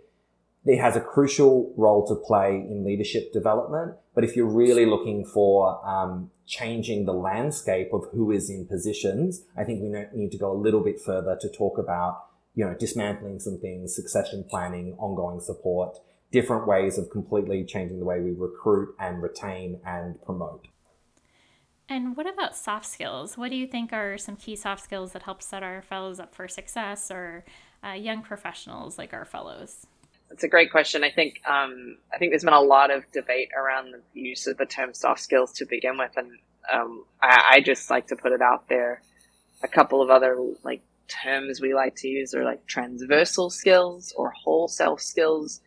it 0.65 0.81
has 0.81 0.95
a 0.97 1.01
crucial 1.01 1.73
role 1.77 2.07
to 2.07 2.15
play 2.15 2.55
in 2.55 2.85
leadership 2.85 3.33
development 3.33 3.95
but 4.15 4.25
if 4.25 4.37
you're 4.37 4.47
really 4.47 4.87
looking 4.87 5.25
for 5.25 5.85
um, 5.87 6.31
changing 6.47 7.05
the 7.05 7.13
landscape 7.13 7.91
of 7.93 8.07
who 8.13 8.31
is 8.31 8.49
in 8.49 8.67
positions 8.67 9.43
i 9.57 9.65
think 9.65 9.83
we 9.83 9.89
need 10.15 10.31
to 10.31 10.39
go 10.39 10.53
a 10.53 10.61
little 10.67 10.83
bit 10.83 11.01
further 11.01 11.37
to 11.41 11.49
talk 11.49 11.79
about 11.79 12.27
you 12.55 12.65
know, 12.65 12.75
dismantling 12.75 13.41
some 13.41 13.59
things, 13.59 13.95
succession 13.95 14.45
planning, 14.49 14.95
ongoing 14.99 15.41
support, 15.41 15.99
different 16.31 16.67
ways 16.67 16.99
of 16.99 17.11
completely 17.11 17.65
changing 17.65 17.99
the 17.99 18.05
way 18.05 18.21
we 18.21 18.33
recruit 18.33 18.95
and 18.99 19.23
retain 19.23 19.81
and 19.87 20.23
promote. 20.23 20.67
And 21.93 22.17
what 22.17 22.27
about 22.27 22.57
soft 22.57 22.87
skills? 22.87 23.37
What 23.37 23.51
do 23.51 23.57
you 23.57 23.67
think 23.67 23.93
are 23.93 24.17
some 24.17 24.37
key 24.37 24.57
soft 24.57 24.83
skills 24.83 25.13
that 25.13 25.25
help 25.25 25.43
set 25.43 25.63
our 25.63 25.83
fellows 25.83 26.19
up 26.19 26.35
for 26.35 26.49
success 26.49 27.11
or 27.11 27.45
uh, 27.85 27.93
young 27.93 28.23
professionals 28.23 28.97
like 28.97 29.13
our 29.13 29.27
fellows? 29.27 29.87
That's 30.31 30.43
a 30.43 30.49
great 30.49 30.71
question. 30.71 31.05
I 31.05 31.11
think 31.11 31.43
um, 31.47 31.99
I 32.11 32.17
think 32.17 32.33
there's 32.33 32.45
been 32.45 32.55
a 32.55 32.61
lot 32.63 32.91
of 32.91 33.05
debate 33.13 33.51
around 33.55 33.93
the 33.93 34.01
use 34.19 34.47
of 34.47 34.57
the 34.57 34.65
term 34.65 34.95
soft 34.95 35.21
skills 35.21 35.53
to 35.53 35.67
begin 35.67 35.99
with, 35.99 36.13
and 36.17 36.31
um, 36.73 37.05
I, 37.21 37.57
I 37.57 37.61
just 37.61 37.91
like 37.91 38.07
to 38.07 38.17
put 38.17 38.33
it 38.33 38.41
out 38.41 38.71
there. 38.71 39.03
A 39.63 39.69
couple 39.69 40.01
of 40.01 40.09
other 40.09 40.39
like 40.65 40.81
terms 41.09 41.61
we 41.61 41.75
like 41.75 41.95
to 41.97 42.09
use 42.09 42.33
are 42.35 42.43
like 42.43 42.67
transversal 42.67 43.51
skills 43.51 44.15
or 44.17 44.31
whole 44.31 44.67
self 44.67 45.03
skills, 45.03 45.61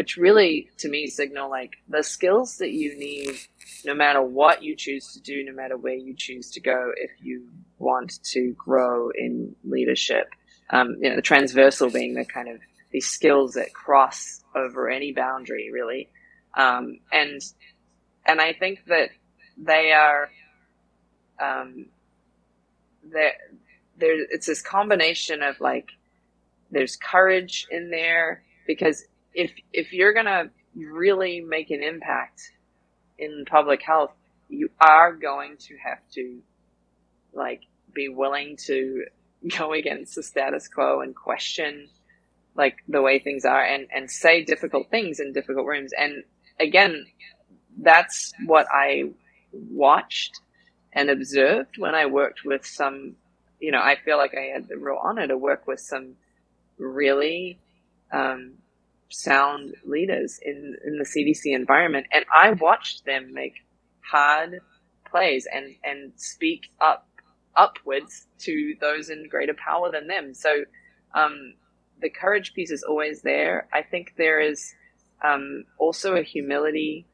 which 0.00 0.16
really 0.16 0.70
to 0.78 0.88
me 0.88 1.06
signal 1.06 1.50
like 1.50 1.72
the 1.90 2.02
skills 2.02 2.56
that 2.56 2.72
you 2.72 2.98
need 2.98 3.36
no 3.84 3.92
matter 3.94 4.22
what 4.22 4.62
you 4.62 4.74
choose 4.74 5.12
to 5.12 5.20
do, 5.20 5.44
no 5.44 5.52
matter 5.52 5.76
where 5.76 5.92
you 5.92 6.14
choose 6.16 6.50
to 6.52 6.60
go, 6.60 6.90
if 6.96 7.10
you 7.20 7.50
want 7.78 8.18
to 8.24 8.54
grow 8.56 9.10
in 9.10 9.54
leadership. 9.62 10.30
Um, 10.70 10.96
you 11.02 11.10
know, 11.10 11.16
the 11.16 11.22
transversal 11.22 11.90
being 11.90 12.14
the 12.14 12.24
kind 12.24 12.48
of 12.48 12.60
these 12.92 13.08
skills 13.08 13.52
that 13.54 13.74
cross 13.74 14.42
over 14.56 14.88
any 14.88 15.12
boundary, 15.12 15.70
really. 15.70 16.08
um, 16.56 17.00
and 17.12 17.42
and 18.26 18.40
I 18.40 18.54
think 18.54 18.86
that 18.86 19.10
they 19.58 19.92
are 19.92 20.30
um, 21.40 21.88
there. 23.04 23.34
There, 23.98 24.16
it's 24.30 24.46
this 24.46 24.62
combination 24.62 25.42
of 25.42 25.60
like 25.60 25.90
there's 26.70 26.96
courage 26.96 27.66
in 27.70 27.90
there 27.90 28.42
because 28.66 29.04
if 29.34 29.52
if 29.72 29.92
you're 29.92 30.12
gonna 30.12 30.50
really 30.74 31.40
make 31.40 31.70
an 31.70 31.82
impact 31.82 32.52
in 33.18 33.44
public 33.48 33.82
health, 33.82 34.12
you 34.48 34.70
are 34.80 35.12
going 35.12 35.56
to 35.58 35.76
have 35.76 35.98
to 36.14 36.40
like 37.32 37.62
be 37.94 38.08
willing 38.08 38.56
to 38.66 39.04
go 39.58 39.72
against 39.72 40.14
the 40.14 40.22
status 40.22 40.68
quo 40.68 41.00
and 41.00 41.14
question 41.16 41.88
like 42.56 42.78
the 42.88 43.00
way 43.00 43.18
things 43.18 43.44
are 43.44 43.62
and 43.64 43.86
and 43.94 44.10
say 44.10 44.44
difficult 44.44 44.90
things 44.90 45.20
in 45.20 45.32
difficult 45.32 45.66
rooms. 45.66 45.92
And 45.96 46.24
again 46.60 47.06
that's 47.78 48.32
what 48.46 48.66
i 48.72 49.04
watched 49.52 50.40
and 50.92 51.10
observed 51.10 51.78
when 51.78 51.94
i 51.94 52.06
worked 52.06 52.44
with 52.44 52.64
some 52.66 53.16
you 53.58 53.72
know 53.72 53.80
i 53.80 53.96
feel 54.04 54.18
like 54.18 54.34
i 54.36 54.52
had 54.52 54.68
the 54.68 54.76
real 54.76 54.98
honor 55.02 55.26
to 55.26 55.36
work 55.36 55.66
with 55.66 55.80
some 55.80 56.14
really 56.78 57.58
um, 58.12 58.54
sound 59.10 59.74
leaders 59.84 60.38
in 60.42 60.76
in 60.84 60.98
the 60.98 61.04
cdc 61.04 61.54
environment 61.54 62.06
and 62.12 62.24
i 62.34 62.52
watched 62.52 63.04
them 63.04 63.34
make 63.34 63.54
hard 64.00 64.60
plays 65.04 65.46
and 65.52 65.74
and 65.84 66.12
speak 66.16 66.70
up 66.80 67.06
upwards 67.56 68.26
to 68.38 68.74
those 68.80 69.10
in 69.10 69.28
greater 69.28 69.54
power 69.54 69.90
than 69.90 70.06
them. 70.06 70.34
So 70.34 70.64
um, 71.14 71.54
the 72.00 72.10
courage 72.10 72.54
piece 72.54 72.70
is 72.70 72.82
always 72.82 73.22
there. 73.22 73.68
I 73.72 73.82
think 73.82 74.14
there 74.16 74.40
is 74.40 74.74
um, 75.22 75.64
also 75.78 76.14
a 76.14 76.22
humility 76.22 77.06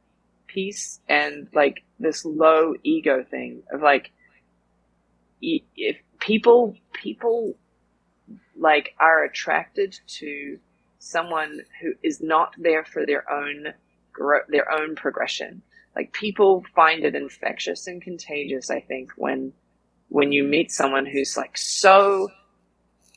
piece 0.46 1.00
and 1.08 1.48
like 1.52 1.82
this 1.98 2.24
low 2.24 2.74
ego 2.82 3.24
thing 3.28 3.62
of 3.72 3.82
like 3.82 4.12
if 5.42 5.96
people 6.20 6.76
people 6.92 7.56
like 8.56 8.94
are 8.98 9.24
attracted 9.24 9.98
to 10.06 10.58
someone 10.98 11.60
who 11.80 11.92
is 12.02 12.20
not 12.20 12.54
there 12.58 12.84
for 12.84 13.06
their 13.06 13.30
own 13.30 13.72
their 14.48 14.70
own 14.72 14.96
progression. 14.96 15.62
Like 15.94 16.12
people 16.12 16.64
find 16.74 17.04
it 17.04 17.14
infectious 17.14 17.86
and 17.86 18.02
contagious 18.02 18.70
i 18.70 18.80
think 18.80 19.12
when 19.16 19.52
when 20.08 20.32
you 20.32 20.44
meet 20.44 20.70
someone 20.70 21.06
who's 21.06 21.36
like 21.36 21.56
so 21.56 22.28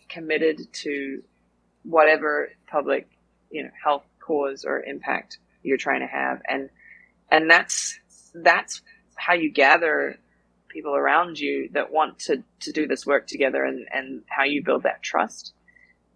committed 0.10 0.72
to 0.74 1.22
whatever 1.84 2.50
public 2.68 3.08
you 3.52 3.64
know 3.64 3.70
health 3.84 4.04
cause 4.20 4.66
or 4.66 4.84
impact 4.84 5.40
you're 5.64 5.78
trying 5.78 6.02
to 6.02 6.08
have. 6.08 6.42
And 6.48 6.70
and 7.32 7.50
that's 7.50 8.00
that's 8.34 8.82
how 9.16 9.34
you 9.34 9.52
gather 9.52 10.18
people 10.70 10.96
around 10.96 11.40
you 11.40 11.70
that 11.74 11.92
want 11.92 12.20
to 12.20 12.44
to 12.62 12.72
do 12.72 12.88
this 12.88 13.06
work 13.06 13.28
together 13.28 13.64
and 13.64 13.88
and 13.92 14.24
how 14.30 14.44
you 14.44 14.64
build 14.64 14.84
that 14.84 15.02
trust 15.02 15.54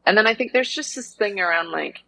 and 0.05 0.17
then 0.17 0.27
i 0.27 0.33
think 0.33 0.51
there's 0.51 0.69
just 0.69 0.95
this 0.95 1.13
thing 1.13 1.39
around 1.39 1.71
like 1.71 2.03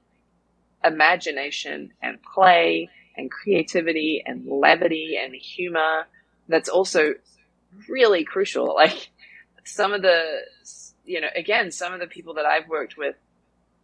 imagination 0.83 1.91
and 2.01 2.19
play 2.21 2.89
and 3.17 3.31
creativity 3.31 4.23
and 4.25 4.45
levity 4.45 5.17
and 5.21 5.33
humor 5.33 6.05
that's 6.47 6.69
also 6.69 7.13
really 7.87 8.23
crucial. 8.23 8.75
Like 8.85 9.09
some 9.63 9.93
of 9.93 10.03
the, 10.03 10.41
you 11.05 11.21
know, 11.21 11.29
again, 11.35 11.71
some 11.71 11.91
of 11.91 11.99
the 11.99 12.05
people 12.05 12.35
that 12.35 12.45
I've 12.45 12.67
worked 12.69 12.97
with 12.97 13.15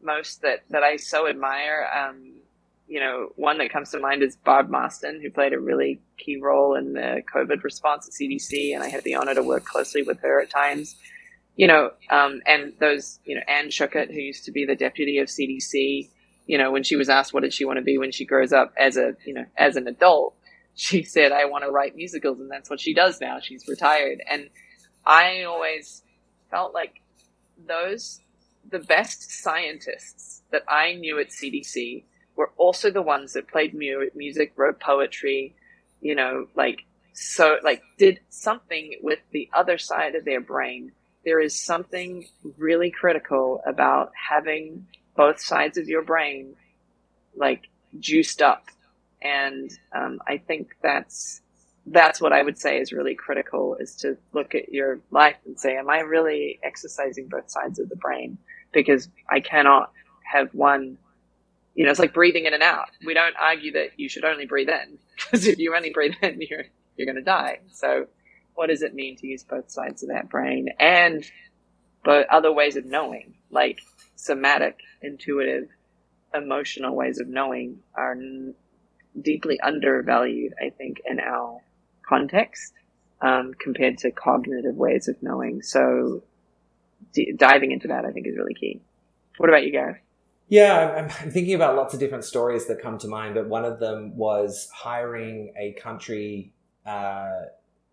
most 0.03 0.43
that, 0.43 0.59
that 0.69 0.83
I 0.83 0.97
so 0.97 1.27
admire, 1.27 1.89
um, 1.91 2.33
you 2.87 2.99
know, 2.99 3.29
one 3.35 3.57
that 3.57 3.71
comes 3.71 3.89
to 3.91 3.99
mind 3.99 4.21
is 4.21 4.35
Barb 4.35 4.69
Marston, 4.69 5.21
who 5.21 5.31
played 5.31 5.53
a 5.53 5.59
really 5.59 5.99
key 6.17 6.39
role 6.39 6.75
in 6.75 6.93
the 6.93 7.23
COVID 7.33 7.63
response 7.63 8.07
at 8.07 8.13
CDC, 8.13 8.75
and 8.75 8.83
I 8.83 8.89
had 8.89 9.03
the 9.03 9.15
honor 9.15 9.33
to 9.33 9.41
work 9.41 9.65
closely 9.65 10.03
with 10.03 10.19
her 10.19 10.39
at 10.39 10.51
times. 10.51 10.97
You 11.61 11.67
know, 11.67 11.91
um, 12.09 12.41
and 12.47 12.73
those, 12.79 13.19
you 13.23 13.35
know, 13.35 13.43
Anne 13.47 13.67
Schuchat, 13.67 14.11
who 14.11 14.19
used 14.19 14.45
to 14.45 14.51
be 14.51 14.65
the 14.65 14.75
deputy 14.75 15.19
of 15.19 15.27
CDC, 15.27 16.09
you 16.47 16.57
know, 16.57 16.71
when 16.71 16.81
she 16.81 16.95
was 16.95 17.07
asked 17.07 17.35
what 17.35 17.43
did 17.43 17.53
she 17.53 17.65
want 17.65 17.77
to 17.77 17.83
be 17.83 17.99
when 17.99 18.11
she 18.11 18.25
grows 18.25 18.51
up 18.51 18.73
as 18.79 18.97
a, 18.97 19.13
you 19.27 19.35
know, 19.35 19.45
as 19.55 19.75
an 19.75 19.87
adult, 19.87 20.33
she 20.73 21.03
said, 21.03 21.31
I 21.31 21.45
want 21.45 21.63
to 21.63 21.69
write 21.69 21.95
musicals, 21.95 22.39
and 22.39 22.49
that's 22.49 22.67
what 22.67 22.79
she 22.79 22.95
does 22.95 23.21
now. 23.21 23.39
She's 23.39 23.67
retired. 23.67 24.23
And 24.27 24.49
I 25.05 25.43
always 25.43 26.01
felt 26.49 26.73
like 26.73 26.95
those, 27.67 28.21
the 28.67 28.79
best 28.79 29.43
scientists 29.43 30.41
that 30.51 30.63
I 30.67 30.93
knew 30.93 31.19
at 31.19 31.27
CDC 31.27 32.05
were 32.35 32.49
also 32.57 32.89
the 32.89 33.03
ones 33.03 33.33
that 33.33 33.47
played 33.47 33.75
mu- 33.75 34.09
music, 34.15 34.53
wrote 34.55 34.79
poetry, 34.79 35.53
you 36.01 36.15
know, 36.15 36.47
like, 36.55 36.85
so, 37.13 37.57
like, 37.63 37.83
did 37.99 38.19
something 38.29 38.95
with 39.03 39.19
the 39.31 39.47
other 39.53 39.77
side 39.77 40.15
of 40.15 40.25
their 40.25 40.41
brain. 40.41 40.93
There 41.25 41.39
is 41.39 41.59
something 41.61 42.27
really 42.57 42.91
critical 42.91 43.61
about 43.65 44.11
having 44.29 44.87
both 45.15 45.39
sides 45.39 45.77
of 45.77 45.87
your 45.87 46.01
brain, 46.03 46.55
like, 47.35 47.67
juiced 47.99 48.41
up 48.41 48.65
and 49.21 49.71
um, 49.93 50.19
I 50.27 50.37
think 50.37 50.75
that's 50.81 51.41
that's 51.87 52.21
what 52.21 52.31
I 52.33 52.43
would 52.43 52.59
say 52.59 52.79
is 52.79 52.91
really 52.91 53.15
critical 53.15 53.75
is 53.79 53.95
to 53.97 54.17
look 54.33 54.53
at 54.53 54.71
your 54.71 54.99
life 55.09 55.37
and 55.45 55.59
say, 55.59 55.77
am 55.77 55.89
I 55.89 55.99
really 55.99 56.59
exercising 56.63 57.27
both 57.27 57.49
sides 57.49 57.79
of 57.79 57.89
the 57.89 57.95
brain? 57.95 58.37
Because 58.71 59.09
I 59.29 59.39
cannot 59.39 59.91
have 60.31 60.53
one, 60.53 60.97
you 61.73 61.83
know, 61.83 61.91
it's 61.91 61.99
like 61.99 62.13
breathing 62.13 62.45
in 62.45 62.53
and 62.53 62.61
out. 62.61 62.89
We 63.03 63.15
don't 63.15 63.35
argue 63.39 63.71
that 63.73 63.99
you 63.99 64.09
should 64.09 64.25
only 64.25 64.45
breathe 64.45 64.69
in 64.69 64.99
because 65.15 65.47
if 65.47 65.57
you 65.57 65.75
only 65.75 65.89
breathe 65.89 66.13
in, 66.21 66.39
you're, 66.41 66.65
you're 66.97 67.07
going 67.07 67.15
to 67.15 67.23
die. 67.23 67.59
So 67.71 68.05
what 68.55 68.67
does 68.67 68.81
it 68.81 68.93
mean 68.93 69.15
to 69.17 69.27
use 69.27 69.43
both 69.43 69.69
sides 69.71 70.03
of 70.03 70.09
that 70.09 70.29
brain 70.29 70.67
and 70.79 71.25
but 72.03 72.27
other 72.29 72.51
ways 72.51 72.75
of 72.75 72.85
knowing, 72.85 73.35
like 73.51 73.79
somatic, 74.15 74.79
intuitive, 75.01 75.69
emotional 76.33 76.95
ways 76.95 77.19
of 77.19 77.27
knowing 77.27 77.79
are 77.95 78.15
deeply 79.19 79.59
undervalued, 79.59 80.53
I 80.59 80.69
think, 80.69 81.01
in 81.05 81.19
our 81.19 81.61
context 82.07 82.73
um, 83.21 83.53
compared 83.59 83.99
to 83.99 84.11
cognitive 84.11 84.75
ways 84.75 85.07
of 85.07 85.21
knowing. 85.21 85.61
So 85.61 86.23
d- 87.13 87.33
diving 87.35 87.71
into 87.71 87.87
that, 87.89 88.05
I 88.05 88.11
think, 88.11 88.27
is 88.27 88.37
really 88.37 88.55
key. 88.55 88.81
What 89.37 89.49
about 89.49 89.63
you, 89.63 89.71
Gareth? 89.71 89.97
Yeah, 90.47 90.95
I'm, 90.97 91.05
I'm, 91.21 91.31
thinking 91.31 91.53
about 91.53 91.75
lots 91.75 91.93
of 91.93 91.99
different 91.99 92.25
stories 92.25 92.67
that 92.67 92.81
come 92.81 92.97
to 92.99 93.07
mind, 93.07 93.35
but 93.35 93.47
one 93.47 93.63
of 93.63 93.79
them 93.79 94.17
was 94.17 94.67
hiring 94.73 95.53
a 95.57 95.73
country 95.73 96.53
uh, 96.85 97.43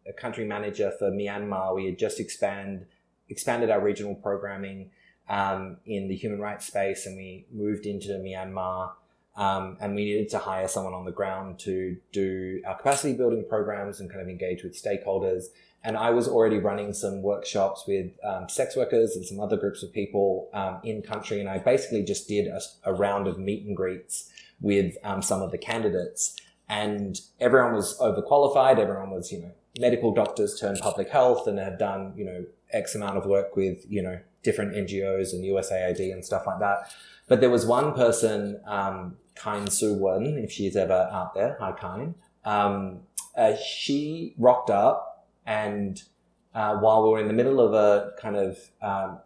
a 0.09 0.13
country 0.13 0.45
manager 0.45 0.93
for 0.99 1.11
Myanmar. 1.11 1.75
We 1.75 1.87
had 1.87 1.99
just 1.99 2.21
expand 2.21 2.87
expanded 3.29 3.71
our 3.71 3.81
regional 3.81 4.15
programming 4.15 4.91
um, 5.29 5.77
in 5.85 6.09
the 6.09 6.17
human 6.17 6.41
rights 6.41 6.67
space, 6.67 7.07
and 7.07 7.17
we 7.17 7.47
moved 7.53 7.85
into 7.85 8.09
Myanmar 8.13 8.93
um, 9.39 9.77
and 9.81 9.95
we 9.95 10.05
needed 10.05 10.29
to 10.31 10.39
hire 10.39 10.67
someone 10.67 10.95
on 10.95 11.05
the 11.05 11.13
ground 11.13 11.61
to 11.61 11.97
do 12.11 12.61
our 12.67 12.77
capacity 12.77 13.15
building 13.15 13.45
programs 13.49 14.01
and 14.01 14.11
kind 14.11 14.21
of 14.21 14.29
engage 14.29 14.65
with 14.65 14.75
stakeholders. 14.75 15.45
And 15.85 15.97
I 15.97 16.11
was 16.11 16.27
already 16.27 16.59
running 16.59 16.93
some 16.93 17.23
workshops 17.23 17.85
with 17.87 18.11
um, 18.25 18.49
sex 18.49 18.75
workers 18.75 19.15
and 19.15 19.25
some 19.25 19.39
other 19.39 19.57
groups 19.57 19.85
of 19.85 19.93
people 19.93 20.51
um, 20.53 20.81
in 20.83 21.03
country. 21.03 21.39
And 21.39 21.49
I 21.49 21.59
basically 21.59 22.03
just 22.03 22.27
did 22.27 22.49
a, 22.49 22.61
a 22.83 22.93
round 22.93 23.29
of 23.29 23.39
meet 23.39 23.65
and 23.65 23.77
greets 23.77 24.29
with 24.61 24.97
um, 25.05 25.23
some 25.23 25.41
of 25.41 25.53
the 25.53 25.59
candidates. 25.59 26.35
And 26.69 27.21
everyone 27.39 27.75
was 27.75 27.97
overqualified. 28.01 28.79
Everyone 28.79 29.11
was, 29.11 29.31
you 29.31 29.41
know, 29.41 29.53
medical 29.79 30.13
doctors 30.13 30.59
turned 30.59 30.79
public 30.81 31.09
health 31.09 31.47
and 31.47 31.59
have 31.59 31.79
done, 31.79 32.13
you 32.17 32.25
know, 32.25 32.45
X 32.73 32.95
amount 32.95 33.17
of 33.17 33.27
work 33.27 33.57
with, 33.57 33.85
you 33.89 34.03
know, 34.03 34.19
different 34.43 34.75
NGOs 34.75 35.33
and 35.33 35.45
USAID 35.45 36.13
and 36.13 36.25
stuff 36.25 36.47
like 36.47 36.59
that. 36.61 36.93
But 37.29 37.41
there 37.41 37.51
was 37.51 37.67
one 37.67 37.95
person, 37.95 38.61
um, 38.67 39.17
Kine 39.35 39.69
Su 39.69 39.95
Wen, 39.95 40.39
if 40.43 40.51
she's 40.51 40.77
ever 40.77 41.09
out 41.13 41.35
there. 41.35 41.57
Hi, 41.61 41.73
Kain. 41.73 42.15
Um, 42.45 43.01
uh, 43.37 43.57
she 43.57 44.35
rocked 44.39 44.71
up, 44.71 45.27
and 45.47 46.03
uh, 46.55 46.77
while 46.79 47.05
we 47.05 47.11
were 47.11 47.21
in 47.21 47.29
the 47.29 47.35
middle 47.35 47.61
of 47.61 47.75
a 47.75 48.13
kind 48.21 48.37
of 48.37 48.59
um, 48.83 49.19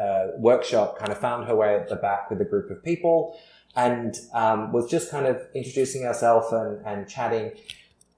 uh, 0.00 0.28
workshop, 0.38 0.98
kind 0.98 1.12
of 1.12 1.18
found 1.18 1.46
her 1.46 1.54
way 1.54 1.76
at 1.76 1.88
the 1.88 1.96
back 1.96 2.30
with 2.30 2.40
a 2.40 2.44
group 2.44 2.70
of 2.70 2.82
people, 2.82 3.38
and 3.76 4.16
um, 4.32 4.72
was 4.72 4.90
just 4.90 5.10
kind 5.10 5.26
of 5.26 5.40
introducing 5.54 6.02
herself 6.02 6.52
and, 6.52 6.84
and 6.86 7.08
chatting. 7.08 7.52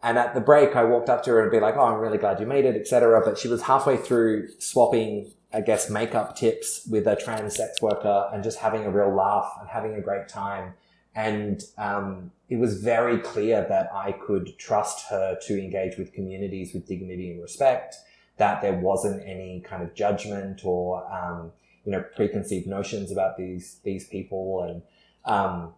And 0.03 0.19
at 0.19 0.35
the 0.35 0.41
break, 0.41 0.75
I 0.75 0.85
walked 0.85 1.09
up 1.09 1.23
to 1.25 1.31
her 1.31 1.43
and 1.43 1.51
be 1.51 1.61
like, 1.61 1.77
"Oh, 1.77 1.85
I'm 1.85 2.01
really 2.01 2.19
glad 2.19 2.41
you 2.41 2.47
made 2.47 2.65
it, 2.65 2.77
etc." 2.77 3.23
But 3.25 3.39
she 3.39 3.49
was 3.49 3.63
halfway 3.63 3.97
through 3.97 4.49
swapping 4.59 5.33
I 5.55 5.61
guess, 5.61 5.91
makeup 5.91 6.35
tips 6.35 6.87
with 6.87 7.07
a 7.07 7.17
trans 7.17 7.57
sex 7.57 7.83
worker 7.83 8.29
and 8.33 8.43
just 8.43 8.59
having 8.59 8.85
a 8.85 8.91
real 8.91 9.15
laugh 9.15 9.53
and 9.61 9.69
having 9.69 9.95
a 9.95 10.01
great 10.01 10.29
time. 10.29 10.75
And 11.15 11.63
um, 11.77 12.31
it 12.49 12.57
was 12.57 12.83
very 12.83 13.19
clear 13.19 13.67
that 13.69 13.91
I 13.93 14.13
could 14.13 14.57
trust 14.59 15.07
her 15.11 15.39
to 15.47 15.63
engage 15.63 15.99
with 15.99 16.13
communities 16.15 16.73
with 16.73 16.87
dignity 16.87 17.33
and 17.33 17.43
respect, 17.43 17.97
that 18.39 18.63
there 18.63 18.73
wasn't 18.73 19.23
any 19.27 19.61
kind 19.61 19.83
of 19.83 19.95
judgment 19.95 20.63
or, 20.65 21.07
um, 21.13 21.53
you 21.85 21.93
know, 21.93 22.03
preconceived 22.17 22.67
notions 22.67 23.13
about 23.13 23.37
these, 23.37 23.79
these 23.85 24.09
people. 24.09 24.63
And, 24.63 24.83
um, 25.27 25.75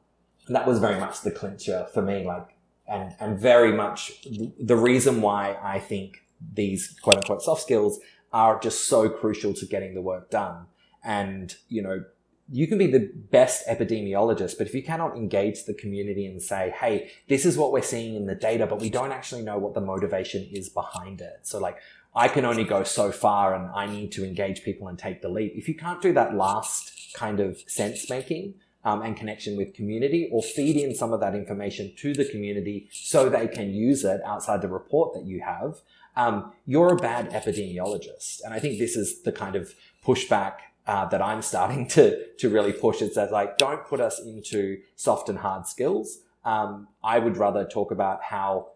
that 0.48 0.66
was 0.66 0.78
very 0.78 1.00
much 1.00 1.22
the 1.22 1.30
clincher 1.32 1.88
for 1.92 2.02
me. 2.02 2.24
Like, 2.24 2.53
and 2.86 3.14
and 3.20 3.38
very 3.38 3.72
much 3.72 4.12
the 4.58 4.76
reason 4.76 5.20
why 5.20 5.56
I 5.62 5.78
think 5.78 6.18
these 6.52 6.94
quote 7.02 7.16
unquote 7.16 7.42
soft 7.42 7.62
skills 7.62 8.00
are 8.32 8.58
just 8.58 8.88
so 8.88 9.08
crucial 9.08 9.54
to 9.54 9.66
getting 9.66 9.94
the 9.94 10.02
work 10.02 10.30
done. 10.30 10.66
And 11.04 11.54
you 11.68 11.82
know, 11.82 12.04
you 12.50 12.66
can 12.66 12.78
be 12.78 12.86
the 12.86 13.10
best 13.30 13.66
epidemiologist, 13.66 14.58
but 14.58 14.66
if 14.66 14.74
you 14.74 14.82
cannot 14.82 15.16
engage 15.16 15.64
the 15.64 15.74
community 15.74 16.26
and 16.26 16.42
say, 16.42 16.74
hey, 16.78 17.10
this 17.28 17.46
is 17.46 17.56
what 17.56 17.72
we're 17.72 17.82
seeing 17.82 18.16
in 18.16 18.26
the 18.26 18.34
data, 18.34 18.66
but 18.66 18.80
we 18.80 18.90
don't 18.90 19.12
actually 19.12 19.42
know 19.42 19.58
what 19.58 19.74
the 19.74 19.80
motivation 19.80 20.46
is 20.52 20.68
behind 20.68 21.20
it. 21.20 21.40
So 21.42 21.58
like, 21.58 21.78
I 22.14 22.28
can 22.28 22.44
only 22.44 22.64
go 22.64 22.84
so 22.84 23.10
far 23.10 23.54
and 23.54 23.70
I 23.74 23.86
need 23.86 24.12
to 24.12 24.24
engage 24.24 24.62
people 24.62 24.88
and 24.88 24.98
take 24.98 25.22
the 25.22 25.28
lead. 25.28 25.52
If 25.54 25.68
you 25.68 25.74
can't 25.74 26.00
do 26.00 26.12
that 26.12 26.34
last 26.34 27.14
kind 27.14 27.40
of 27.40 27.58
sense 27.66 28.10
making, 28.10 28.54
um, 28.84 29.02
and 29.02 29.16
connection 29.16 29.56
with 29.56 29.74
community 29.74 30.28
or 30.30 30.42
feed 30.42 30.76
in 30.76 30.94
some 30.94 31.12
of 31.12 31.20
that 31.20 31.34
information 31.34 31.92
to 31.96 32.12
the 32.12 32.24
community 32.24 32.88
so 32.92 33.28
they 33.28 33.48
can 33.48 33.72
use 33.72 34.04
it 34.04 34.20
outside 34.24 34.60
the 34.60 34.68
report 34.68 35.14
that 35.14 35.24
you 35.24 35.40
have, 35.40 35.80
um, 36.16 36.52
you're 36.66 36.92
a 36.92 36.96
bad 36.96 37.30
epidemiologist. 37.30 38.42
And 38.44 38.52
I 38.52 38.60
think 38.60 38.78
this 38.78 38.96
is 38.96 39.22
the 39.22 39.32
kind 39.32 39.56
of 39.56 39.74
pushback 40.04 40.54
uh, 40.86 41.06
that 41.06 41.22
I'm 41.22 41.42
starting 41.42 41.88
to 41.96 42.34
to 42.34 42.50
really 42.50 42.72
push. 42.72 43.00
It's 43.00 43.14
that 43.14 43.32
like 43.32 43.58
don't 43.58 43.84
put 43.86 44.00
us 44.00 44.20
into 44.20 44.78
soft 44.96 45.28
and 45.28 45.38
hard 45.38 45.66
skills. 45.66 46.18
Um, 46.44 46.88
I 47.02 47.18
would 47.18 47.38
rather 47.38 47.64
talk 47.64 47.90
about 47.90 48.22
how 48.22 48.72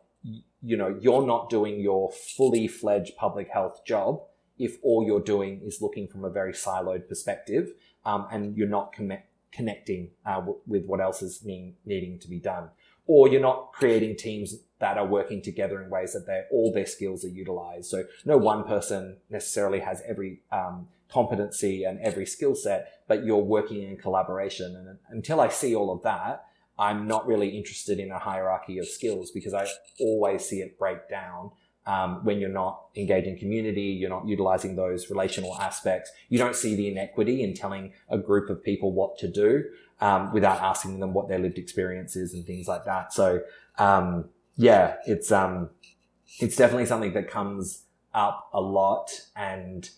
you 0.63 0.77
know 0.77 0.97
you're 1.01 1.27
not 1.27 1.51
doing 1.51 1.81
your 1.81 2.11
fully 2.11 2.67
fledged 2.67 3.17
public 3.17 3.49
health 3.49 3.85
job 3.85 4.23
if 4.59 4.77
all 4.83 5.05
you're 5.05 5.21
doing 5.21 5.61
is 5.63 5.81
looking 5.81 6.09
from 6.09 6.25
a 6.25 6.31
very 6.31 6.53
siloed 6.53 7.09
perspective 7.09 7.75
um, 8.05 8.27
and 8.33 8.57
you're 8.57 8.69
not 8.69 8.93
com- 8.93 9.13
connecting 9.53 10.11
uh, 10.27 10.37
w- 10.37 10.59
with 10.67 10.85
what 10.85 11.01
else 11.01 11.23
is 11.23 11.45
needing 11.45 12.19
to 12.21 12.29
be 12.29 12.39
done. 12.39 12.69
Or 13.07 13.29
you're 13.29 13.41
not 13.41 13.73
creating 13.73 14.17
teams 14.17 14.57
that 14.81 14.99
are 14.99 15.07
working 15.07 15.43
together 15.43 15.83
in 15.83 15.91
ways 15.91 16.13
that 16.13 16.27
they 16.27 16.43
all 16.51 16.73
their 16.73 16.87
skills 16.87 17.25
are 17.25 17.29
utilized. 17.29 17.87
So 17.87 18.05
no 18.25 18.37
one 18.37 18.65
person 18.65 19.17
necessarily 19.31 19.81
has 19.81 20.03
every 20.07 20.43
um, 20.53 20.89
competency 21.11 21.85
and 21.85 21.99
every 22.01 22.27
skill 22.27 22.55
set, 22.55 23.01
but 23.09 23.25
you're 23.25 23.39
working 23.39 23.83
in 23.83 23.97
collaboration. 23.97 24.77
And 24.77 24.99
until 25.09 25.41
I 25.41 25.49
see 25.49 25.75
all 25.75 25.91
of 25.91 26.03
that, 26.03 26.45
I'm 26.79 27.09
not 27.09 27.27
really 27.27 27.49
interested 27.49 27.99
in 27.99 28.13
a 28.13 28.19
hierarchy 28.19 28.79
of 28.79 28.87
skills 28.87 29.31
because 29.31 29.55
I 29.55 29.67
always 29.99 30.45
see 30.45 30.61
it 30.61 30.79
break 30.79 31.09
down 31.09 31.51
um, 31.89 32.23
when 32.23 32.39
you're 32.39 32.51
not 32.51 32.83
engaging 32.97 33.39
community, 33.39 33.81
you're 33.81 34.11
not 34.11 34.29
utilizing 34.29 34.77
those 34.77 35.09
relational 35.09 35.57
aspects. 35.59 36.13
You 36.29 36.37
don't 36.37 36.55
see 36.55 36.75
the 36.75 36.87
inequity 36.87 37.43
in 37.43 37.55
telling 37.55 37.95
a 38.11 38.19
group 38.19 38.51
of 38.51 38.63
people 38.63 38.93
what 38.93 39.17
to 39.21 39.27
do 39.27 39.65
um, 40.03 40.31
without 40.35 40.61
asking 40.61 41.01
them 41.01 41.15
what 41.15 41.29
their 41.29 41.39
lived 41.39 41.57
experience 41.57 42.15
is 42.15 42.35
and 42.35 42.45
things 42.45 42.69
like 42.69 42.85
that. 42.85 43.15
So, 43.15 43.41
um, 43.79 44.29
yeah, 44.57 44.97
it's 45.07 45.33
um, 45.33 45.71
it's 46.39 46.57
definitely 46.57 46.85
something 46.85 47.15
that 47.15 47.31
comes 47.31 47.85
up 48.13 48.51
a 48.53 48.61
lot 48.61 49.11
and 49.35 49.89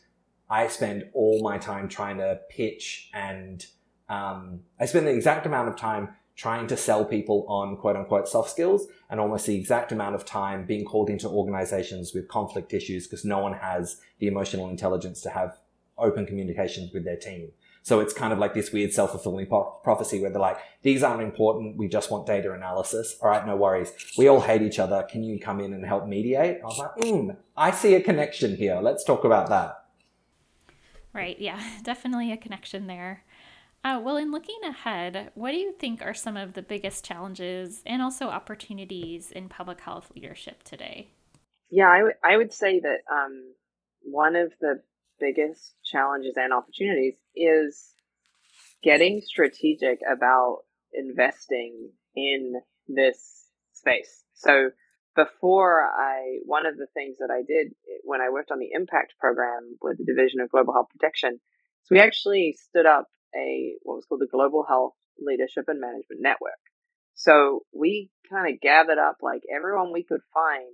I 0.48 0.68
spend 0.68 1.08
all 1.12 1.42
my 1.42 1.58
time 1.58 1.88
trying 1.88 2.18
to 2.18 2.38
pitch 2.50 3.10
and 3.12 3.66
um, 4.08 4.60
I 4.78 4.86
spend 4.86 5.08
the 5.08 5.10
exact 5.10 5.44
amount 5.44 5.68
of 5.68 5.76
time 5.76 6.10
trying 6.40 6.66
to 6.66 6.74
sell 6.74 7.04
people 7.04 7.44
on 7.48 7.76
quote 7.76 7.96
unquote 7.96 8.26
soft 8.26 8.48
skills 8.48 8.86
and 9.10 9.20
almost 9.20 9.44
the 9.44 9.54
exact 9.54 9.92
amount 9.92 10.14
of 10.14 10.24
time 10.24 10.64
being 10.64 10.86
called 10.86 11.10
into 11.10 11.28
organizations 11.28 12.14
with 12.14 12.26
conflict 12.28 12.72
issues 12.72 13.06
because 13.06 13.26
no 13.26 13.40
one 13.40 13.52
has 13.52 14.00
the 14.20 14.26
emotional 14.26 14.70
intelligence 14.70 15.20
to 15.20 15.28
have 15.28 15.58
open 15.98 16.24
communications 16.24 16.94
with 16.94 17.04
their 17.04 17.18
team. 17.18 17.50
So 17.82 18.00
it's 18.00 18.14
kind 18.14 18.32
of 18.32 18.38
like 18.38 18.54
this 18.54 18.72
weird 18.72 18.90
self-fulfilling 18.90 19.48
prophecy 19.84 20.18
where 20.18 20.30
they're 20.30 20.40
like, 20.40 20.56
these 20.80 21.02
aren't 21.02 21.20
important. 21.22 21.76
We 21.76 21.88
just 21.88 22.10
want 22.10 22.26
data 22.26 22.52
analysis. 22.52 23.16
All 23.20 23.28
right. 23.28 23.46
No 23.46 23.56
worries. 23.56 23.92
We 24.16 24.28
all 24.28 24.40
hate 24.40 24.62
each 24.62 24.78
other. 24.78 25.02
Can 25.10 25.22
you 25.22 25.38
come 25.38 25.60
in 25.60 25.74
and 25.74 25.84
help 25.84 26.06
mediate? 26.06 26.62
I 26.62 26.64
was 26.64 26.78
like, 26.78 26.90
hmm, 26.96 27.30
I 27.54 27.70
see 27.70 27.94
a 27.94 28.00
connection 28.00 28.56
here. 28.56 28.80
Let's 28.82 29.04
talk 29.04 29.24
about 29.24 29.50
that. 29.50 29.76
Right. 31.12 31.38
Yeah. 31.38 31.60
Definitely 31.82 32.32
a 32.32 32.38
connection 32.38 32.86
there. 32.86 33.24
Uh, 33.82 33.98
well, 34.02 34.18
in 34.18 34.30
looking 34.30 34.58
ahead, 34.62 35.30
what 35.34 35.52
do 35.52 35.56
you 35.56 35.72
think 35.72 36.02
are 36.02 36.12
some 36.12 36.36
of 36.36 36.52
the 36.52 36.62
biggest 36.62 37.04
challenges 37.04 37.82
and 37.86 38.02
also 38.02 38.26
opportunities 38.26 39.30
in 39.30 39.48
public 39.48 39.80
health 39.80 40.10
leadership 40.14 40.62
today? 40.62 41.08
Yeah, 41.70 41.88
I, 41.88 41.98
w- 41.98 42.14
I 42.22 42.36
would 42.36 42.52
say 42.52 42.80
that 42.80 42.98
um, 43.10 43.54
one 44.02 44.36
of 44.36 44.52
the 44.60 44.82
biggest 45.18 45.74
challenges 45.84 46.34
and 46.36 46.52
opportunities 46.52 47.14
is 47.34 47.94
getting 48.82 49.22
strategic 49.24 50.00
about 50.10 50.58
investing 50.92 51.90
in 52.14 52.54
this 52.86 53.46
space. 53.72 54.24
So, 54.34 54.70
before 55.16 55.82
I, 55.82 56.38
one 56.44 56.66
of 56.66 56.76
the 56.76 56.86
things 56.94 57.16
that 57.18 57.30
I 57.32 57.42
did 57.42 57.72
when 58.04 58.20
I 58.20 58.30
worked 58.30 58.50
on 58.50 58.58
the 58.58 58.70
impact 58.72 59.14
program 59.18 59.76
with 59.82 59.98
the 59.98 60.04
Division 60.04 60.40
of 60.40 60.50
Global 60.50 60.72
Health 60.72 60.86
Protection, 60.92 61.34
is 61.34 61.90
we 61.90 61.98
actually 61.98 62.56
stood 62.68 62.86
up 62.86 63.08
a, 63.34 63.74
what 63.82 63.96
was 63.96 64.06
called 64.06 64.20
the 64.20 64.28
Global 64.30 64.64
Health 64.66 64.94
Leadership 65.18 65.64
and 65.68 65.80
Management 65.80 66.20
Network. 66.20 66.60
So 67.14 67.60
we 67.72 68.10
kind 68.30 68.52
of 68.52 68.60
gathered 68.60 68.98
up 68.98 69.18
like 69.22 69.42
everyone 69.54 69.92
we 69.92 70.04
could 70.04 70.22
find 70.32 70.72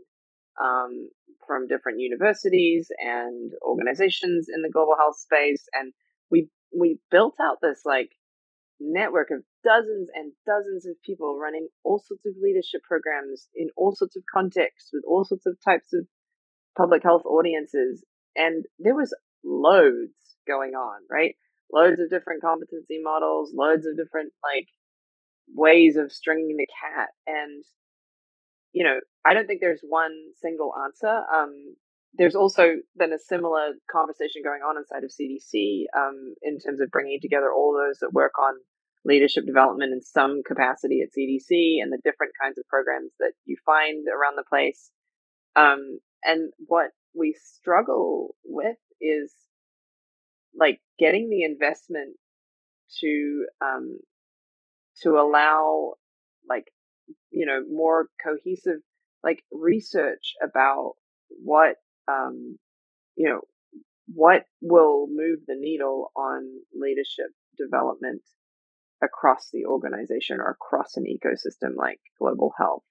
um, 0.62 1.10
from 1.46 1.66
different 1.66 2.00
universities 2.00 2.88
and 2.98 3.52
organizations 3.62 4.46
in 4.54 4.62
the 4.62 4.70
global 4.70 4.94
health 4.96 5.18
space, 5.18 5.64
and 5.72 5.92
we 6.30 6.48
we 6.76 6.98
built 7.10 7.34
out 7.40 7.58
this 7.60 7.82
like 7.84 8.10
network 8.80 9.30
of 9.30 9.42
dozens 9.64 10.08
and 10.14 10.32
dozens 10.46 10.86
of 10.86 10.94
people 11.04 11.38
running 11.38 11.68
all 11.82 11.98
sorts 11.98 12.24
of 12.26 12.34
leadership 12.40 12.82
programs 12.86 13.48
in 13.54 13.68
all 13.76 13.94
sorts 13.94 14.16
of 14.16 14.22
contexts 14.32 14.90
with 14.92 15.02
all 15.06 15.24
sorts 15.24 15.46
of 15.46 15.56
types 15.64 15.92
of 15.94 16.06
public 16.76 17.02
health 17.02 17.22
audiences. 17.24 18.04
And 18.36 18.64
there 18.78 18.94
was 18.94 19.14
loads 19.44 20.12
going 20.46 20.74
on, 20.74 21.00
right? 21.10 21.34
Loads 21.72 22.00
of 22.00 22.10
different 22.10 22.42
competency 22.42 23.00
models, 23.02 23.52
loads 23.54 23.86
of 23.86 23.96
different 23.96 24.32
like 24.42 24.68
ways 25.54 25.96
of 25.96 26.12
stringing 26.12 26.56
the 26.56 26.66
cat. 26.66 27.08
And, 27.26 27.64
you 28.72 28.84
know, 28.84 29.00
I 29.24 29.34
don't 29.34 29.46
think 29.46 29.60
there's 29.60 29.82
one 29.82 30.12
single 30.40 30.72
answer. 30.84 31.22
Um, 31.32 31.76
there's 32.14 32.34
also 32.34 32.76
been 32.96 33.12
a 33.12 33.18
similar 33.18 33.72
conversation 33.90 34.42
going 34.42 34.62
on 34.62 34.76
inside 34.78 35.04
of 35.04 35.10
CDC 35.10 35.84
um, 35.96 36.34
in 36.42 36.58
terms 36.58 36.80
of 36.80 36.90
bringing 36.90 37.18
together 37.20 37.52
all 37.52 37.74
those 37.74 37.98
that 38.00 38.12
work 38.12 38.38
on 38.38 38.54
leadership 39.04 39.46
development 39.46 39.92
in 39.92 40.02
some 40.02 40.42
capacity 40.42 41.00
at 41.00 41.14
CDC 41.16 41.82
and 41.82 41.92
the 41.92 42.00
different 42.02 42.32
kinds 42.40 42.58
of 42.58 42.66
programs 42.68 43.12
that 43.20 43.32
you 43.44 43.56
find 43.64 44.06
around 44.08 44.36
the 44.36 44.44
place. 44.48 44.90
Um, 45.54 46.00
and 46.24 46.52
what 46.66 46.90
we 47.14 47.36
struggle 47.40 48.34
with 48.44 48.76
is 49.00 49.32
like 50.58 50.80
getting 50.98 51.28
the 51.30 51.42
investment 51.42 52.16
to 53.00 53.46
um, 53.60 53.98
to 55.02 55.10
allow 55.10 55.94
like 56.48 56.66
you 57.30 57.46
know 57.46 57.60
more 57.70 58.08
cohesive 58.24 58.80
like 59.22 59.42
research 59.52 60.34
about 60.42 60.92
what 61.28 61.76
um, 62.08 62.58
you 63.16 63.28
know 63.28 63.40
what 64.14 64.44
will 64.60 65.06
move 65.10 65.40
the 65.46 65.56
needle 65.58 66.12
on 66.16 66.42
leadership 66.74 67.26
development 67.58 68.22
across 69.02 69.50
the 69.52 69.66
organization 69.66 70.38
or 70.40 70.50
across 70.50 70.96
an 70.96 71.04
ecosystem 71.04 71.76
like 71.76 72.00
global 72.18 72.52
health. 72.56 72.82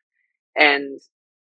And 0.56 1.00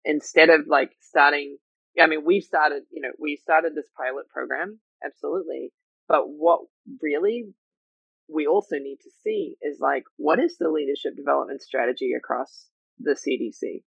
instead 0.06 0.50
of 0.50 0.62
like 0.68 0.92
starting, 1.02 1.58
I 2.00 2.08
mean, 2.08 2.24
we've 2.26 2.44
started, 2.44 2.84
you 2.92 3.02
know, 3.02 3.12
we 3.20 3.36
started 3.36 3.76
this 3.76 3.90
pilot 3.98 4.30
program, 4.30 4.80
absolutely. 5.06 5.72
But 6.10 6.24
what 6.28 6.62
really 7.02 7.54
we 8.28 8.48
also 8.48 8.78
need 8.78 8.98
to 9.04 9.12
see 9.24 9.56
is 9.62 9.80
like, 9.80 10.04
what 10.18 10.40
is 10.40 10.58
the 10.58 10.70
leadership 10.70 11.16
development 11.16 11.62
strategy 11.62 12.12
across 12.18 12.68
the 13.00 13.12
CDC? 13.12 13.84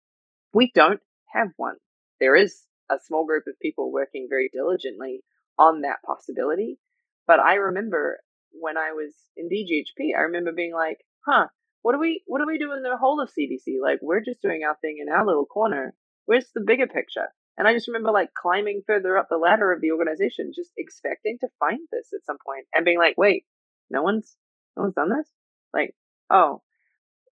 We 0.54 0.70
don't 0.74 1.00
have 1.34 1.48
one. 1.56 1.76
There 2.20 2.36
is 2.36 2.62
a 2.90 2.98
small 3.04 3.26
group 3.26 3.44
of 3.46 3.58
people 3.60 3.92
working 3.92 4.28
very 4.30 4.50
diligently 4.52 5.22
on 5.58 5.82
that 5.82 6.02
possibility. 6.06 6.78
But 7.26 7.40
I 7.40 7.54
remember 7.54 8.20
when 8.52 8.76
I 8.76 8.92
was 8.92 9.12
in 9.36 9.48
DGHP, 9.48 10.16
I 10.16 10.22
remember 10.22 10.52
being 10.52 10.74
like, 10.74 10.98
huh, 11.26 11.46
what 11.82 11.92
do 11.92 11.98
we 11.98 12.22
what 12.26 12.38
do 12.38 12.46
we 12.46 12.58
do 12.58 12.72
in 12.72 12.82
the 12.82 12.96
whole 12.96 13.20
of 13.20 13.30
CDC? 13.30 13.80
Like 13.82 13.98
we're 14.02 14.20
just 14.20 14.42
doing 14.42 14.62
our 14.64 14.76
thing 14.80 14.98
in 15.00 15.12
our 15.12 15.26
little 15.26 15.46
corner. 15.46 15.94
Where's 16.26 16.50
the 16.54 16.60
bigger 16.60 16.86
picture? 16.86 17.28
And 17.58 17.68
I 17.68 17.74
just 17.74 17.88
remember 17.88 18.10
like 18.12 18.34
climbing 18.34 18.82
further 18.86 19.16
up 19.16 19.28
the 19.28 19.36
ladder 19.38 19.72
of 19.72 19.80
the 19.80 19.92
organization, 19.92 20.52
just 20.54 20.72
expecting 20.76 21.38
to 21.40 21.48
find 21.60 21.80
this 21.92 22.12
at 22.14 22.24
some 22.24 22.38
point 22.44 22.66
and 22.74 22.84
being 22.84 22.98
like, 22.98 23.16
wait, 23.18 23.44
no 23.90 24.02
one's 24.02 24.36
no 24.76 24.84
one's 24.84 24.94
done 24.94 25.10
this? 25.10 25.28
Like, 25.74 25.94
oh. 26.30 26.62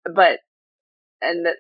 But 0.04 0.40
and 1.22 1.46
that 1.46 1.56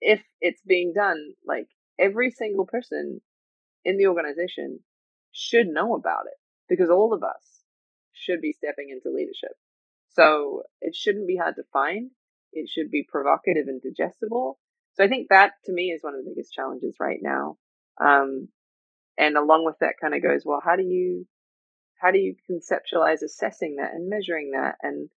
if 0.00 0.22
it's 0.40 0.62
being 0.62 0.92
done, 0.94 1.34
like 1.46 1.68
every 1.98 2.30
single 2.30 2.66
person 2.66 3.20
in 3.84 3.96
the 3.98 4.06
organization 4.06 4.80
should 5.32 5.66
know 5.68 5.94
about 5.94 6.26
it 6.26 6.38
because 6.68 6.90
all 6.90 7.12
of 7.12 7.22
us 7.22 7.64
should 8.12 8.40
be 8.40 8.52
stepping 8.52 8.90
into 8.90 9.14
leadership. 9.14 9.52
So 10.10 10.64
it 10.80 10.94
shouldn't 10.94 11.26
be 11.28 11.36
hard 11.36 11.56
to 11.56 11.62
find. 11.72 12.10
it 12.52 12.68
should 12.68 12.90
be 12.90 13.06
provocative 13.08 13.68
and 13.68 13.80
digestible. 13.82 14.58
So 14.98 15.04
I 15.04 15.08
think 15.08 15.28
that 15.30 15.52
to 15.66 15.72
me 15.72 15.92
is 15.92 16.02
one 16.02 16.14
of 16.14 16.24
the 16.24 16.30
biggest 16.30 16.52
challenges 16.52 16.96
right 16.98 17.20
now. 17.22 17.56
Um, 18.00 18.48
and 19.16 19.36
along 19.36 19.64
with 19.64 19.76
that 19.80 19.94
kind 20.00 20.14
of 20.14 20.22
goes, 20.22 20.42
well, 20.44 20.60
how 20.64 20.74
do 20.74 20.82
you, 20.82 21.26
how 22.00 22.10
do 22.10 22.18
you 22.18 22.34
conceptualize 22.50 23.22
assessing 23.22 23.76
that 23.76 23.92
and 23.92 24.10
measuring 24.10 24.52
that? 24.52 24.74
And, 24.82 25.08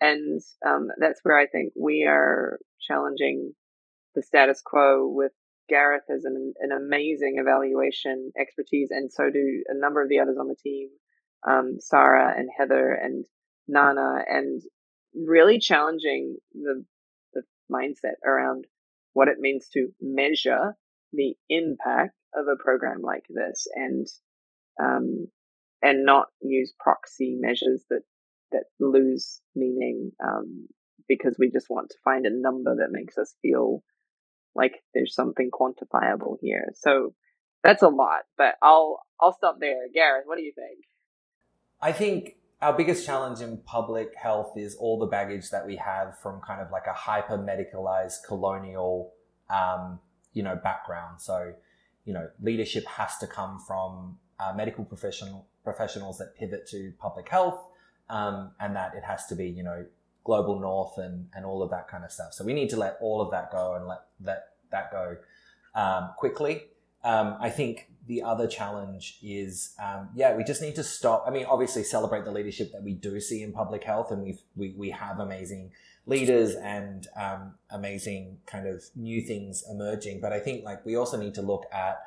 and, 0.00 0.40
um, 0.64 0.88
that's 0.98 1.20
where 1.24 1.38
I 1.38 1.46
think 1.46 1.72
we 1.76 2.04
are 2.08 2.58
challenging 2.80 3.52
the 4.14 4.22
status 4.22 4.62
quo 4.64 5.08
with 5.08 5.32
Gareth 5.68 6.04
has 6.08 6.24
an, 6.24 6.54
an 6.60 6.70
amazing 6.72 7.36
evaluation 7.38 8.32
expertise, 8.38 8.90
and 8.90 9.12
so 9.12 9.30
do 9.30 9.64
a 9.68 9.78
number 9.78 10.02
of 10.02 10.08
the 10.08 10.20
others 10.20 10.36
on 10.38 10.48
the 10.48 10.54
team, 10.54 10.88
um, 11.46 11.76
Sarah 11.80 12.34
and 12.36 12.48
Heather 12.56 12.92
and 12.92 13.24
Nana, 13.66 14.24
and 14.28 14.62
really 15.14 15.58
challenging 15.58 16.36
the 16.54 16.84
the 17.34 17.42
mindset 17.70 18.14
around 18.24 18.66
what 19.16 19.28
it 19.28 19.38
means 19.38 19.70
to 19.72 19.88
measure 19.98 20.76
the 21.14 21.34
impact 21.48 22.14
of 22.34 22.44
a 22.52 22.62
program 22.62 23.00
like 23.00 23.24
this, 23.30 23.66
and 23.74 24.06
um, 24.78 25.28
and 25.80 26.04
not 26.04 26.26
use 26.42 26.74
proxy 26.78 27.38
measures 27.40 27.82
that 27.88 28.02
that 28.52 28.64
lose 28.78 29.40
meaning 29.54 30.12
um, 30.22 30.68
because 31.08 31.34
we 31.38 31.50
just 31.50 31.70
want 31.70 31.88
to 31.88 31.96
find 32.04 32.26
a 32.26 32.30
number 32.30 32.76
that 32.76 32.90
makes 32.90 33.16
us 33.16 33.34
feel 33.40 33.82
like 34.54 34.82
there's 34.92 35.14
something 35.14 35.50
quantifiable 35.50 36.36
here. 36.42 36.66
So 36.74 37.14
that's 37.64 37.82
a 37.82 37.88
lot, 37.88 38.24
but 38.36 38.56
I'll 38.60 39.00
I'll 39.18 39.34
stop 39.34 39.56
there. 39.60 39.88
Gareth, 39.94 40.24
what 40.26 40.36
do 40.36 40.44
you 40.44 40.52
think? 40.54 40.84
I 41.80 41.92
think 41.92 42.34
our 42.62 42.72
biggest 42.76 43.04
challenge 43.04 43.40
in 43.40 43.58
public 43.58 44.14
health 44.14 44.56
is 44.56 44.76
all 44.76 44.98
the 44.98 45.06
baggage 45.06 45.50
that 45.50 45.66
we 45.66 45.76
have 45.76 46.18
from 46.18 46.40
kind 46.40 46.60
of 46.60 46.70
like 46.70 46.86
a 46.86 46.92
hyper 46.92 47.36
medicalized 47.36 48.24
colonial 48.26 49.12
um, 49.50 50.00
you 50.32 50.42
know 50.42 50.58
background. 50.62 51.20
So 51.20 51.52
you 52.04 52.14
know 52.14 52.28
leadership 52.40 52.86
has 52.86 53.18
to 53.18 53.26
come 53.26 53.58
from 53.66 54.18
uh, 54.38 54.52
medical 54.54 54.84
professional 54.84 55.46
professionals 55.64 56.18
that 56.18 56.36
pivot 56.36 56.66
to 56.68 56.92
public 56.98 57.28
health, 57.28 57.60
um, 58.08 58.52
and 58.60 58.74
that 58.76 58.94
it 58.94 59.04
has 59.04 59.26
to 59.26 59.34
be 59.34 59.48
you 59.48 59.62
know 59.62 59.84
global 60.24 60.58
north 60.58 60.98
and, 60.98 61.28
and 61.34 61.44
all 61.44 61.62
of 61.62 61.70
that 61.70 61.88
kind 61.88 62.04
of 62.04 62.10
stuff. 62.10 62.34
So 62.34 62.44
we 62.44 62.52
need 62.52 62.68
to 62.70 62.76
let 62.76 62.98
all 63.00 63.20
of 63.20 63.30
that 63.30 63.52
go 63.52 63.74
and 63.74 63.86
let 63.86 64.00
that, 64.20 64.48
that 64.72 64.90
go 64.90 65.16
um, 65.74 66.10
quickly. 66.18 66.64
Um, 67.04 67.36
I 67.40 67.48
think 67.48 67.88
the 68.06 68.22
other 68.22 68.46
challenge 68.46 69.18
is, 69.22 69.74
um, 69.82 70.08
yeah, 70.14 70.36
we 70.36 70.44
just 70.44 70.62
need 70.62 70.74
to 70.76 70.84
stop. 70.84 71.24
I 71.26 71.30
mean, 71.30 71.46
obviously 71.46 71.82
celebrate 71.82 72.24
the 72.24 72.30
leadership 72.30 72.72
that 72.72 72.82
we 72.82 72.92
do 72.92 73.20
see 73.20 73.42
in 73.42 73.52
public 73.52 73.84
health 73.84 74.10
and 74.10 74.22
we 74.22 74.38
we, 74.54 74.74
we 74.76 74.90
have 74.90 75.18
amazing 75.18 75.72
leaders 76.06 76.54
and 76.54 77.08
um, 77.20 77.54
amazing 77.70 78.38
kind 78.46 78.66
of 78.66 78.84
new 78.94 79.20
things 79.20 79.64
emerging. 79.70 80.20
But 80.20 80.32
I 80.32 80.38
think 80.38 80.64
like 80.64 80.84
we 80.86 80.96
also 80.96 81.16
need 81.16 81.34
to 81.34 81.42
look 81.42 81.64
at 81.72 81.98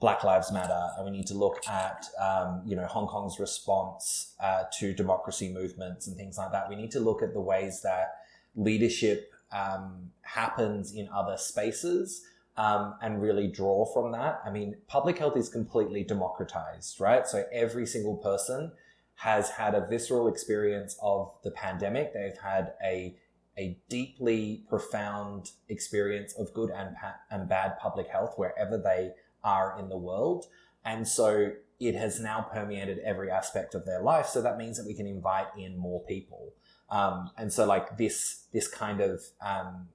Black 0.00 0.24
Lives 0.24 0.50
Matter, 0.50 0.88
and 0.96 1.04
we 1.04 1.12
need 1.12 1.28
to 1.28 1.34
look 1.34 1.60
at 1.68 2.06
um, 2.20 2.62
you 2.66 2.74
know 2.74 2.86
Hong 2.86 3.06
Kong's 3.06 3.38
response 3.38 4.34
uh, 4.42 4.64
to 4.80 4.92
democracy 4.92 5.52
movements 5.52 6.08
and 6.08 6.16
things 6.16 6.38
like 6.38 6.50
that. 6.52 6.68
We 6.68 6.76
need 6.76 6.90
to 6.92 7.00
look 7.00 7.22
at 7.22 7.34
the 7.34 7.40
ways 7.40 7.82
that 7.82 8.16
leadership 8.56 9.32
um, 9.52 10.10
happens 10.22 10.92
in 10.92 11.08
other 11.14 11.36
spaces 11.36 12.24
um, 12.56 12.94
and 13.02 13.22
really 13.22 13.48
draw 13.48 13.84
from 13.86 14.12
that. 14.12 14.40
I 14.44 14.50
mean, 14.50 14.76
public 14.86 15.18
health 15.18 15.36
is 15.36 15.48
completely 15.48 16.04
democratized, 16.04 17.00
right? 17.00 17.26
So 17.26 17.44
every 17.52 17.86
single 17.86 18.16
person 18.16 18.72
has 19.16 19.50
had 19.50 19.74
a 19.74 19.86
visceral 19.86 20.28
experience 20.28 20.96
of 21.00 21.32
the 21.44 21.50
pandemic. 21.50 22.12
They've 22.12 22.38
had 22.42 22.74
a 22.84 23.16
a 23.58 23.76
deeply 23.90 24.64
profound 24.68 25.50
experience 25.68 26.32
of 26.34 26.54
good 26.54 26.70
and, 26.70 26.96
pa- 26.96 27.16
and 27.30 27.48
bad 27.48 27.78
public 27.78 28.08
health 28.08 28.34
wherever 28.36 28.78
they 28.78 29.12
are 29.44 29.76
in 29.78 29.90
the 29.90 29.96
world. 29.96 30.46
And 30.84 31.06
so 31.06 31.52
it 31.78 31.94
has 31.94 32.18
now 32.18 32.46
permeated 32.52 32.98
every 33.00 33.30
aspect 33.30 33.74
of 33.74 33.84
their 33.84 34.00
life. 34.00 34.26
So 34.26 34.40
that 34.42 34.56
means 34.56 34.78
that 34.78 34.86
we 34.86 34.94
can 34.94 35.06
invite 35.06 35.48
in 35.58 35.76
more 35.76 36.00
people. 36.04 36.54
Um, 36.88 37.30
and 37.36 37.52
so 37.52 37.66
like 37.66 37.98
this, 37.98 38.46
this 38.52 38.68
kind 38.68 39.00
of, 39.00 39.22
um, 39.44 39.88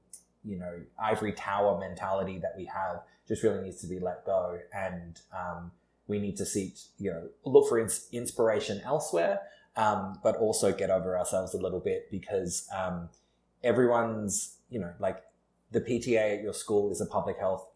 you 0.48 0.58
know, 0.58 0.80
ivory 0.98 1.34
tower 1.34 1.78
mentality 1.80 2.40
that 2.40 2.54
we 2.58 2.66
have 2.66 3.02
just 3.28 3.44
really 3.44 3.62
needs 3.62 3.82
to 3.82 3.88
be 3.88 4.00
let 4.00 4.26
go. 4.26 4.58
And, 4.74 5.20
um, 5.38 5.72
we 6.08 6.20
need 6.20 6.38
to 6.38 6.46
seek, 6.46 6.76
you 6.98 7.12
know, 7.12 7.28
look 7.44 7.68
for 7.68 7.78
ins- 7.78 8.08
inspiration 8.14 8.82
elsewhere, 8.86 9.42
um, 9.76 10.20
but 10.24 10.38
also 10.38 10.74
get 10.74 10.90
over 10.90 11.18
ourselves 11.18 11.54
a 11.54 11.58
little 11.58 11.82
bit 11.82 12.10
because, 12.10 12.68
um, 12.74 13.10
everyone's, 13.64 14.58
you 14.70 14.80
know, 14.80 14.94
like 15.00 15.22
the 15.72 15.82
PTA 15.82 16.38
at 16.38 16.42
your 16.42 16.54
school 16.54 16.92
is 16.92 17.02
a 17.02 17.06
public 17.06 17.38
health 17.38 17.68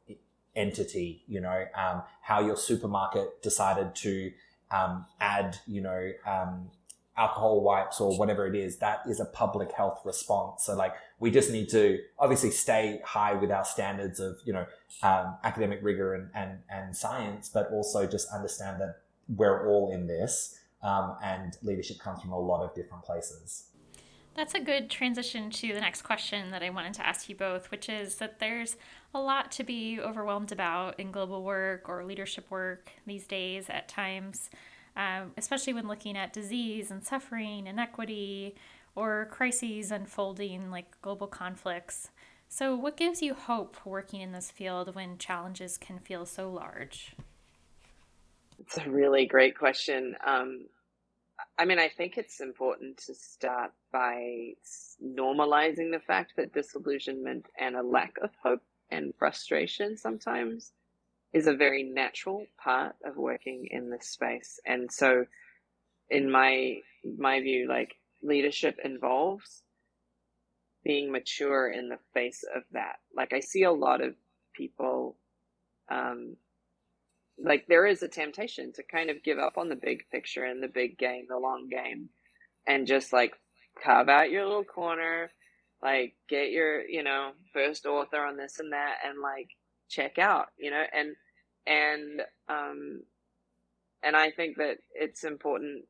entity, 0.56 1.24
you 1.28 1.42
know, 1.42 1.66
um, 1.76 2.04
how 2.22 2.40
your 2.40 2.58
supermarket 2.58 3.42
decided 3.42 3.96
to 3.96 4.32
um, 4.72 5.06
add, 5.20 5.58
you 5.68 5.82
know, 5.82 6.12
um, 6.26 6.70
alcohol 7.18 7.62
wipes 7.62 8.00
or 8.00 8.18
whatever 8.18 8.48
it 8.48 8.56
is, 8.56 8.78
that 8.78 9.02
is 9.08 9.20
a 9.20 9.26
public 9.26 9.72
health 9.74 10.02
response. 10.06 10.64
So 10.64 10.76
like 10.76 10.94
we 11.20 11.32
just 11.32 11.52
need 11.52 11.70
to 11.70 12.00
obviously 12.18 12.52
stay 12.52 13.02
high 13.04 13.34
with 13.34 13.52
our 13.52 13.66
standards 13.66 14.20
of, 14.20 14.38
you 14.46 14.54
know, 14.54 14.66
um, 15.04 15.36
academic 15.44 15.80
rigor 15.82 16.14
and, 16.14 16.30
and, 16.34 16.60
and 16.70 16.96
science, 16.96 17.50
but 17.50 17.70
also 17.72 18.08
just 18.08 18.30
understand 18.34 18.82
that 18.82 19.02
we're 19.28 19.68
all 19.68 19.92
in 19.92 20.08
this 20.08 20.58
um, 20.84 21.16
and 21.24 21.58
leadership 21.62 22.00
comes 22.00 22.22
from 22.22 22.32
a 22.32 22.40
lot 22.40 22.64
of 22.64 22.74
different 22.74 23.04
places. 23.04 23.68
That's 24.34 24.54
a 24.54 24.62
good 24.62 24.90
transition 24.90 25.50
to 25.50 25.74
the 25.74 25.82
next 25.82 26.04
question 26.04 26.52
that 26.52 26.64
I 26.64 26.70
wanted 26.70 26.94
to 26.96 27.06
ask 27.06 27.28
you 27.28 27.36
both, 27.36 27.70
which 27.70 27.90
is 27.90 28.16
that 28.16 28.40
there's 28.40 28.78
a 29.14 29.20
lot 29.20 29.52
to 29.54 29.64
be 29.64 30.00
overwhelmed 30.00 30.54
about 30.54 31.00
in 31.00 31.12
global 31.12 31.44
work 31.44 31.90
or 31.90 32.06
leadership 32.06 32.50
work 32.50 32.92
these 33.06 33.28
days 33.28 33.70
at 33.70 33.90
times, 33.90 34.50
um, 34.96 35.32
especially 35.38 35.74
when 35.74 35.88
looking 35.88 36.18
at 36.18 36.34
disease 36.34 36.92
and 36.92 37.04
suffering, 37.04 37.68
inequity, 37.68 38.56
or 38.96 39.28
crises 39.32 39.92
unfolding 39.92 40.70
like 40.70 41.00
global 41.02 41.28
conflicts. 41.28 42.10
So, 42.50 42.76
what 42.76 42.98
gives 42.98 43.22
you 43.22 43.34
hope 43.34 43.78
working 43.86 44.20
in 44.20 44.34
this 44.34 44.52
field 44.52 44.94
when 44.94 45.18
challenges 45.18 45.78
can 45.78 46.00
feel 46.00 46.26
so 46.26 46.52
large? 46.52 47.16
It's 48.60 48.78
a 48.78 48.90
really 48.90 49.26
great 49.26 49.58
question. 49.58 50.16
Um, 50.26 50.66
I 51.58 51.66
mean, 51.66 51.80
I 51.80 51.88
think 51.88 52.18
it's 52.18 52.42
important 52.42 52.98
to 53.06 53.16
start 53.16 53.72
by 53.92 54.54
normalizing 55.04 55.92
the 55.92 56.02
fact 56.06 56.34
that 56.38 56.54
disillusionment 56.54 57.48
and 57.58 57.76
a 57.76 57.84
lack 57.84 58.18
of 58.22 58.32
hope 58.44 58.62
and 58.90 59.14
frustration 59.18 59.98
sometimes 59.98 60.74
is 61.34 61.48
a 61.48 61.54
very 61.54 61.84
natural 61.84 62.46
part 62.62 62.96
of 63.06 63.16
working 63.16 63.68
in 63.72 63.90
this 63.90 64.08
space. 64.08 64.60
And 64.66 64.92
so, 64.92 65.26
in 66.10 66.30
my 66.30 66.78
my 67.18 67.40
view, 67.40 67.68
like 67.68 67.96
leadership 68.22 68.78
involves 68.84 69.64
being 70.84 71.12
mature 71.12 71.70
in 71.70 71.90
the 71.90 72.00
face 72.14 72.44
of 72.56 72.64
that. 72.72 72.98
Like 73.16 73.34
I 73.34 73.40
see 73.40 73.64
a 73.64 73.72
lot 73.72 74.02
of 74.02 74.16
people 74.56 75.16
um, 75.90 76.38
like 77.44 77.66
there 77.68 77.86
is 77.86 78.04
a 78.04 78.08
temptation 78.08 78.72
to 78.74 78.84
kind 78.84 79.10
of 79.10 79.24
give 79.24 79.40
up 79.40 79.58
on 79.58 79.70
the 79.70 79.76
big 79.76 80.04
picture 80.12 80.44
and 80.44 80.62
the 80.62 80.68
big 80.68 80.98
game, 80.98 81.26
the 81.30 81.38
long 81.38 81.68
game, 81.70 82.10
and 82.68 82.88
just 82.88 83.14
like 83.14 83.34
carve 83.84 84.10
out 84.10 84.32
your 84.32 84.46
little 84.46 84.64
corner, 84.64 85.32
like 85.82 86.16
get 86.30 86.52
your, 86.52 86.82
you 86.82 87.04
know, 87.04 87.32
first 87.54 87.86
author 87.86 88.24
on 88.24 88.38
this 88.38 88.60
and 88.60 88.74
that 88.74 88.98
and 89.06 89.20
like 89.22 89.50
check 89.92 90.18
out, 90.18 90.48
you 90.58 90.72
know, 90.72 90.84
and 90.94 91.16
and 91.68 92.22
um 92.50 93.02
and 94.04 94.16
I 94.16 94.32
think 94.32 94.58
that 94.58 94.78
it's 94.94 95.24
important 95.24 95.86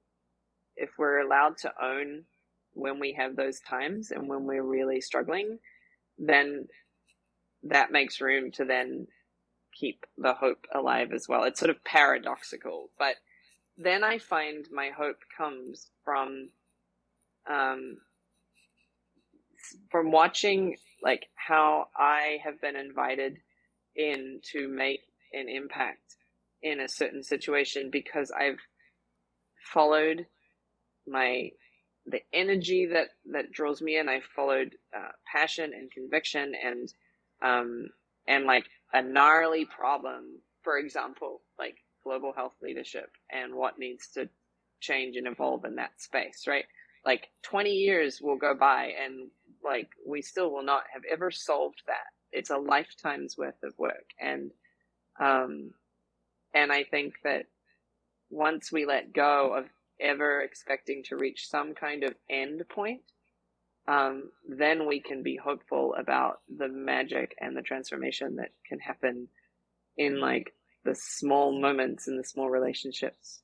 if 0.75 0.89
we're 0.97 1.19
allowed 1.19 1.57
to 1.59 1.71
own 1.81 2.23
when 2.73 2.99
we 2.99 3.13
have 3.13 3.35
those 3.35 3.59
times 3.59 4.11
and 4.11 4.27
when 4.27 4.45
we're 4.45 4.63
really 4.63 5.01
struggling, 5.01 5.59
then 6.17 6.67
that 7.63 7.91
makes 7.91 8.21
room 8.21 8.51
to 8.51 8.65
then 8.65 9.07
keep 9.73 10.05
the 10.17 10.33
hope 10.33 10.65
alive 10.73 11.11
as 11.13 11.27
well. 11.29 11.43
It's 11.43 11.59
sort 11.59 11.69
of 11.69 11.83
paradoxical, 11.83 12.89
but 12.97 13.15
then 13.77 14.03
I 14.03 14.17
find 14.17 14.65
my 14.71 14.89
hope 14.89 15.17
comes 15.37 15.89
from 16.03 16.49
um, 17.49 17.97
from 19.89 20.11
watching 20.11 20.77
like 21.01 21.27
how 21.35 21.87
I 21.95 22.39
have 22.43 22.61
been 22.61 22.75
invited 22.75 23.37
in 23.95 24.39
to 24.51 24.67
make 24.67 25.01
an 25.33 25.49
impact 25.49 26.15
in 26.61 26.79
a 26.79 26.87
certain 26.87 27.23
situation 27.23 27.89
because 27.91 28.31
I've 28.31 28.59
followed 29.73 30.25
my 31.07 31.51
the 32.05 32.21
energy 32.33 32.87
that 32.87 33.09
that 33.31 33.51
draws 33.51 33.81
me 33.81 33.97
in. 33.97 34.09
I 34.09 34.21
followed 34.35 34.75
uh, 34.95 35.11
passion 35.31 35.71
and 35.73 35.91
conviction 35.91 36.53
and 36.63 36.93
um, 37.41 37.89
and 38.27 38.45
like 38.45 38.65
a 38.93 39.01
gnarly 39.01 39.65
problem, 39.65 40.39
for 40.63 40.77
example, 40.77 41.41
like 41.57 41.77
global 42.03 42.33
health 42.33 42.53
leadership 42.61 43.11
and 43.31 43.53
what 43.55 43.79
needs 43.79 44.09
to 44.15 44.29
change 44.79 45.15
and 45.15 45.27
evolve 45.27 45.65
in 45.65 45.75
that 45.75 46.01
space, 46.01 46.45
right? 46.47 46.65
Like 47.05 47.29
20 47.43 47.71
years 47.71 48.19
will 48.21 48.37
go 48.37 48.55
by 48.55 48.93
and 49.03 49.29
like 49.63 49.89
we 50.05 50.21
still 50.21 50.51
will 50.51 50.63
not 50.63 50.83
have 50.93 51.03
ever 51.11 51.31
solved 51.31 51.83
that. 51.87 52.20
It's 52.31 52.49
a 52.49 52.57
lifetime's 52.57 53.37
worth 53.37 53.61
of 53.63 53.77
work, 53.77 54.05
and 54.19 54.51
um, 55.19 55.71
and 56.53 56.71
I 56.71 56.83
think 56.83 57.15
that 57.23 57.45
once 58.29 58.71
we 58.71 58.85
let 58.85 59.13
go 59.13 59.53
of 59.55 59.65
ever 59.99 60.41
expecting 60.41 61.03
to 61.03 61.17
reach 61.17 61.47
some 61.47 61.73
kind 61.73 62.03
of 62.03 62.15
end 62.29 62.63
point, 62.69 63.01
um, 63.87 64.31
then 64.47 64.87
we 64.87 64.99
can 65.01 65.23
be 65.23 65.37
hopeful 65.37 65.95
about 65.97 66.39
the 66.49 66.67
magic 66.67 67.35
and 67.39 67.55
the 67.55 67.61
transformation 67.61 68.37
that 68.37 68.51
can 68.67 68.79
happen 68.79 69.27
in 69.97 70.19
like 70.19 70.53
the 70.83 70.95
small 70.95 71.59
moments 71.59 72.07
and 72.07 72.17
the 72.17 72.27
small 72.27 72.49
relationships 72.49 73.41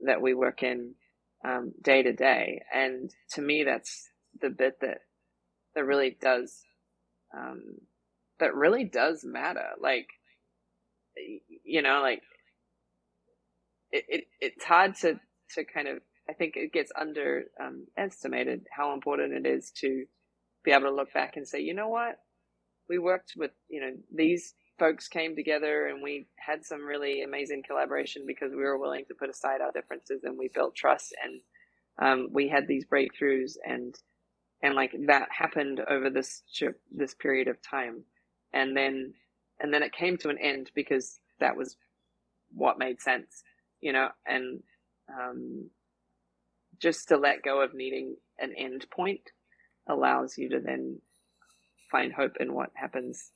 that 0.00 0.20
we 0.20 0.34
work 0.34 0.62
in 0.62 0.94
um, 1.44 1.72
day 1.82 2.02
to 2.02 2.12
day. 2.12 2.62
And 2.72 3.10
to 3.32 3.42
me, 3.42 3.64
that's 3.64 4.08
the 4.40 4.50
bit 4.50 4.80
that 4.80 4.98
that 5.74 5.84
really 5.84 6.16
does 6.20 6.62
um, 7.36 7.62
that 8.40 8.54
really 8.54 8.84
does 8.84 9.24
matter. 9.24 9.68
Like 9.80 10.08
you 11.64 11.82
know, 11.82 12.00
like 12.02 12.22
it, 13.92 14.04
it 14.08 14.24
it's 14.40 14.64
hard 14.64 14.96
to 14.96 15.20
to 15.54 15.64
kind 15.64 15.88
of 15.88 15.98
I 16.28 16.32
think 16.32 16.54
it 16.56 16.72
gets 16.72 16.92
underestimated 16.98 18.60
um, 18.60 18.64
how 18.70 18.94
important 18.94 19.34
it 19.34 19.48
is 19.48 19.72
to 19.80 20.04
be 20.64 20.72
able 20.72 20.84
to 20.84 20.94
look 20.94 21.12
back 21.12 21.36
and 21.36 21.48
say, 21.48 21.60
you 21.60 21.74
know 21.74 21.88
what, 21.88 22.16
we 22.88 22.98
worked 22.98 23.34
with 23.36 23.52
you 23.68 23.80
know 23.80 23.92
these 24.14 24.54
folks 24.78 25.08
came 25.08 25.36
together 25.36 25.86
and 25.86 26.02
we 26.02 26.26
had 26.38 26.64
some 26.64 26.84
really 26.84 27.22
amazing 27.22 27.62
collaboration 27.66 28.24
because 28.26 28.50
we 28.50 28.62
were 28.62 28.78
willing 28.78 29.04
to 29.06 29.14
put 29.14 29.30
aside 29.30 29.60
our 29.60 29.72
differences 29.72 30.22
and 30.24 30.38
we 30.38 30.50
built 30.54 30.74
trust 30.74 31.14
and 31.22 31.40
um, 32.02 32.28
we 32.32 32.48
had 32.48 32.66
these 32.66 32.86
breakthroughs 32.86 33.52
and 33.64 33.94
and 34.62 34.74
like 34.74 34.92
that 35.06 35.28
happened 35.30 35.80
over 35.88 36.10
this 36.10 36.42
this 36.90 37.14
period 37.14 37.48
of 37.48 37.56
time 37.62 38.04
and 38.52 38.76
then 38.76 39.14
and 39.60 39.72
then 39.72 39.82
it 39.82 39.92
came 39.92 40.16
to 40.16 40.28
an 40.28 40.38
end 40.38 40.70
because 40.74 41.20
that 41.40 41.56
was 41.56 41.76
what 42.52 42.78
made 42.78 43.00
sense 43.00 43.42
you 43.80 43.92
know 43.92 44.08
and 44.26 44.62
um, 45.12 45.68
just 46.78 47.08
to 47.08 47.16
let 47.16 47.42
go 47.42 47.60
of 47.60 47.74
needing 47.74 48.16
an 48.38 48.54
end 48.56 48.86
point 48.90 49.22
allows 49.88 50.38
you 50.38 50.48
to 50.48 50.60
then 50.60 51.00
find 51.90 52.12
hope 52.12 52.36
in 52.38 52.54
what 52.54 52.70
happens 52.74 53.32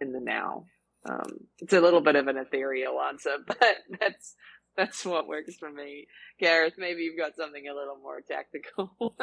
in 0.00 0.12
the 0.12 0.20
now 0.20 0.64
um, 1.08 1.38
it's 1.58 1.72
a 1.72 1.80
little 1.80 2.00
bit 2.00 2.16
of 2.16 2.28
an 2.28 2.36
ethereal 2.36 3.00
answer, 3.00 3.36
but 3.46 3.58
that's 4.00 4.36
that's 4.76 5.04
what 5.04 5.28
works 5.28 5.56
for 5.56 5.70
me. 5.70 6.06
Gareth, 6.38 6.74
maybe 6.78 7.02
you've 7.02 7.18
got 7.18 7.36
something 7.36 7.68
a 7.68 7.74
little 7.74 7.98
more 8.02 8.20
tactical. 8.20 8.94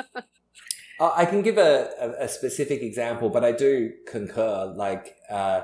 Uh, 0.99 1.11
I 1.15 1.25
can 1.25 1.41
give 1.41 1.57
a, 1.57 1.91
a, 1.99 2.25
a, 2.25 2.27
specific 2.27 2.81
example, 2.81 3.29
but 3.29 3.45
I 3.45 3.53
do 3.53 3.93
concur. 4.05 4.73
Like, 4.75 5.15
uh, 5.29 5.61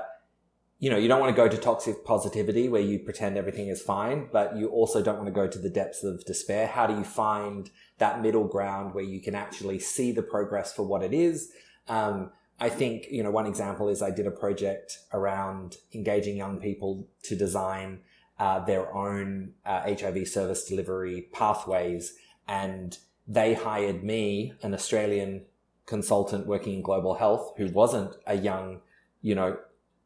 you 0.78 0.90
know, 0.90 0.96
you 0.96 1.08
don't 1.08 1.20
want 1.20 1.34
to 1.34 1.36
go 1.36 1.48
to 1.48 1.56
toxic 1.56 2.04
positivity 2.04 2.68
where 2.68 2.80
you 2.80 2.98
pretend 2.98 3.36
everything 3.36 3.68
is 3.68 3.82
fine, 3.82 4.28
but 4.32 4.56
you 4.56 4.68
also 4.68 5.02
don't 5.02 5.16
want 5.16 5.26
to 5.26 5.32
go 5.32 5.46
to 5.46 5.58
the 5.58 5.68
depths 5.68 6.02
of 6.04 6.24
despair. 6.24 6.66
How 6.66 6.86
do 6.86 6.94
you 6.94 7.04
find 7.04 7.70
that 7.98 8.22
middle 8.22 8.44
ground 8.44 8.94
where 8.94 9.04
you 9.04 9.20
can 9.20 9.34
actually 9.34 9.78
see 9.78 10.12
the 10.12 10.22
progress 10.22 10.72
for 10.72 10.84
what 10.84 11.02
it 11.02 11.12
is? 11.12 11.50
Um, 11.88 12.30
I 12.58 12.70
think, 12.70 13.06
you 13.10 13.22
know, 13.22 13.30
one 13.30 13.46
example 13.46 13.88
is 13.88 14.00
I 14.00 14.10
did 14.10 14.26
a 14.26 14.30
project 14.30 14.98
around 15.12 15.76
engaging 15.94 16.36
young 16.36 16.58
people 16.58 17.08
to 17.24 17.36
design 17.36 18.00
uh, 18.38 18.60
their 18.60 18.94
own 18.94 19.52
uh, 19.64 19.80
HIV 19.82 20.28
service 20.28 20.64
delivery 20.64 21.28
pathways. 21.32 22.14
And 22.48 22.96
they 23.26 23.54
hired 23.54 24.04
me, 24.04 24.54
an 24.62 24.74
Australian 24.74 25.44
consultant 25.86 26.46
working 26.46 26.74
in 26.74 26.82
global 26.82 27.14
health, 27.14 27.52
who 27.56 27.68
wasn't 27.68 28.16
a 28.26 28.36
young, 28.36 28.80
you 29.22 29.34
know, 29.34 29.58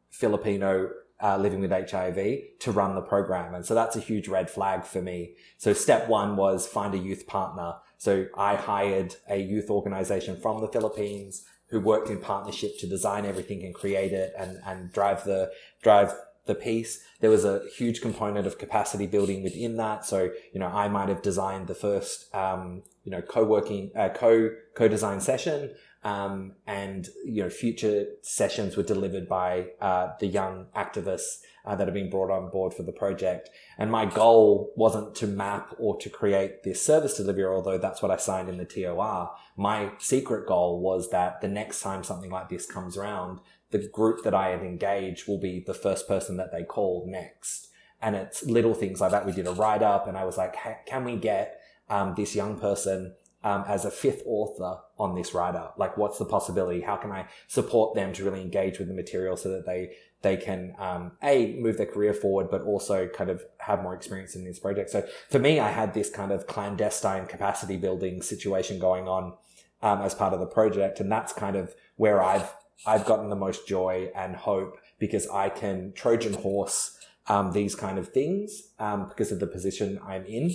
Filipino 0.09 0.89
uh, 1.21 1.37
living 1.37 1.61
with 1.61 1.71
HIV 1.71 2.15
to 2.59 2.71
run 2.71 2.95
the 2.95 3.01
program. 3.01 3.53
And 3.53 3.65
so 3.65 3.75
that's 3.75 3.95
a 3.95 3.99
huge 3.99 4.27
red 4.27 4.49
flag 4.49 4.83
for 4.83 5.01
me. 5.01 5.35
So 5.57 5.73
step 5.73 6.07
one 6.07 6.35
was 6.35 6.67
find 6.67 6.93
a 6.95 6.97
youth 6.97 7.27
partner. 7.27 7.75
So 7.97 8.25
I 8.35 8.55
hired 8.55 9.15
a 9.29 9.37
youth 9.37 9.69
organization 9.69 10.39
from 10.39 10.61
the 10.61 10.67
Philippines 10.67 11.45
who 11.67 11.79
worked 11.79 12.09
in 12.09 12.19
partnership 12.19 12.77
to 12.79 12.87
design 12.87 13.25
everything 13.25 13.63
and 13.63 13.73
create 13.73 14.11
it 14.11 14.33
and, 14.37 14.59
and 14.65 14.91
drive 14.91 15.23
the, 15.23 15.51
drive 15.81 16.13
the 16.45 16.55
piece. 16.55 17.03
There 17.19 17.29
was 17.29 17.45
a 17.45 17.61
huge 17.77 18.01
component 18.01 18.47
of 18.47 18.57
capacity 18.57 19.05
building 19.05 19.43
within 19.43 19.77
that. 19.77 20.05
So, 20.05 20.31
you 20.53 20.59
know, 20.59 20.67
I 20.67 20.87
might 20.87 21.09
have 21.09 21.21
designed 21.21 21.67
the 21.67 21.75
first, 21.75 22.33
um, 22.35 22.81
you 23.03 23.11
know, 23.11 23.21
co-working, 23.21 23.91
uh, 23.95 24.09
co, 24.09 24.51
co-design 24.75 25.21
session. 25.21 25.73
Um, 26.03 26.53
and, 26.65 27.07
you 27.23 27.43
know, 27.43 27.49
future 27.49 28.07
sessions 28.21 28.75
were 28.75 28.83
delivered 28.83 29.29
by, 29.29 29.67
uh, 29.79 30.13
the 30.19 30.25
young 30.25 30.65
activists 30.75 31.41
uh, 31.63 31.75
that 31.75 31.87
have 31.87 31.93
been 31.93 32.09
brought 32.09 32.31
on 32.31 32.49
board 32.49 32.73
for 32.73 32.83
the 32.83 32.91
project. 32.91 33.49
And 33.77 33.91
my 33.91 34.05
goal 34.05 34.73
wasn't 34.75 35.13
to 35.15 35.27
map 35.27 35.75
or 35.77 35.97
to 35.99 36.09
create 36.09 36.63
this 36.63 36.81
service 36.83 37.17
delivery, 37.17 37.45
although 37.45 37.77
that's 37.77 38.01
what 38.01 38.11
I 38.11 38.17
signed 38.17 38.49
in 38.49 38.57
the 38.57 38.65
TOR. 38.65 39.31
My 39.55 39.91
secret 39.99 40.47
goal 40.47 40.79
was 40.79 41.11
that 41.11 41.41
the 41.41 41.47
next 41.47 41.81
time 41.81 42.03
something 42.03 42.31
like 42.31 42.49
this 42.49 42.65
comes 42.65 42.97
around, 42.97 43.39
the 43.69 43.87
group 43.87 44.23
that 44.23 44.33
I 44.33 44.49
had 44.49 44.61
engaged 44.61 45.27
will 45.27 45.39
be 45.39 45.63
the 45.65 45.73
first 45.73 46.07
person 46.07 46.37
that 46.37 46.51
they 46.51 46.63
call 46.63 47.05
next. 47.07 47.67
And 48.01 48.15
it's 48.15 48.43
little 48.43 48.73
things 48.73 48.99
like 48.99 49.11
that. 49.11 49.25
We 49.25 49.31
did 49.31 49.47
a 49.47 49.51
write 49.51 49.83
up 49.83 50.07
and 50.07 50.17
I 50.17 50.25
was 50.25 50.37
like, 50.37 50.55
can 50.87 51.03
we 51.03 51.15
get 51.15 51.60
um, 51.91 52.15
this 52.15 52.35
young 52.35 52.57
person 52.57 53.13
um, 53.43 53.63
as 53.67 53.85
a 53.85 53.91
fifth 53.91 54.23
author 54.25 54.79
on 54.97 55.13
this 55.13 55.33
writer? 55.33 55.69
Like, 55.77 55.97
what's 55.97 56.17
the 56.17 56.25
possibility? 56.25 56.81
How 56.81 56.95
can 56.95 57.11
I 57.11 57.27
support 57.47 57.95
them 57.95 58.13
to 58.13 58.23
really 58.23 58.41
engage 58.41 58.79
with 58.79 58.87
the 58.87 58.93
material 58.93 59.37
so 59.37 59.49
that 59.49 59.65
they 59.65 59.91
they 60.21 60.37
can 60.37 60.75
um, 60.77 61.13
a 61.23 61.55
move 61.59 61.77
their 61.77 61.87
career 61.87 62.13
forward, 62.13 62.49
but 62.49 62.61
also 62.61 63.07
kind 63.07 63.29
of 63.29 63.43
have 63.57 63.81
more 63.81 63.95
experience 63.95 64.35
in 64.35 64.43
this 64.43 64.59
project. 64.59 64.91
So 64.91 65.03
for 65.29 65.39
me, 65.39 65.59
I 65.59 65.71
had 65.71 65.93
this 65.93 66.11
kind 66.11 66.31
of 66.31 66.45
clandestine 66.45 67.25
capacity 67.25 67.75
building 67.75 68.21
situation 68.21 68.77
going 68.77 69.07
on 69.07 69.33
um, 69.81 70.01
as 70.01 70.13
part 70.13 70.33
of 70.33 70.39
the 70.39 70.45
project, 70.45 70.99
and 70.99 71.11
that's 71.11 71.33
kind 71.33 71.55
of 71.55 71.73
where 71.95 72.23
I've 72.23 72.53
I've 72.85 73.05
gotten 73.05 73.29
the 73.29 73.35
most 73.35 73.67
joy 73.67 74.11
and 74.15 74.35
hope 74.35 74.77
because 74.99 75.27
I 75.27 75.49
can 75.49 75.93
Trojan 75.93 76.33
horse 76.33 76.97
um, 77.27 77.51
these 77.51 77.75
kind 77.75 77.97
of 77.97 78.09
things 78.09 78.69
um, 78.79 79.07
because 79.09 79.31
of 79.31 79.39
the 79.39 79.47
position 79.47 79.99
I'm 80.05 80.25
in. 80.25 80.51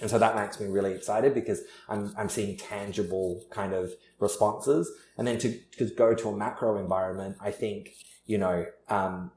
And 0.00 0.08
so 0.10 0.18
that 0.18 0.36
makes 0.36 0.58
me 0.58 0.66
really 0.66 0.92
excited 0.92 1.34
because 1.34 1.62
I'm, 1.88 2.14
I'm 2.16 2.28
seeing 2.28 2.56
tangible 2.56 3.44
kind 3.50 3.74
of 3.74 3.92
responses. 4.18 4.90
And 5.18 5.26
then 5.26 5.38
to, 5.38 5.58
to 5.78 5.86
go 5.86 6.14
to 6.14 6.28
a 6.28 6.36
macro 6.36 6.78
environment, 6.78 7.36
I 7.40 7.50
think 7.50 7.94
you 8.30 8.38
know, 8.38 8.64
um, 8.88 9.32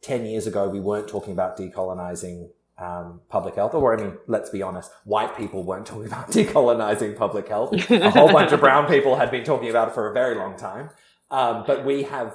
10 0.00 0.26
years 0.26 0.48
ago, 0.48 0.68
we 0.68 0.80
weren't 0.80 1.06
talking 1.06 1.32
about 1.32 1.56
decolonizing 1.56 2.48
um, 2.76 3.20
public 3.28 3.54
health, 3.54 3.72
or 3.72 3.96
I 3.96 4.02
mean, 4.02 4.18
let's 4.26 4.50
be 4.50 4.62
honest, 4.62 4.90
white 5.04 5.36
people 5.36 5.62
weren't 5.62 5.86
talking 5.86 6.06
about 6.06 6.28
decolonizing 6.32 7.16
public 7.16 7.46
health. 7.46 7.72
A 7.88 8.10
whole 8.10 8.32
bunch 8.32 8.50
of 8.50 8.58
brown 8.58 8.88
people 8.88 9.14
had 9.14 9.30
been 9.30 9.44
talking 9.44 9.70
about 9.70 9.88
it 9.88 9.94
for 9.94 10.10
a 10.10 10.12
very 10.12 10.34
long 10.34 10.56
time. 10.56 10.90
Um, 11.30 11.62
but 11.64 11.84
we 11.84 12.02
have, 12.02 12.34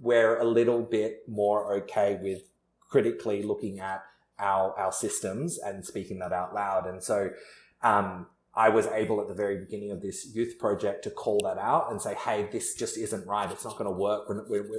we're 0.00 0.38
a 0.38 0.44
little 0.44 0.80
bit 0.80 1.22
more 1.26 1.74
okay 1.78 2.20
with 2.22 2.42
critically 2.88 3.42
looking 3.42 3.80
at 3.80 4.04
our, 4.38 4.78
our 4.78 4.92
systems 4.92 5.58
and 5.58 5.84
speaking 5.84 6.18
that 6.20 6.32
out 6.32 6.54
loud. 6.54 6.86
And 6.86 7.02
so, 7.02 7.30
um, 7.82 8.26
I 8.58 8.70
was 8.70 8.88
able 8.88 9.20
at 9.20 9.28
the 9.28 9.34
very 9.34 9.56
beginning 9.56 9.92
of 9.92 10.02
this 10.02 10.34
youth 10.34 10.58
project 10.58 11.04
to 11.04 11.10
call 11.10 11.38
that 11.44 11.58
out 11.58 11.92
and 11.92 12.02
say, 12.02 12.14
hey, 12.14 12.48
this 12.50 12.74
just 12.74 12.98
isn't 12.98 13.24
right. 13.24 13.48
It's 13.52 13.64
not 13.64 13.78
going 13.78 13.88
to 13.88 13.96
work. 13.96 14.24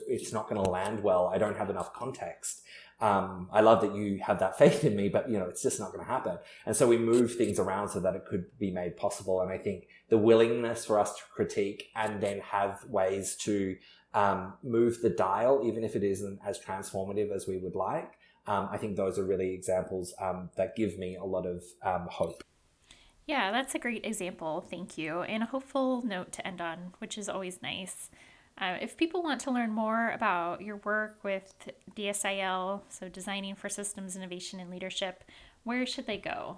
It's 0.06 0.34
not 0.34 0.50
going 0.50 0.62
to 0.62 0.70
land 0.70 1.02
well. 1.02 1.32
I 1.34 1.38
don't 1.38 1.58
have 1.58 1.70
enough 1.70 1.94
context. 1.94 2.62
Um, 3.00 3.48
I 3.54 3.62
love 3.62 3.80
that 3.82 3.96
you 3.96 4.20
have 4.20 4.40
that 4.40 4.58
faith 4.58 4.84
in 4.84 4.98
me, 4.98 5.08
but 5.08 5.30
you 5.30 5.40
know, 5.40 5.46
it's 5.46 5.64
just 5.64 5.80
not 5.80 5.94
going 5.94 6.04
to 6.04 6.12
happen. 6.12 6.38
And 6.66 6.76
so 6.76 6.88
we 6.88 6.98
move 6.98 7.36
things 7.36 7.58
around 7.58 7.88
so 7.88 8.02
that 8.02 8.16
it 8.16 8.26
could 8.26 8.46
be 8.60 8.70
made 8.70 8.98
possible. 8.98 9.40
And 9.40 9.50
I 9.50 9.58
think 9.58 9.88
the 10.10 10.18
willingness 10.18 10.86
for 10.86 11.00
us 11.00 11.16
to 11.16 11.22
critique 11.34 11.88
and 11.96 12.22
then 12.22 12.42
have 12.42 12.84
ways 12.90 13.38
to 13.44 13.78
um, 14.14 14.56
move 14.62 15.02
the 15.02 15.10
dial, 15.10 15.62
even 15.64 15.86
if 15.86 15.96
it 15.96 16.04
isn't 16.04 16.40
as 16.46 16.60
transformative 16.60 17.34
as 17.34 17.48
we 17.48 17.58
would 17.58 17.76
like. 17.76 18.19
Um, 18.50 18.68
I 18.72 18.78
think 18.78 18.96
those 18.96 19.20
are 19.20 19.24
really 19.24 19.54
examples 19.54 20.16
um, 20.20 20.50
that 20.58 20.76
give 20.76 20.98
me 20.98 21.16
a 21.16 21.24
lot 21.24 21.46
of 21.46 21.64
um, 21.84 22.08
hope. 22.10 22.44
Yeah, 23.28 23.52
that's 23.52 23.76
a 23.76 23.80
great 23.80 24.08
example. 24.08 24.66
Thank 24.68 24.98
you. 24.98 25.22
And 25.22 25.44
a 25.44 25.46
hopeful 25.46 26.04
note 26.04 26.32
to 26.32 26.48
end 26.48 26.60
on, 26.60 26.94
which 26.98 27.16
is 27.16 27.30
always 27.30 27.62
nice. 27.62 28.10
Uh, 28.58 28.78
if 28.82 28.98
people 28.98 29.22
want 29.22 29.40
to 29.42 29.52
learn 29.52 29.72
more 29.72 30.10
about 30.10 30.62
your 30.62 30.78
work 30.78 31.20
with 31.24 31.54
DSIL, 31.96 32.82
so 32.90 33.08
Designing 33.08 33.54
for 33.54 33.70
Systems 33.70 34.16
Innovation 34.16 34.60
and 34.60 34.72
Leadership, 34.72 35.24
where 35.64 35.86
should 35.86 36.08
they 36.08 36.18
go? 36.18 36.58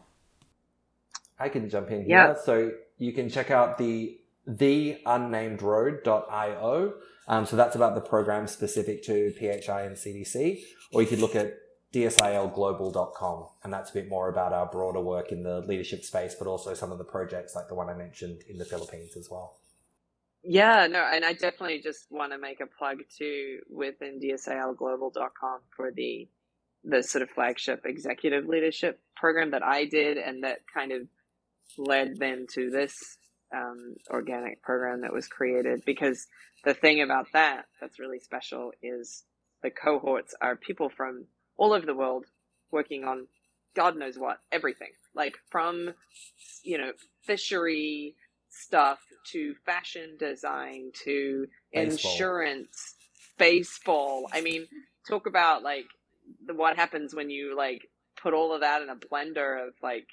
I 1.37 1.49
can 1.49 1.69
jump 1.69 1.91
in 1.91 2.05
here. 2.05 2.37
So 2.45 2.71
you 2.99 3.11
can 3.11 3.29
check 3.29 3.51
out 3.51 3.77
the 3.77 4.17
theunnamedroad.io. 4.47 6.93
Um, 7.27 7.45
so 7.45 7.57
that's 7.57 7.75
about 7.75 7.95
the 7.95 8.01
program 8.01 8.47
specific 8.47 9.03
to 9.03 9.31
PHI 9.31 9.81
and 9.81 9.97
CDC. 9.97 10.61
Or 10.93 11.01
you 11.01 11.09
could 11.09 11.19
look 11.19 11.35
at 11.35 11.57
dsilglobal.com. 11.93 13.45
And 13.63 13.73
that's 13.73 13.89
a 13.89 13.93
bit 13.93 14.09
more 14.09 14.29
about 14.29 14.53
our 14.53 14.65
broader 14.65 15.01
work 15.01 15.31
in 15.31 15.43
the 15.43 15.61
leadership 15.61 16.03
space, 16.03 16.35
but 16.35 16.47
also 16.47 16.73
some 16.73 16.91
of 16.91 16.97
the 16.97 17.03
projects 17.03 17.55
like 17.55 17.67
the 17.67 17.75
one 17.75 17.89
I 17.89 17.93
mentioned 17.93 18.43
in 18.47 18.57
the 18.57 18.65
Philippines 18.65 19.17
as 19.17 19.29
well. 19.29 19.57
Yeah, 20.43 20.87
no, 20.87 20.99
and 20.99 21.23
I 21.23 21.33
definitely 21.33 21.81
just 21.81 22.07
want 22.09 22.31
to 22.31 22.39
make 22.39 22.61
a 22.61 22.65
plug 22.65 22.99
too 23.15 23.59
within 23.69 24.19
DSILglobal.com 24.19 25.59
for 25.75 25.91
the 25.91 26.27
the 26.83 27.03
sort 27.03 27.21
of 27.21 27.29
flagship 27.29 27.85
executive 27.85 28.47
leadership 28.47 28.99
program 29.15 29.51
that 29.51 29.63
I 29.63 29.85
did 29.85 30.17
and 30.17 30.43
that 30.43 30.61
kind 30.73 30.91
of 30.91 31.07
led 31.77 32.17
then 32.17 32.47
to 32.53 32.71
this 32.71 33.19
um, 33.55 33.93
organic 34.09 34.63
program 34.63 35.01
that 35.01 35.13
was 35.13 35.27
created. 35.27 35.83
Because 35.85 36.25
the 36.63 36.73
thing 36.73 37.01
about 37.01 37.27
that 37.33 37.65
that's 37.79 37.99
really 37.99 38.19
special 38.19 38.71
is 38.81 39.25
the 39.61 39.69
cohorts 39.69 40.33
are 40.41 40.55
people 40.55 40.89
from 40.89 41.25
all 41.62 41.74
over 41.74 41.86
the 41.86 41.93
world 41.93 42.26
working 42.72 43.03
on 43.03 43.28
God 43.76 43.95
knows 43.95 44.18
what, 44.18 44.39
everything. 44.51 44.89
Like 45.14 45.38
from, 45.51 45.93
you 46.64 46.80
know, 46.80 46.91
fishery 47.22 48.16
stuff 48.49 48.99
to 49.32 49.53
fashion 49.64 50.18
design 50.18 50.91
to 51.03 51.45
baseball. 51.72 51.91
insurance, 51.93 52.95
baseball. 53.38 54.28
I 54.34 54.41
mean, 54.41 54.68
talk 55.07 55.28
about 55.28 55.62
like 55.62 55.86
the, 56.47 56.55
what 56.55 56.78
happens 56.78 57.14
when 57.14 57.30
you 57.30 57.55
like 57.55 57.88
put 58.22 58.34
all 58.34 58.55
of 58.55 58.62
that 58.62 58.82
in 58.82 58.89
a 58.89 58.95
blender 58.95 59.68
of 59.68 59.76
like 59.84 60.07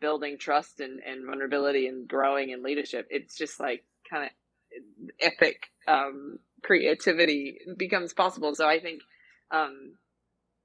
building 0.00 0.38
trust 0.38 0.80
and, 0.80 1.00
and 1.06 1.24
vulnerability 1.24 1.86
and 1.86 2.08
growing 2.08 2.52
and 2.52 2.64
leadership. 2.64 3.06
It's 3.10 3.36
just 3.36 3.60
like 3.60 3.84
kind 4.10 4.24
of 4.24 4.30
epic 5.20 5.68
um, 5.86 6.40
creativity 6.64 7.60
becomes 7.76 8.12
possible. 8.12 8.56
So 8.56 8.66
I 8.66 8.80
think, 8.80 9.02
um, 9.52 9.92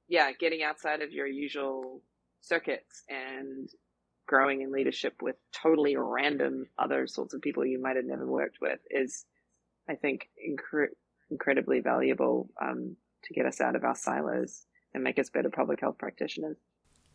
yeah, 0.09 0.31
getting 0.37 0.63
outside 0.63 1.01
of 1.01 1.11
your 1.11 1.27
usual 1.27 2.01
circuits 2.41 3.03
and 3.09 3.69
growing 4.27 4.61
in 4.61 4.71
leadership 4.71 5.13
with 5.21 5.35
totally 5.53 5.95
random 5.95 6.65
other 6.77 7.07
sorts 7.07 7.33
of 7.33 7.41
people 7.41 7.65
you 7.65 7.81
might 7.81 7.95
have 7.95 8.05
never 8.05 8.25
worked 8.25 8.57
with 8.59 8.79
is, 8.89 9.25
I 9.87 9.95
think, 9.95 10.29
incre- 10.37 10.95
incredibly 11.29 11.79
valuable 11.79 12.49
um, 12.61 12.95
to 13.23 13.33
get 13.33 13.45
us 13.45 13.61
out 13.61 13.75
of 13.75 13.83
our 13.83 13.95
silos 13.95 14.65
and 14.93 15.03
make 15.03 15.19
us 15.19 15.29
better 15.29 15.49
public 15.49 15.79
health 15.79 15.97
practitioners. 15.99 16.57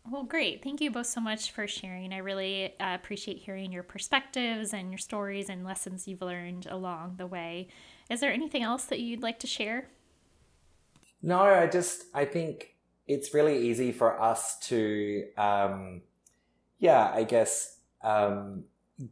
Well, 0.09 0.23
great. 0.23 0.63
Thank 0.63 0.81
you 0.81 0.91
both 0.91 1.07
so 1.07 1.21
much 1.21 1.51
for 1.51 1.67
sharing. 1.67 2.13
I 2.13 2.19
really 2.19 2.79
uh, 2.79 2.95
appreciate 2.95 3.39
hearing 3.39 3.73
your 3.73 3.83
perspectives 3.83 4.75
and 4.75 4.91
your 4.91 4.99
stories 4.99 5.49
and 5.49 5.65
lessons 5.65 6.07
you've 6.07 6.21
learned 6.21 6.67
along 6.67 7.15
the 7.17 7.27
way. 7.27 7.69
Is 8.11 8.21
there 8.21 8.33
anything 8.33 8.63
else 8.63 8.85
that 8.85 9.01
you'd 9.01 9.23
like 9.23 9.39
to 9.41 9.47
share? 9.47 9.89
No, 11.23 11.41
I 11.41 11.67
just, 11.67 12.05
I 12.13 12.27
think 12.27 12.74
it's 13.07 13.35
really 13.35 13.69
easy 13.69 13.93
for 13.93 14.21
us 14.21 14.59
to 14.61 15.25
um, 15.37 16.03
yeah, 16.85 17.11
I 17.15 17.25
guess, 17.25 17.79
um, 18.03 18.65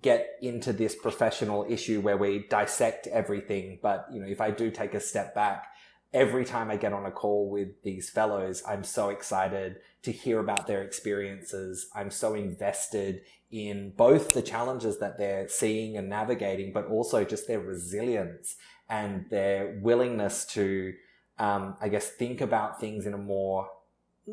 get 0.03 0.37
into 0.43 0.73
this 0.75 0.95
professional 0.95 1.65
issue 1.69 2.03
where 2.03 2.19
we 2.19 2.47
dissect 2.51 3.07
everything. 3.07 3.79
But, 3.83 4.07
you 4.13 4.21
know, 4.21 4.27
if 4.27 4.41
I 4.41 4.51
do 4.51 4.71
take 4.71 4.93
a 4.93 5.01
step 5.01 5.35
back, 5.35 5.69
every 6.13 6.45
time 6.45 6.71
I 6.71 6.77
get 6.77 6.93
on 6.93 7.07
a 7.07 7.11
call 7.11 7.49
with 7.51 7.83
these 7.83 8.11
fellows, 8.11 8.63
I'm 8.69 8.85
so 8.85 9.09
excited 9.09 9.77
to 10.03 10.13
hear 10.13 10.39
about 10.39 10.67
their 10.67 10.83
experiences. 10.83 11.89
I'm 11.95 12.11
so 12.11 12.35
invested 12.35 13.23
in 13.51 13.95
both 13.97 14.35
the 14.35 14.43
challenges 14.43 14.99
that 14.99 15.17
they're 15.19 15.49
seeing 15.49 15.97
and 15.97 16.11
navigating, 16.11 16.73
but 16.73 16.87
also 16.89 17.25
just 17.25 17.49
their 17.49 17.61
resilience 17.61 18.57
and 18.89 19.25
their 19.31 19.79
willingness 19.83 20.45
to, 20.47 20.93
um, 21.39 21.77
I 21.81 21.89
guess, 21.89 22.09
think 22.09 22.43
about 22.43 22.81
things 22.81 23.07
in 23.07 23.15
a 23.15 23.19
more 23.19 23.69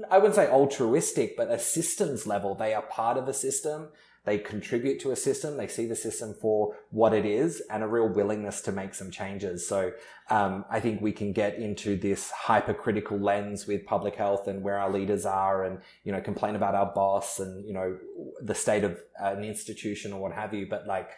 I 0.09 0.17
wouldn't 0.17 0.35
say 0.35 0.47
altruistic, 0.47 1.35
but 1.35 1.49
a 1.49 1.59
systems 1.59 2.27
level. 2.27 2.55
They 2.55 2.73
are 2.73 2.81
part 2.81 3.17
of 3.17 3.27
a 3.27 3.33
system. 3.33 3.89
They 4.25 4.37
contribute 4.37 4.99
to 4.99 5.11
a 5.11 5.15
system. 5.15 5.57
They 5.57 5.67
see 5.67 5.87
the 5.87 5.95
system 5.95 6.35
for 6.39 6.75
what 6.91 7.13
it 7.13 7.25
is 7.25 7.63
and 7.71 7.81
a 7.81 7.87
real 7.87 8.07
willingness 8.07 8.61
to 8.61 8.71
make 8.71 8.93
some 8.93 9.09
changes. 9.09 9.67
So, 9.67 9.93
um, 10.29 10.65
I 10.69 10.79
think 10.79 11.01
we 11.01 11.11
can 11.11 11.31
get 11.31 11.55
into 11.55 11.95
this 11.95 12.29
hypercritical 12.29 13.17
lens 13.17 13.65
with 13.65 13.85
public 13.85 14.15
health 14.15 14.47
and 14.47 14.61
where 14.61 14.77
our 14.77 14.91
leaders 14.91 15.25
are 15.25 15.63
and, 15.63 15.79
you 16.03 16.11
know, 16.11 16.21
complain 16.21 16.55
about 16.55 16.75
our 16.75 16.91
boss 16.93 17.39
and, 17.39 17.65
you 17.65 17.73
know, 17.73 17.97
the 18.41 18.53
state 18.53 18.83
of 18.83 18.99
an 19.19 19.43
institution 19.43 20.13
or 20.13 20.21
what 20.21 20.33
have 20.33 20.53
you. 20.53 20.67
But 20.69 20.85
like, 20.85 21.09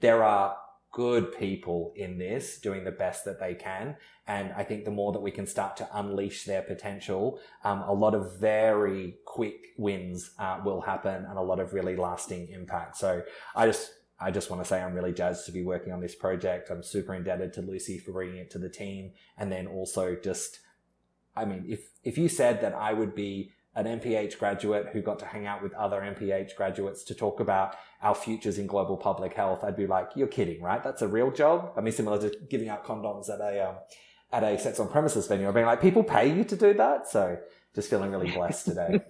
there 0.00 0.24
are 0.24 0.56
good 0.92 1.36
people 1.36 1.92
in 1.96 2.18
this 2.18 2.58
doing 2.58 2.84
the 2.84 2.90
best 2.90 3.24
that 3.24 3.38
they 3.38 3.54
can. 3.54 3.96
And 4.26 4.52
I 4.56 4.64
think 4.64 4.84
the 4.84 4.90
more 4.90 5.12
that 5.12 5.20
we 5.20 5.30
can 5.30 5.46
start 5.46 5.76
to 5.76 5.88
unleash 5.92 6.44
their 6.44 6.62
potential, 6.62 7.38
um, 7.64 7.82
a 7.82 7.92
lot 7.92 8.14
of 8.14 8.40
very 8.40 9.16
quick 9.24 9.74
wins 9.76 10.30
uh, 10.38 10.60
will 10.64 10.80
happen 10.80 11.24
and 11.24 11.38
a 11.38 11.42
lot 11.42 11.60
of 11.60 11.74
really 11.74 11.96
lasting 11.96 12.48
impact. 12.48 12.96
So 12.96 13.22
I 13.54 13.66
just 13.66 13.92
I 14.18 14.30
just 14.30 14.50
want 14.50 14.62
to 14.62 14.68
say 14.68 14.80
I'm 14.80 14.94
really 14.94 15.12
jazzed 15.12 15.44
to 15.46 15.52
be 15.52 15.62
working 15.62 15.92
on 15.92 16.00
this 16.00 16.14
project. 16.14 16.70
I'm 16.70 16.82
super 16.82 17.14
indebted 17.14 17.52
to 17.54 17.60
Lucy 17.60 17.98
for 17.98 18.12
bringing 18.12 18.38
it 18.38 18.50
to 18.52 18.58
the 18.58 18.70
team. 18.70 19.12
And 19.36 19.52
then 19.52 19.66
also 19.66 20.16
just, 20.16 20.60
I 21.36 21.44
mean, 21.44 21.66
if, 21.68 21.90
if 22.02 22.16
you 22.16 22.30
said 22.30 22.62
that 22.62 22.72
I 22.72 22.94
would 22.94 23.14
be 23.14 23.52
an 23.76 24.00
MPH 24.00 24.38
graduate 24.38 24.88
who 24.92 25.02
got 25.02 25.18
to 25.20 25.26
hang 25.26 25.46
out 25.46 25.62
with 25.62 25.72
other 25.74 26.00
MPH 26.00 26.56
graduates 26.56 27.04
to 27.04 27.14
talk 27.14 27.40
about 27.40 27.76
our 28.02 28.14
futures 28.14 28.58
in 28.58 28.66
global 28.66 28.96
public 28.96 29.34
health, 29.34 29.62
I'd 29.62 29.76
be 29.76 29.86
like, 29.86 30.10
"You're 30.16 30.26
kidding, 30.26 30.62
right? 30.62 30.82
That's 30.82 31.02
a 31.02 31.08
real 31.08 31.30
job." 31.30 31.72
I 31.76 31.82
mean, 31.82 31.92
similar 31.92 32.18
to 32.18 32.36
giving 32.48 32.68
out 32.68 32.84
condoms 32.84 33.28
at 33.28 33.40
a 33.40 33.68
um, 33.68 33.76
at 34.32 34.42
a 34.42 34.58
sex 34.58 34.80
on 34.80 34.88
premises 34.88 35.26
venue. 35.26 35.46
I've 35.46 35.54
been 35.54 35.66
like, 35.66 35.80
people 35.80 36.02
pay 36.02 36.34
you 36.34 36.44
to 36.44 36.56
do 36.56 36.74
that, 36.74 37.08
so 37.08 37.38
just 37.74 37.90
feeling 37.90 38.10
really 38.10 38.30
blessed 38.30 38.66
today. 38.66 39.00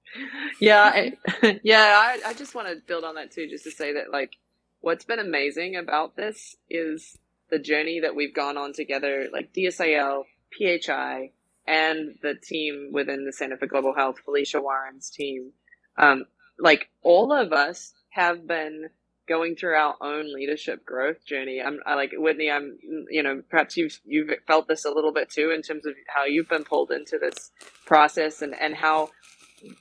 yeah, 0.60 0.82
I, 0.82 1.12
yeah. 1.62 1.98
I, 1.98 2.30
I 2.30 2.34
just 2.34 2.54
want 2.54 2.68
to 2.68 2.76
build 2.86 3.04
on 3.04 3.16
that 3.16 3.32
too, 3.32 3.48
just 3.48 3.64
to 3.64 3.70
say 3.70 3.92
that 3.94 4.10
like, 4.12 4.36
what's 4.80 5.04
been 5.04 5.18
amazing 5.18 5.76
about 5.76 6.16
this 6.16 6.56
is 6.70 7.18
the 7.50 7.58
journey 7.58 8.00
that 8.00 8.14
we've 8.14 8.34
gone 8.34 8.56
on 8.56 8.72
together, 8.72 9.28
like 9.32 9.52
DSIL, 9.52 10.24
PHI, 10.56 11.32
and 11.66 12.16
the 12.22 12.34
team 12.34 12.90
within 12.92 13.24
the 13.24 13.32
Center 13.32 13.56
for 13.56 13.66
Global 13.66 13.94
Health, 13.94 14.16
Felicia 14.24 14.60
Warren's 14.60 15.10
team, 15.10 15.52
um, 15.98 16.24
like 16.58 16.88
all 17.02 17.32
of 17.32 17.52
us 17.52 17.92
have 18.10 18.46
been 18.46 18.90
going 19.28 19.56
through 19.56 19.74
our 19.74 19.96
own 20.00 20.32
leadership 20.32 20.84
growth 20.84 21.24
journey. 21.26 21.60
I'm 21.60 21.80
I 21.84 21.94
like 21.94 22.12
Whitney. 22.14 22.50
I'm 22.50 22.78
you 23.10 23.22
know 23.22 23.42
perhaps 23.50 23.76
you've 23.76 24.00
you've 24.04 24.30
felt 24.46 24.68
this 24.68 24.84
a 24.84 24.90
little 24.90 25.12
bit 25.12 25.30
too 25.30 25.50
in 25.50 25.62
terms 25.62 25.86
of 25.86 25.94
how 26.06 26.24
you've 26.24 26.48
been 26.48 26.64
pulled 26.64 26.90
into 26.90 27.18
this 27.18 27.50
process 27.84 28.42
and 28.42 28.54
and 28.54 28.74
how 28.74 29.10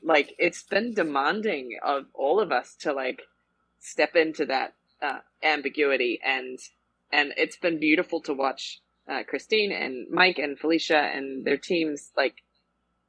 like 0.04 0.34
it's 0.40 0.64
been 0.64 0.94
demanding 0.94 1.78
of 1.84 2.06
all 2.14 2.40
of 2.40 2.52
us 2.52 2.76
to 2.82 2.94
like 2.94 3.22
step 3.80 4.16
into 4.16 4.46
that 4.46 4.74
uh, 5.02 5.20
ambiguity 5.44 6.20
and 6.26 6.60
and 7.12 7.34
it's 7.38 7.58
been 7.58 7.80
beautiful 7.80 8.22
to 8.22 8.34
watch 8.34 8.82
uh, 9.10 9.24
Christine 9.28 9.72
and 9.72 10.08
Mike 10.10 10.40
and 10.40 10.58
Felicia 10.58 10.98
and 10.98 11.46
their 11.46 11.58
teams 11.58 12.12
like 12.18 12.36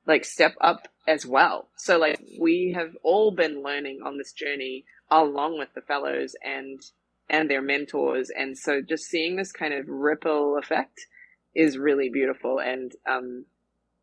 like 0.06 0.24
step 0.24 0.54
up 0.60 0.88
as 1.08 1.26
well. 1.26 1.68
So 1.76 1.98
like 1.98 2.20
we 2.40 2.72
have 2.76 2.96
all 3.02 3.30
been 3.30 3.62
learning 3.62 4.00
on 4.04 4.18
this 4.18 4.32
journey 4.32 4.84
along 5.10 5.58
with 5.58 5.68
the 5.74 5.80
fellows 5.80 6.34
and 6.42 6.80
and 7.28 7.50
their 7.50 7.62
mentors 7.62 8.30
and 8.30 8.56
so 8.56 8.80
just 8.80 9.04
seeing 9.06 9.34
this 9.36 9.50
kind 9.50 9.74
of 9.74 9.88
ripple 9.88 10.58
effect 10.58 11.06
is 11.54 11.76
really 11.76 12.08
beautiful 12.08 12.60
and 12.60 12.92
um 13.08 13.44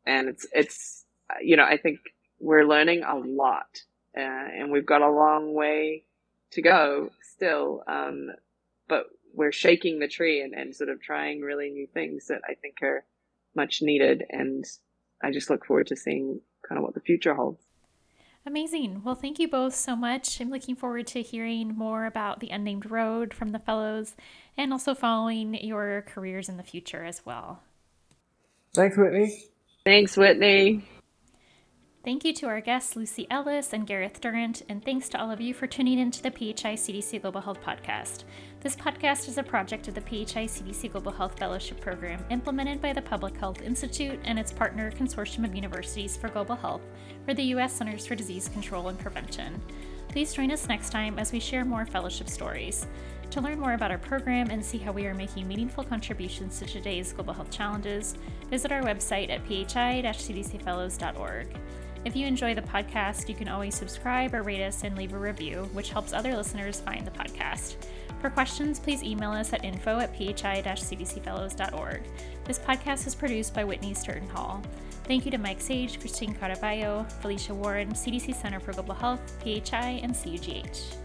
and 0.06 0.28
it's 0.28 0.46
it's 0.54 1.06
you 1.42 1.56
know 1.56 1.64
I 1.64 1.78
think 1.78 2.00
we're 2.40 2.68
learning 2.68 3.04
a 3.04 3.16
lot 3.16 3.82
uh, 4.18 4.22
and 4.22 4.72
we've 4.72 4.86
got 4.86 5.02
a 5.02 5.10
long 5.10 5.54
way 5.54 6.04
to 6.52 6.62
go 6.62 7.10
still 7.22 7.84
um 7.88 8.30
but 8.88 9.06
we're 9.34 9.52
shaking 9.52 10.00
the 10.00 10.08
tree 10.08 10.42
and, 10.42 10.54
and 10.54 10.76
sort 10.76 10.90
of 10.90 11.02
trying 11.02 11.42
really 11.42 11.70
new 11.70 11.88
things 11.88 12.28
that 12.28 12.42
I 12.48 12.54
think 12.54 12.78
are 12.82 13.04
much 13.56 13.82
needed. 13.82 14.24
And 14.30 14.64
I 15.22 15.32
just 15.32 15.50
look 15.50 15.66
forward 15.66 15.88
to 15.88 15.96
seeing 15.96 16.40
kind 16.68 16.78
of 16.78 16.84
what 16.84 16.94
the 16.94 17.02
future 17.02 17.34
holds. 17.34 17.64
Amazing. 18.46 19.04
Well, 19.04 19.16
thank 19.16 19.40
you 19.40 19.48
both 19.48 19.74
so 19.74 19.96
much. 19.96 20.42
I'm 20.42 20.50
looking 20.50 20.76
forward 20.76 21.08
to 21.08 21.22
hearing 21.22 21.70
more 21.70 22.06
about 22.06 22.42
the 22.42 22.50
Unnamed 22.50 22.92
Road 22.92 23.34
from 23.34 23.50
the 23.50 23.60
fellows 23.60 24.16
and 24.58 24.74
also 24.74 24.94
following 24.94 25.54
your 25.54 26.04
careers 26.08 26.50
in 26.50 26.58
the 26.58 26.64
future 26.64 27.06
as 27.06 27.26
well. 27.26 27.62
Thanks, 28.76 28.98
Whitney. 28.98 29.46
Thanks, 29.86 30.18
Whitney. 30.18 30.84
Thank 32.04 32.26
you 32.26 32.34
to 32.34 32.48
our 32.48 32.60
guests, 32.60 32.98
Lucy 32.98 33.26
Ellis 33.30 33.72
and 33.72 33.88
Gareth 33.88 34.20
Durant, 34.20 34.62
and 34.68 34.84
thanks 34.84 35.08
to 35.10 35.22
all 35.22 35.32
of 35.32 35.40
you 35.40 35.54
for 35.54 35.68
tuning 35.68 35.98
into 35.98 36.22
the 36.22 36.32
PHI 36.32 36.74
CDC 36.74 37.22
Global 37.22 37.40
Health 37.40 37.62
Podcast. 37.62 38.26
This 38.64 38.76
podcast 38.78 39.28
is 39.28 39.38
a 39.38 39.44
project 39.44 39.90
of 39.90 39.94
the 39.94 40.00
PHI 40.00 40.48
CDC 40.48 40.94
Global 40.94 41.12
Health 41.12 41.38
Fellowship 41.38 41.82
Program 41.82 42.24
implemented 42.30 42.82
by 42.82 42.94
the 42.94 43.02
Public 43.02 43.36
Health 43.36 43.62
Institute 43.62 44.18
and 44.24 44.40
its 44.40 44.54
partner 44.54 44.90
Consortium 44.90 45.44
of 45.44 45.54
Universities 45.54 46.16
for 46.16 46.30
Global 46.30 46.56
Health 46.56 46.80
for 47.26 47.34
the 47.34 47.44
U.S. 47.44 47.74
Centers 47.74 48.08
for 48.08 48.16
Disease 48.16 48.48
Control 48.48 48.88
and 48.88 48.98
Prevention. 48.98 49.62
Please 50.08 50.34
join 50.34 50.50
us 50.50 50.70
next 50.70 50.92
time 50.92 51.20
as 51.20 51.34
we 51.34 51.42
share 51.42 51.66
more 51.66 51.86
fellowship 51.86 52.30
stories. 52.30 52.88
To 53.32 53.42
learn 53.42 53.60
more 53.60 53.74
about 53.74 53.92
our 53.92 53.98
program 53.98 54.50
and 54.50 54.64
see 54.64 54.78
how 54.78 54.94
we 54.94 55.08
are 55.08 55.14
making 55.14 55.46
meaningful 55.46 55.84
contributions 55.84 56.58
to 56.60 56.66
today's 56.66 57.12
global 57.12 57.34
health 57.34 57.52
challenges, 57.52 58.16
visit 58.50 58.72
our 58.72 58.82
website 58.82 59.30
at 59.30 59.46
phi-cdcfellows.org. 59.46 61.48
If 62.06 62.16
you 62.16 62.28
enjoy 62.28 62.56
the 62.56 62.62
podcast, 62.62 63.28
you 63.28 63.36
can 63.36 63.50
always 63.50 63.76
subscribe 63.76 64.34
or 64.34 64.42
rate 64.42 64.64
us 64.64 64.86
and 64.86 64.98
leave 64.98 65.14
a 65.14 65.18
review, 65.18 65.70
which 65.74 65.90
helps 65.90 66.14
other 66.14 66.34
listeners 66.36 66.80
find 66.80 67.06
the 67.06 67.12
podcast. 67.12 67.76
For 68.24 68.30
questions, 68.30 68.80
please 68.80 69.04
email 69.04 69.32
us 69.32 69.52
at 69.52 69.66
info 69.66 70.00
at 70.00 70.16
phi-cdcfellows.org. 70.16 72.04
This 72.46 72.58
podcast 72.58 73.06
is 73.06 73.16
produced 73.16 73.54
by 73.54 73.66
Whitney 73.66 73.94
Sturton 73.94 74.30
Hall. 74.30 74.62
Thank 75.04 75.26
you 75.26 75.32
to 75.32 75.38
Mike 75.38 75.60
Sage, 75.60 76.00
Christine 76.00 76.34
Caraballo, 76.34 77.12
Felicia 77.22 77.54
Warren, 77.54 77.92
CDC 77.92 78.34
Center 78.34 78.62
for 78.62 78.72
Global 78.72 78.94
Health, 78.94 79.20
PHI, 79.44 80.00
and 80.02 80.16
CUGH. 80.16 81.03